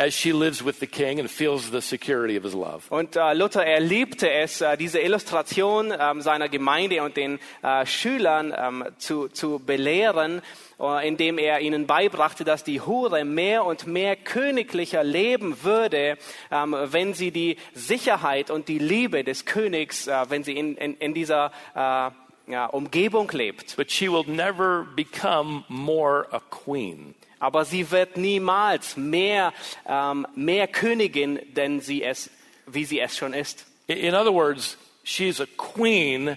as 0.00 0.14
she 0.14 0.32
lives 0.32 0.64
with 0.64 0.80
the 0.80 0.86
king 0.86 1.20
and 1.20 1.30
feels 1.30 1.70
the 1.70 1.82
security 1.82 2.34
of 2.34 2.42
his 2.42 2.54
love. 2.54 2.84
Und 2.88 3.16
äh, 3.16 3.34
Luther, 3.34 3.66
er 3.66 3.80
liebte 3.80 4.30
es, 4.30 4.62
äh, 4.62 4.78
diese 4.78 4.98
Illustration 4.98 5.92
ähm, 5.96 6.22
seiner 6.22 6.48
Gemeinde 6.48 7.02
und 7.02 7.18
den 7.18 7.38
äh, 7.62 7.84
Schülern 7.84 8.54
ähm, 8.56 8.84
zu, 8.96 9.28
zu 9.28 9.58
belehren, 9.58 10.40
äh, 10.80 11.06
indem 11.06 11.36
er 11.36 11.60
ihnen 11.60 11.86
beibrachte, 11.86 12.44
dass 12.44 12.64
die 12.64 12.80
Hure 12.80 13.26
mehr 13.26 13.66
und 13.66 13.86
mehr 13.86 14.16
königlicher 14.16 15.04
leben 15.04 15.62
würde, 15.62 16.16
ähm, 16.50 16.74
wenn 16.80 17.12
sie 17.12 17.30
die 17.30 17.58
Sicherheit 17.74 18.50
und 18.50 18.68
die 18.68 18.78
Liebe 18.78 19.22
des 19.22 19.44
Königs, 19.44 20.06
äh, 20.06 20.30
wenn 20.30 20.44
sie 20.44 20.56
in, 20.56 20.76
in, 20.76 20.94
in 20.96 21.12
dieser 21.12 21.52
äh, 21.74 22.10
ja, 22.50 22.66
Umgebung 22.66 23.30
lebt. 23.32 23.76
But 23.76 23.90
she 23.90 24.10
will 24.10 24.24
never 24.26 24.86
become 24.96 25.64
more 25.68 26.26
a 26.32 26.40
queen. 26.50 27.14
Aber 27.40 27.64
sie 27.64 27.90
wird 27.90 28.16
niemals 28.16 28.96
mehr, 28.96 29.52
ähm, 29.86 30.26
mehr 30.36 30.68
Königin, 30.68 31.40
denn 31.56 31.80
sie 31.80 32.04
es, 32.04 32.30
wie 32.66 32.84
sie 32.84 33.00
es 33.00 33.16
schon 33.16 33.32
ist. 33.34 33.66
In- 33.88 34.14
other 34.14 34.32
words, 34.32 34.76
she's 35.02 35.40
a 35.40 35.46
queen 35.56 36.36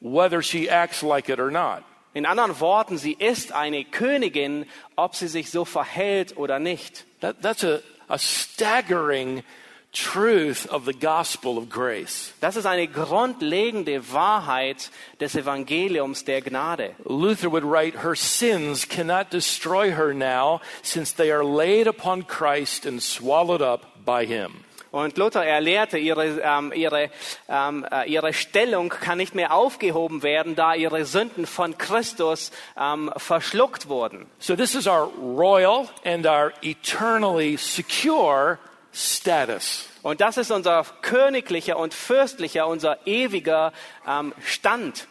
whether 0.00 0.42
she 0.42 0.68
acts 0.68 1.02
like 1.02 1.28
it 1.28 1.38
or 1.38 1.50
not. 1.50 1.82
In 2.12 2.26
anderen 2.26 2.58
Worten, 2.58 2.98
sie 2.98 3.12
ist 3.12 3.52
eine 3.52 3.84
Königin, 3.84 4.66
ob 4.96 5.14
sie 5.14 5.28
sich 5.28 5.50
so 5.50 5.64
verhält 5.64 6.36
oder 6.36 6.58
nicht. 6.58 7.06
That, 7.20 7.40
that's 7.40 7.62
a, 7.62 7.78
a 8.08 8.18
staggering 8.18 9.44
truth 9.92 10.66
of 10.66 10.84
the 10.84 10.92
gospel 10.92 11.58
of 11.58 11.68
grace. 11.68 12.32
Das 12.40 12.56
ist 12.56 12.66
eine 12.66 12.86
grundlegende 12.86 14.12
Wahrheit 14.12 14.90
des 15.20 15.34
Evangeliums 15.34 16.24
der 16.24 16.42
Gnade. 16.42 16.94
Luther 17.04 17.50
would 17.50 17.64
write, 17.64 18.02
Her 18.02 18.14
sins 18.14 18.88
cannot 18.88 19.30
destroy 19.30 19.92
her 19.92 20.14
now, 20.14 20.60
since 20.82 21.12
they 21.12 21.30
are 21.30 21.44
laid 21.44 21.86
upon 21.86 22.22
Christ 22.22 22.86
and 22.86 23.02
swallowed 23.02 23.62
up 23.62 24.04
by 24.04 24.24
him. 24.24 24.64
Und 24.92 25.18
Luther 25.18 25.44
er 25.44 25.60
lehrte, 25.60 25.98
ihre, 25.98 26.40
ähm, 26.40 26.72
ihre, 26.74 27.10
ähm, 27.48 27.86
äh, 27.90 28.10
ihre 28.10 28.32
Stellung 28.32 28.88
kann 28.88 29.18
nicht 29.18 29.36
mehr 29.36 29.54
aufgehoben 29.54 30.24
werden, 30.24 30.56
da 30.56 30.74
ihre 30.74 31.04
Sünden 31.04 31.46
von 31.46 31.78
Christus 31.78 32.50
ähm, 32.76 33.12
verschluckt 33.16 33.88
wurden. 33.88 34.26
So, 34.40 34.56
this 34.56 34.74
is 34.74 34.88
our 34.88 35.08
royal 35.16 35.88
and 36.04 36.26
our 36.26 36.52
eternally 36.62 37.56
secure 37.56 38.58
status. 38.92 39.86
Und 40.02 40.20
das 40.20 40.36
ist 40.36 40.50
unser 40.50 40.84
königlicher 41.02 41.76
und 41.76 41.94
fürstlicher, 41.94 42.66
unser 42.66 43.06
ewiger 43.06 43.72
ähm, 44.06 44.32
Stand. 44.44 45.06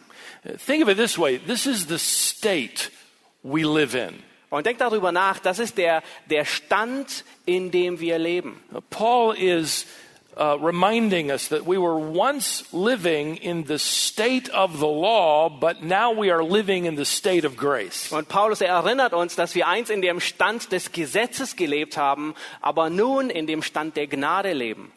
Think 0.66 0.82
of 0.82 0.88
it 0.88 0.96
this 0.96 1.18
way 1.18 1.38
this 1.38 1.66
is 1.66 1.86
the 1.88 1.98
state 1.98 2.90
we 3.42 3.62
live 3.62 3.94
in. 3.94 4.22
Und 4.50 4.66
denkt 4.66 4.80
darüber 4.80 5.12
nach, 5.12 5.38
das 5.38 5.60
ist 5.60 5.78
der, 5.78 6.02
der 6.26 6.44
Stand, 6.44 7.24
in 7.46 7.70
dem 7.70 8.00
wir 8.00 8.18
leben. 8.18 8.60
Paul 8.90 9.36
is 9.36 9.86
uh, 10.40 10.56
reminding 10.58 11.30
us 11.30 11.48
that 11.48 11.66
we 11.66 11.76
were 11.76 11.98
once 11.98 12.64
living 12.72 13.36
in 13.36 13.64
the 13.64 13.78
state 13.78 14.48
of 14.48 14.78
the 14.78 14.88
law, 14.88 15.50
but 15.50 15.82
now 15.82 16.12
we 16.12 16.30
are 16.30 16.42
living 16.42 16.86
in 16.86 16.96
the 16.96 17.04
state 17.04 17.44
of 17.44 17.56
grace. 17.56 18.10
Und 18.10 18.28
Paulus 18.28 18.62
er 18.62 18.74
erinnert 18.74 19.12
uns, 19.12 19.36
dass 19.36 19.54
wir 19.54 19.68
einst 19.68 19.90
in 19.90 20.00
dem 20.00 20.18
Stand 20.18 20.72
des 20.72 20.92
Gesetzes 20.92 21.56
gelebt 21.56 21.98
haben, 21.98 22.34
aber 22.62 22.88
nun 22.88 23.28
in 23.28 23.46
dem 23.46 23.62
Stand 23.62 23.96
der 23.96 24.06
Gnade 24.06 24.54
leben. 24.54 24.92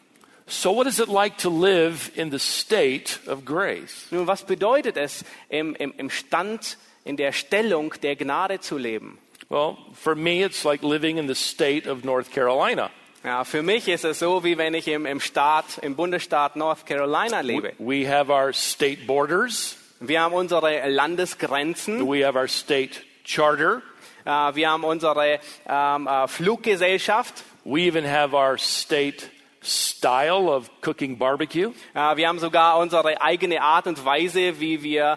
So, 0.46 0.72
what 0.72 0.86
is 0.86 0.98
it 0.98 1.08
like 1.08 1.38
to 1.38 1.50
live 1.50 2.10
in 2.16 2.30
the 2.30 2.38
state 2.38 3.18
of 3.26 3.44
grace? 3.44 4.06
Nun, 4.10 4.26
was 4.26 4.42
bedeutet 4.44 4.96
es, 4.96 5.24
im, 5.48 5.74
im, 5.74 5.92
im 5.96 6.10
Stand, 6.10 6.78
in 7.04 7.16
der 7.16 7.32
Stellung 7.32 7.94
der 8.02 8.16
Gnade 8.16 8.60
zu 8.60 8.78
leben? 8.78 9.18
Well, 9.50 9.76
for 9.92 10.14
me, 10.14 10.42
it's 10.42 10.64
like 10.64 10.82
living 10.82 11.18
in 11.18 11.28
the 11.28 11.34
state 11.34 11.86
of 11.86 12.02
North 12.02 12.30
Carolina. 12.30 12.90
Ja, 13.24 13.42
für 13.44 13.62
mich 13.62 13.88
ist 13.88 14.04
es 14.04 14.18
so, 14.18 14.44
wie 14.44 14.58
wenn 14.58 14.74
ich 14.74 14.86
im, 14.86 15.06
im 15.06 15.18
Staat, 15.18 15.78
im 15.80 15.96
Bundesstaat 15.96 16.56
North 16.56 16.84
Carolina 16.84 17.40
lebe. 17.40 17.72
We 17.78 18.06
have 18.06 18.30
our 18.30 18.52
state 18.52 19.06
borders, 19.06 19.78
Wir 19.98 20.20
haben 20.20 20.34
unsere 20.34 20.86
Landesgrenzen, 20.90 22.06
we 22.06 22.22
have 22.26 22.36
our 22.38 22.48
state 22.48 23.00
charter, 23.24 23.80
äh, 24.26 24.54
wir 24.54 24.68
haben 24.68 24.84
unsere 24.84 25.40
ähm, 25.66 26.06
äh, 26.06 26.28
Fluggesellschaft, 26.28 27.44
we 27.64 27.86
even 27.86 28.04
have 28.04 28.36
our 28.36 28.58
state 28.58 29.30
style 29.62 30.46
of 30.46 30.70
cooking 30.82 31.16
barbecue. 31.16 31.72
äh, 31.94 32.16
wir 32.16 32.28
haben 32.28 32.38
sogar 32.38 32.76
unsere 32.76 33.22
eigene 33.22 33.62
Art 33.62 33.86
und 33.86 34.04
Weise, 34.04 34.60
wie 34.60 34.82
wir 34.82 35.16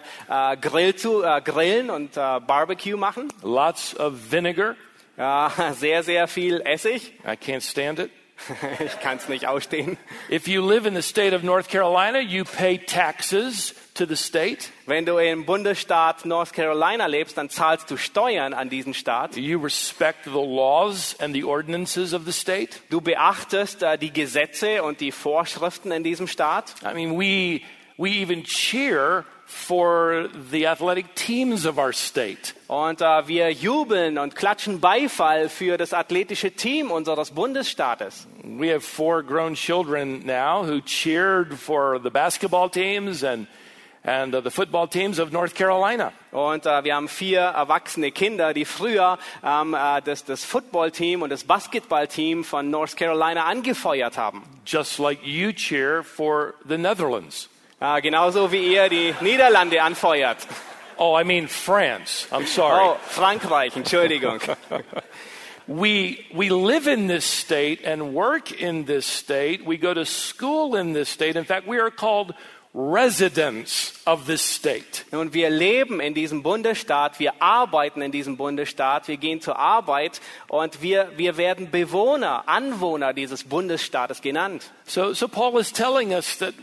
Grill 0.62 0.96
zu, 0.96 1.22
grillen 1.44 1.90
und 1.90 2.14
Barbecue 2.14 2.96
machen. 2.96 3.30
Lots 3.42 3.94
of 4.00 4.14
vinegar. 4.30 4.76
Ja, 5.18 5.50
sehr, 5.74 6.04
sehr 6.04 6.28
viel 6.28 6.60
Essig. 6.60 7.12
I 7.24 7.32
can't 7.36 7.60
stand 7.60 7.98
it. 7.98 8.10
Ich 8.78 9.00
kann 9.00 9.16
es 9.16 9.28
nicht 9.28 9.48
ausstehen. 9.48 9.98
If 10.30 10.46
you 10.46 10.64
live 10.64 10.86
in 10.86 10.94
the 10.94 11.02
state 11.02 11.34
of 11.34 11.42
North 11.42 11.68
Carolina, 11.68 12.20
you 12.20 12.44
pay 12.44 12.78
taxes 12.78 13.74
to 13.94 14.06
the 14.06 14.14
state. 14.14 14.70
Wenn 14.86 15.04
du 15.04 15.18
im 15.18 15.44
Bundesstaat 15.44 16.24
North 16.24 16.52
Carolina 16.52 17.06
lebst, 17.06 17.36
dann 17.36 17.50
zahlst 17.50 17.90
du 17.90 17.96
Steuern 17.96 18.54
an 18.54 18.70
diesen 18.70 18.94
Staat. 18.94 19.36
You 19.36 19.60
respect 19.60 20.24
the 20.24 20.30
laws 20.30 21.16
and 21.18 21.34
the 21.34 21.42
ordinances 21.42 22.14
of 22.14 22.24
the 22.24 22.32
state. 22.32 22.80
Du 22.90 23.00
beachtest 23.00 23.82
äh, 23.82 23.98
die 23.98 24.12
Gesetze 24.12 24.84
und 24.84 25.00
die 25.00 25.10
Vorschriften 25.10 25.90
in 25.90 26.04
diesem 26.04 26.28
Staat. 26.28 26.76
I 26.84 26.94
mean, 26.94 27.18
we, 27.18 27.62
we 27.96 28.10
even 28.10 28.44
cheer 28.44 29.24
for 29.48 30.28
the 30.50 30.66
athletic 30.66 31.14
teams 31.14 31.64
of 31.64 31.78
our 31.78 31.92
state. 31.92 32.52
Und 32.68 33.00
äh, 33.00 33.26
wir 33.26 33.50
jubeln 33.50 34.18
und 34.18 34.36
klatschen 34.36 34.78
Beifall 34.78 35.48
für 35.48 35.78
das 35.78 35.94
athletische 35.94 36.50
Team 36.50 36.90
unseres 36.90 37.30
Bundesstaates. 37.30 38.26
We 38.44 38.70
have 38.70 38.82
four 38.82 39.22
grown 39.22 39.54
children 39.54 40.26
now 40.26 40.64
who 40.64 40.82
cheered 40.82 41.54
for 41.54 41.98
the 41.98 42.10
basketball 42.10 42.68
teams 42.68 43.24
and, 43.24 43.46
and 44.04 44.34
uh, 44.34 44.42
the 44.42 44.50
football 44.50 44.86
teams 44.86 45.18
of 45.18 45.32
North 45.32 45.54
Carolina. 45.54 46.12
Und 46.30 46.66
äh, 46.66 46.84
wir 46.84 46.94
haben 46.94 47.08
vier 47.08 47.40
erwachsene 47.40 48.12
Kinder, 48.12 48.52
die 48.52 48.66
früher 48.66 49.18
ähm, 49.42 49.72
äh, 49.72 50.02
das, 50.02 50.26
das 50.26 50.44
Footballteam 50.44 51.22
und 51.22 51.30
das 51.30 51.44
Basketballteam 51.44 52.44
von 52.44 52.70
North 52.70 52.98
Carolina 52.98 53.46
angefeuert 53.46 54.18
haben. 54.18 54.42
Just 54.66 54.98
like 54.98 55.20
you 55.24 55.52
cheer 55.52 56.04
for 56.04 56.52
the 56.68 56.76
Netherlands. 56.76 57.48
Äh, 57.80 58.00
genauso 58.02 58.50
wie 58.50 58.74
ihr 58.74 58.88
die 58.88 59.14
Niederlande 59.20 59.80
anfeuert. 59.82 60.38
Oh, 60.96 61.16
I 61.16 61.22
mean 61.22 61.46
France. 61.46 62.26
I'm 62.32 62.46
sorry. 62.46 62.82
Oh, 62.82 62.96
Frankreich, 63.08 63.76
Entschuldigung. 63.76 64.40
We, 65.68 66.24
we 66.32 66.48
live 66.48 66.86
in 66.86 67.08
this 67.08 67.26
state 67.26 67.84
and 67.84 68.14
work 68.14 68.50
in 68.50 68.86
this 68.86 69.04
state. 69.04 69.66
We 69.66 69.76
go 69.76 69.92
to 69.92 70.06
school 70.06 70.74
in 70.74 70.94
this 70.94 71.10
state. 71.10 71.36
In 71.36 71.44
fact, 71.44 71.66
we 71.66 71.78
are 71.78 71.90
called 71.90 72.32
residents 72.72 73.92
of 74.06 74.26
this 74.26 74.40
state. 74.40 75.04
Und 75.10 75.34
wir 75.34 75.50
leben 75.50 76.00
in 76.00 76.14
diesem 76.14 76.42
Bundesstaat, 76.42 77.18
wir 77.20 77.42
arbeiten 77.42 78.00
in 78.00 78.12
diesem 78.12 78.38
Bundesstaat, 78.38 79.08
wir 79.08 79.18
gehen 79.18 79.42
zur 79.42 79.58
Arbeit 79.58 80.22
und 80.48 80.80
wir, 80.80 81.12
wir 81.16 81.36
werden 81.36 81.70
Bewohner, 81.70 82.48
Anwohner 82.48 83.12
dieses 83.12 83.44
Bundesstaates 83.44 84.22
genannt. 84.22 84.70
So, 84.86 85.12
so 85.12 85.28
Paul 85.28 85.60
is 85.60 85.70
telling 85.70 86.14
us 86.14 86.38
that 86.38 86.54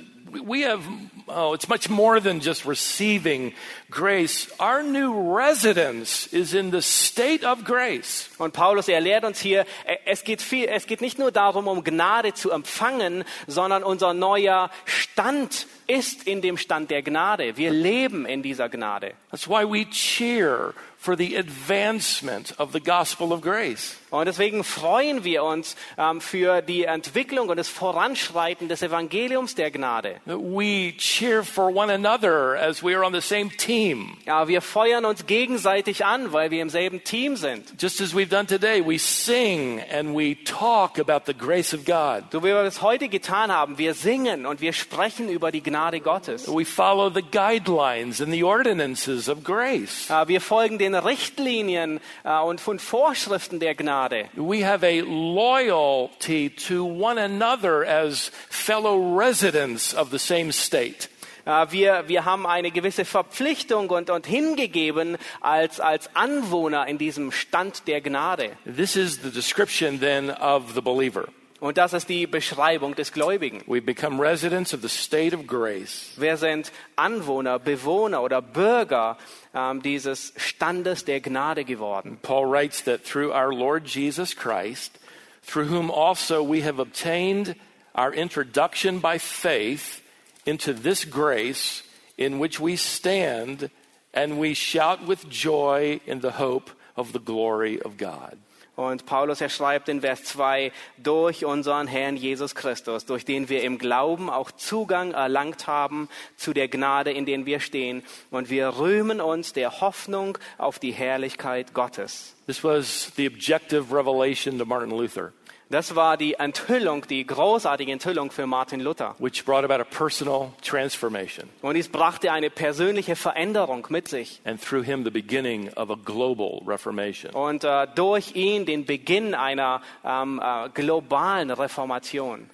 we 0.42 0.62
have, 0.62 0.84
oh, 1.28 1.54
it's 1.54 1.68
much 1.68 1.90
more 1.90 2.20
than 2.20 2.40
just 2.40 2.66
receiving 2.66 3.54
grace. 3.90 4.52
Our 4.60 4.84
new 4.84 5.36
residence 5.36 6.28
is 6.28 6.54
in 6.54 6.72
the 6.72 6.82
state 6.82 7.44
of 7.44 7.64
grace. 7.64 8.30
Und 8.38 8.54
Paulus, 8.54 8.88
er 8.88 9.02
lehrt 9.02 9.24
uns 9.24 9.40
hier, 9.40 9.66
es 10.06 10.24
geht, 10.24 10.42
viel, 10.42 10.68
es 10.68 10.86
geht 10.88 11.02
nicht 11.02 11.20
nur 11.20 11.32
darum, 11.32 11.68
um 11.68 11.84
Gnade 11.84 12.34
zu 12.34 12.52
empfangen, 12.52 13.24
sondern 13.48 13.84
unser 13.84 14.14
neuer 14.14 14.70
Stand 14.86 15.68
ist 15.88 16.28
in 16.28 16.42
dem 16.42 16.58
Stand 16.58 16.92
der 16.92 17.02
Gnade. 17.02 17.58
Wir 17.58 17.72
leben 17.72 18.26
in 18.26 18.42
dieser 18.42 18.70
Gnade. 18.70 19.14
That's 19.32 19.48
why 19.48 19.64
we 19.64 19.86
cheer 19.90 20.74
for 20.98 21.16
the 21.16 21.36
advancement 21.38 22.60
of 22.60 22.72
the 22.74 22.80
gospel 22.80 23.32
of 23.32 23.42
grace. 23.42 23.96
Und 24.16 24.26
deswegen 24.26 24.64
freuen 24.64 25.24
wir 25.24 25.44
uns 25.44 25.76
ähm, 25.98 26.22
für 26.22 26.62
die 26.62 26.86
Entwicklung 26.86 27.50
und 27.50 27.58
das 27.58 27.68
Voranschreiten 27.68 28.68
des 28.68 28.82
Evangeliums 28.82 29.56
der 29.56 29.72
Gnade. 29.72 30.16
We 30.26 30.94
cheer 30.98 31.44
for 31.44 31.74
one 31.74 31.92
another 31.92 32.58
as 32.60 32.84
we 32.84 32.96
are 32.96 33.06
on 33.06 33.14
the 33.14 33.22
same 33.22 33.50
team. 33.50 34.18
Ja, 34.26 34.48
wir 34.48 34.62
feuern 34.62 35.06
uns 35.06 35.26
gegenseitig 35.26 36.06
an, 36.06 36.32
weil 36.34 36.52
wir 36.52 36.62
im 36.62 36.70
selben 36.70 37.04
Team 37.04 37.36
sind. 37.36 37.82
Just 37.82 38.02
as 38.02 38.14
we've 38.14 38.30
done 38.30 38.48
today, 38.48 38.82
we 38.86 38.98
sing 38.98 39.82
and 39.92 40.16
we 40.16 40.36
talk 40.44 41.00
about 41.00 41.26
the 41.26 41.34
grace 41.34 41.74
of 41.74 41.86
God. 41.86 42.24
So 42.32 42.44
wie 42.44 42.48
wir 42.48 42.62
es 42.64 42.82
heute 42.82 43.10
getan 43.10 43.52
haben, 43.52 43.78
wir 43.78 43.94
singen 43.94 44.46
und 44.46 44.62
wir 44.62 44.74
sprechen 44.74 45.30
über 45.30 45.52
die 45.52 45.62
Gnade 45.62 46.00
Gottes. 46.00 46.48
We 46.48 46.66
follow 46.66 47.10
the 47.10 47.22
guidelines 47.22 48.22
and 48.22 48.32
the 48.32 48.44
ordinances 48.44 49.28
of 49.30 49.44
grace. 49.44 50.10
Äh, 50.10 50.28
Wir 50.28 50.42
folgen 50.42 50.78
den 50.78 50.96
Richtlinien 50.96 52.00
äh, 52.24 52.40
und 52.40 52.62
von 52.62 52.80
Vorschriften 52.80 53.60
der 53.60 53.76
Gnade. 53.76 54.05
We 54.36 54.64
have 54.64 54.84
a 54.84 55.02
loyalty 55.02 56.50
to 56.68 56.84
one 56.84 57.18
another 57.18 57.86
as 57.86 58.32
fellow 58.50 59.18
residents 59.18 59.94
of 59.94 60.10
the 60.12 60.20
same 60.20 60.52
state. 60.52 61.10
Äh, 61.46 61.72
Wir, 61.72 62.08
wir 62.08 62.26
haben 62.26 62.46
eine 62.48 62.72
gewisse 62.72 63.06
Verpflichtung 63.06 63.90
und, 63.90 64.10
und 64.10 64.26
hingegeben 64.26 65.18
als, 65.42 65.80
als 65.80 66.10
Anwohner 66.16 66.88
in 66.88 66.98
diesem 66.98 67.32
Stand 67.32 67.88
der 67.88 68.02
Gnade. 68.02 68.52
This 68.66 68.96
is 68.96 69.22
the 69.22 69.32
description 69.32 70.00
then 70.00 70.32
of 70.32 70.74
the 70.74 70.82
believer. 70.82 71.28
Und 71.66 71.80
das 71.80 71.94
ist 71.94 72.10
die 72.10 72.28
Beschreibung 72.28 72.94
des 72.94 73.12
Gläubigen. 73.12 73.64
We 73.66 73.82
become 73.82 74.22
residents 74.22 74.72
of 74.72 74.84
the 74.84 74.88
state 74.88 75.34
of 75.34 75.48
grace. 75.48 76.12
Wir 76.16 76.38
sind 76.38 76.72
Anwohner, 76.96 77.58
Bewohner 77.58 78.22
oder 78.22 78.40
Bürger 78.40 79.18
ähm, 79.52 79.82
dieses 79.82 80.32
Standes 80.38 81.06
der 81.06 81.22
Gnade 81.22 81.66
geworden. 81.66 82.20
Paul 82.22 82.52
writes 82.52 82.84
that 82.84 83.04
through 83.04 83.34
our 83.34 83.52
Lord 83.52 83.88
Jesus 83.88 84.36
Christ, 84.36 85.00
through 85.42 85.68
whom 85.68 85.90
also 85.90 86.44
we 86.44 86.62
have 86.64 86.78
obtained 86.78 87.56
our 87.96 88.14
introduction 88.14 89.00
by 89.00 89.18
faith 89.18 90.04
into 90.46 90.72
this 90.72 91.04
grace 91.04 91.82
in 92.16 92.40
which 92.40 92.60
we 92.60 92.76
stand 92.76 93.72
and 94.14 94.38
we 94.38 94.54
shout 94.54 95.08
with 95.08 95.28
joy 95.32 96.00
in 96.06 96.20
the 96.20 96.34
hope 96.34 96.70
of 96.96 97.12
the 97.12 97.20
glory 97.20 97.82
of 97.82 97.98
God. 97.98 98.38
Und 98.76 99.06
Paulus, 99.06 99.40
er 99.40 99.50
schreibt 99.50 99.88
in 99.88 100.02
Vers 100.02 100.24
2, 100.26 100.72
durch 100.98 101.46
unseren 101.46 101.88
Herrn 101.88 102.18
Jesus 102.18 102.56
Christus, 102.56 103.06
durch 103.06 103.24
den 103.24 103.48
wir 103.48 103.64
im 103.64 103.78
Glauben 103.78 104.30
auch 104.30 104.52
Zugang 104.52 105.12
erlangt 105.12 105.68
haben 105.68 106.10
zu 106.36 106.54
der 106.54 106.68
Gnade, 106.68 107.12
in 107.12 107.26
der 107.26 107.46
wir 107.46 107.60
stehen. 107.60 108.04
Und 108.32 108.50
wir 108.50 108.78
rühmen 108.78 109.22
uns 109.22 109.54
der 109.54 109.82
Hoffnung 109.82 110.38
auf 110.58 110.80
die 110.80 110.92
Herrlichkeit 110.92 111.74
Gottes. 111.74 112.36
This 112.48 112.64
was 112.64 113.12
the 113.16 113.28
objective 113.28 113.92
revelation 113.92 114.58
to 114.60 114.66
Martin 114.66 114.92
Luther, 114.92 115.34
Das 115.70 115.96
war 115.96 116.16
die 116.16 116.36
Enthüllung, 116.36 117.08
die 117.08 117.26
großartige 117.26 117.92
Enthüllung 117.92 118.30
für 118.30 118.46
Martin 118.46 118.82
Luther. 118.82 119.16
which 119.18 119.44
brought 119.46 119.64
about 119.64 119.82
a 119.82 119.84
personal 119.84 120.52
transformation 120.62 121.50
Und 121.64 121.74
dies 121.74 121.90
brachte 121.90 122.32
eine 122.32 122.52
persönliche 122.52 123.16
Veränderung 123.16 123.88
mit 123.90 124.08
sich. 124.08 124.42
and 124.46 124.62
through 124.62 124.84
him 124.86 125.04
the 125.04 125.10
beginning 125.10 125.74
of 125.76 125.90
a 125.90 125.96
global 125.96 126.62
reformation. 126.68 127.34
Und 127.34 127.64
äh, 127.64 127.88
durch 127.96 128.36
ihn 128.36 128.66
den 128.68 128.86
Beginn 128.86 129.34
einer 129.34 129.82
ähm, 130.04 130.40
äh, 130.44 130.70
globalen 130.70 131.50
Reformation. 131.50 132.50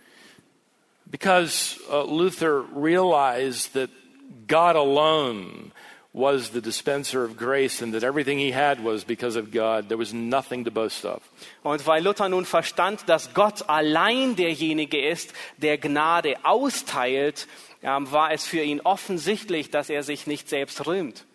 Because 1.05 1.77
uh, 1.91 2.03
Luther 2.05 2.63
realized 2.73 3.73
that 3.73 3.89
God 4.47 4.77
alone 4.77 5.71
was 6.13 6.49
the 6.49 6.61
dispenser 6.61 7.23
of 7.23 7.37
grace 7.37 7.81
and 7.81 7.93
that 7.93 8.03
everything 8.03 8.37
he 8.37 8.51
had 8.51 8.83
was 8.83 9.05
because 9.05 9.37
of 9.37 9.51
God, 9.51 9.87
there 9.87 9.97
was 9.97 10.13
nothing 10.13 10.65
to 10.65 10.71
boast 10.71 11.05
of. 11.05 11.21
Und 11.63 11.85
weil 11.87 12.03
Luther 12.03 12.27
nun 12.27 12.45
verstand, 12.45 13.07
dass 13.07 13.33
Gott 13.33 13.69
allein 13.69 14.35
derjenige 14.35 14.99
ist, 14.99 15.33
der 15.57 15.77
Gnade 15.77 16.35
austeilt, 16.43 17.47
ähm, 17.81 18.11
war 18.11 18.31
es 18.31 18.45
für 18.45 18.61
ihn 18.61 18.81
offensichtlich, 18.81 19.69
dass 19.69 19.89
er 19.89 20.03
sich 20.03 20.27
nicht 20.27 20.49
selbst 20.49 20.85
rühmt. 20.85 21.25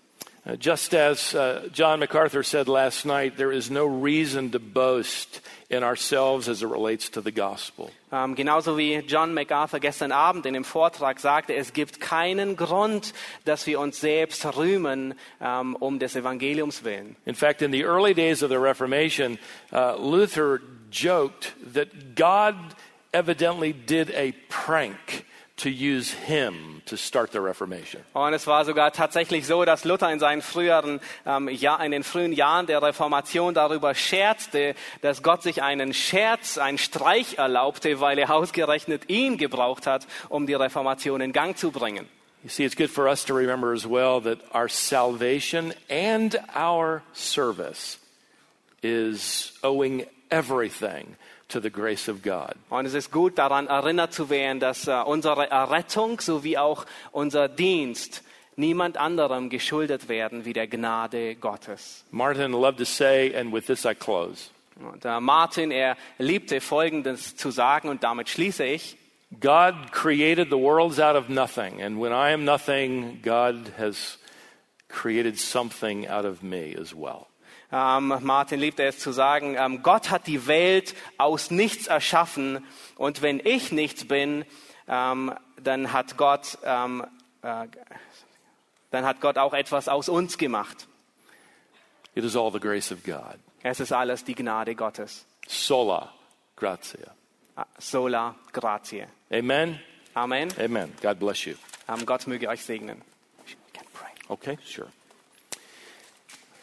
Uh, 0.47 0.55
just 0.55 0.95
as 0.95 1.35
uh, 1.35 1.69
John 1.73 1.99
MacArthur 1.99 2.45
said 2.45 2.69
last 2.69 3.05
night, 3.05 3.37
there 3.37 3.51
is 3.51 3.69
no 3.69 3.85
reason 3.85 4.53
to 4.53 4.61
boast 4.61 5.41
in 5.69 5.83
ourselves 5.83 6.49
as 6.49 6.63
it 6.63 6.69
relates 6.69 7.09
to 7.09 7.21
the 7.21 7.33
gospel. 7.33 7.91
Ähm, 8.13 8.37
genauso 8.37 8.77
wie 8.77 9.03
John 9.03 9.35
MacArthur 9.35 9.81
gestern 9.81 10.13
Abend 10.13 10.47
in 10.47 10.55
dem 10.55 10.63
Vortrag 10.63 11.19
sagte, 11.19 11.55
es 11.55 11.73
gibt 11.73 12.01
keinen 12.01 12.55
Grund, 12.55 13.13
dass 13.45 13.67
wir 13.67 13.81
uns 13.81 14.01
selbst 14.01 14.45
rühmen 14.57 15.15
ähm, 15.41 15.75
um 15.81 15.99
des 15.99 16.15
Evangeliums 16.15 16.85
willen. 16.85 17.17
In 17.27 17.35
fact, 17.35 17.61
in 17.61 17.73
the 17.73 17.83
early 17.83 18.15
days 18.15 18.45
of 18.45 18.49
the 18.49 18.61
Reformation, 18.61 19.39
uh, 19.73 19.97
Luther 19.99 20.61
joked 20.93 21.55
that 21.75 22.15
God 22.15 22.55
evidently 23.13 23.73
did 23.73 24.11
a 24.13 24.33
prank 24.49 25.25
to 25.57 25.71
use 25.71 26.11
him 26.11 26.83
to 26.85 26.97
start 26.97 27.33
the 27.33 27.41
Reformation. 27.41 28.03
Und 28.13 28.35
es 28.35 28.47
war 28.47 28.65
sogar 28.65 28.93
tatsächlich 28.93 29.47
so, 29.47 29.65
dass 29.65 29.85
Luther 29.85 30.13
in 30.13 30.19
seinen 30.19 30.43
früheren 30.43 31.01
ähm, 31.25 31.49
Jahr, 31.49 31.83
in 31.85 31.93
den 31.93 32.05
frühen 32.05 32.33
Jahren 32.33 32.67
der 32.67 32.83
Reformation 32.83 33.55
darüber 33.55 33.95
scherzte, 33.95 34.75
dass 35.01 35.23
Gott 35.23 35.43
sich 35.43 35.63
einen 35.63 35.95
Scherz, 35.95 36.59
einen 36.59 36.79
Streich 36.79 37.39
erlaubte, 37.39 38.01
weil 38.01 38.19
er 38.19 38.31
ausgerechnet 38.35 39.09
ihn 39.09 39.39
gebraucht 39.39 39.87
hat, 39.87 40.07
um 40.29 40.47
die 40.47 40.55
Reformation 40.55 41.21
in 41.21 41.33
Gang 41.33 41.57
zu 41.57 41.71
bringen. 41.71 42.07
You 42.43 42.51
see, 42.51 42.65
it's 42.65 42.77
good 42.77 42.91
for 42.91 43.09
us 43.09 43.25
to 43.25 43.35
remember 43.35 43.73
as 43.73 43.85
well 43.85 44.21
that 44.21 44.39
our 44.55 44.69
salvation 44.69 45.75
and 45.89 46.39
our 46.55 47.03
service 47.13 47.99
is 48.83 49.53
owing 49.65 50.07
everything 50.31 51.17
to 51.49 51.61
the 51.61 51.71
grace 51.71 52.09
of 52.09 52.23
God. 52.23 52.55
Und 52.71 52.87
es 52.87 52.95
ist 52.95 53.11
gut 53.11 53.39
daran 53.39 53.67
erinnert 53.67 54.13
zu 54.13 54.31
werden, 54.31 54.61
dass 54.61 54.87
äh, 54.89 54.93
unsere 55.05 55.51
Errettung 55.51 56.21
sowie 56.21 56.59
auch 56.59 56.87
unser 57.13 57.49
Dienst 57.49 58.23
niemand 58.57 58.97
anderem 58.97 59.51
geschuldet 59.51 60.09
werden 60.09 60.45
wie 60.45 60.53
der 60.53 60.67
Gnade 60.67 61.37
Gottes. 61.37 62.05
Martin 62.11 62.53
loved 62.53 62.79
to 62.79 62.85
say, 62.85 63.35
and 63.35 63.53
with 63.53 63.67
this 63.67 63.85
I 63.85 63.95
close 63.95 64.51
Und 64.79 65.05
äh, 65.05 65.21
Martin, 65.21 65.71
er 65.71 65.97
liebte 66.19 66.61
Folgendes 66.61 67.37
zu 67.37 67.51
sagen 67.51 67.89
und 67.89 68.03
damit 68.03 68.29
schließe 68.29 68.65
ich. 68.65 68.97
God 69.41 69.75
created 69.91 70.49
the 70.51 70.57
worlds 70.57 71.01
out 71.01 71.17
of 71.17 71.29
nothing, 71.29 71.83
and 71.83 72.01
when 72.01 72.13
I 72.13 72.33
am 72.33 72.45
nothing, 72.45 73.21
God 73.23 73.73
has 73.77 74.19
created 74.89 75.39
something 75.39 76.07
out 76.09 76.25
of 76.25 76.43
me 76.43 76.77
as 76.79 76.95
well. 76.95 77.27
Ähm, 77.79 78.15
Martin 78.23 78.59
liebte 78.59 78.85
es 78.85 78.99
zu 78.99 79.13
sagen, 79.13 79.55
ähm, 79.59 79.83
Gott 79.83 80.09
hat 80.09 80.27
die 80.27 80.47
Welt 80.47 80.95
aus 81.19 81.51
nichts 81.51 81.89
erschaffen 81.89 82.65
und 82.97 83.21
wenn 83.21 83.39
ich 83.39 83.71
nichts 83.71 84.09
bin, 84.09 84.47
ähm, 84.89 85.35
dann 85.63 85.93
hat 85.93 86.17
Gott, 86.17 86.57
ähm, 86.65 87.05
äh, 87.43 87.67
dann 88.91 89.05
hat 89.05 89.21
Gott 89.21 89.37
auch 89.37 89.53
etwas 89.53 89.89
aus 89.89 90.09
uns 90.09 90.39
gemacht. 90.39 90.89
It 92.15 92.25
is 92.25 92.35
all 92.35 92.51
the 92.51 92.61
grace 92.61 92.91
of 92.91 93.05
God. 93.05 93.39
Es 93.63 93.79
ist 93.79 93.93
alles 93.93 94.25
die 94.25 94.35
Gnade 94.35 94.75
Gottes. 94.75 95.27
Sola 95.47 96.15
gratia. 96.57 97.15
Ah, 97.57 97.67
Sola 97.79 98.37
gratie. 98.55 99.05
Amen? 99.31 99.79
Amen. 100.15 100.49
Amen. 100.59 100.95
God 101.03 101.19
bless 101.19 101.45
you. 101.45 101.57
Ähm, 101.89 102.07
Gott 102.07 102.27
möge 102.27 102.49
euch 102.49 102.65
segnen. 102.65 103.03
Okay, 104.29 104.57
sure. 104.65 104.89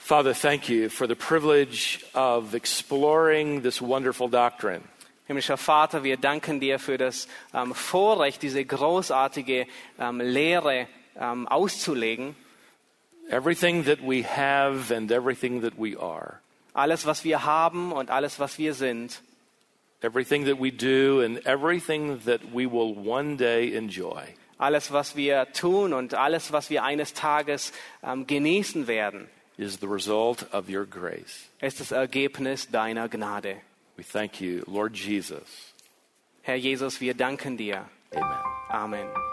Father, 0.05 0.33
thank 0.33 0.67
you 0.67 0.89
for 0.89 1.07
the 1.07 1.15
privilege 1.15 2.03
of 2.13 2.55
exploring 2.55 3.61
this 3.61 3.81
wonderful 3.81 4.27
doctrine. 4.27 4.83
Himmlischer 5.29 5.55
Vater, 5.57 6.03
wir 6.03 6.17
danken 6.17 6.59
dir 6.59 6.77
für 6.77 6.97
das 6.97 7.29
ähm, 7.53 7.73
Vorrecht, 7.73 8.41
diese 8.41 8.65
großartige 8.65 9.65
ähm, 9.97 10.19
Lehre 10.19 10.87
ähm, 11.17 11.47
auszulegen. 11.47 12.35
Everything 13.29 13.85
that 13.85 13.99
we 14.01 14.23
have 14.23 14.91
and 14.93 15.09
everything 15.09 15.61
that 15.61 15.75
we 15.77 15.97
are, 15.97 16.41
Alles, 16.73 17.05
was 17.05 17.23
wir 17.23 17.45
haben 17.45 17.93
und 17.93 18.11
alles, 18.11 18.41
was 18.41 18.57
wir 18.57 18.73
sind. 18.73 19.21
everything 20.01 20.43
that 20.43 20.59
we 20.59 20.69
do 20.69 21.21
and 21.21 21.37
everything 21.45 22.19
that 22.25 22.41
we 22.53 22.65
will 22.69 22.93
one 22.93 23.37
day 23.37 23.73
enjoy 23.73 24.21
Alles, 24.57 24.91
was 24.91 25.15
wir 25.15 25.47
tun 25.53 25.93
und 25.93 26.13
alles, 26.13 26.51
was 26.51 26.69
wir 26.69 26.83
eines 26.83 27.13
Tages 27.13 27.71
ähm, 28.03 28.27
genießen 28.27 28.87
werden, 28.87 29.29
is 29.57 29.77
the 29.77 29.87
result 29.87 30.45
of 30.51 30.69
your 30.69 30.85
grace. 30.85 31.47
ist 31.61 31.79
das 31.79 31.91
Ergebnis 31.91 32.69
deiner 32.69 33.07
Gnade. 33.09 33.57
We 33.97 34.03
thank 34.03 34.41
you, 34.41 34.63
Lord 34.65 34.95
Jesus. 34.95 35.73
Herr 36.41 36.55
Jesus, 36.57 36.99
wir 36.99 37.13
danken 37.13 37.57
dir. 37.57 37.87
Amen. 38.11 38.39
Amen. 38.69 39.32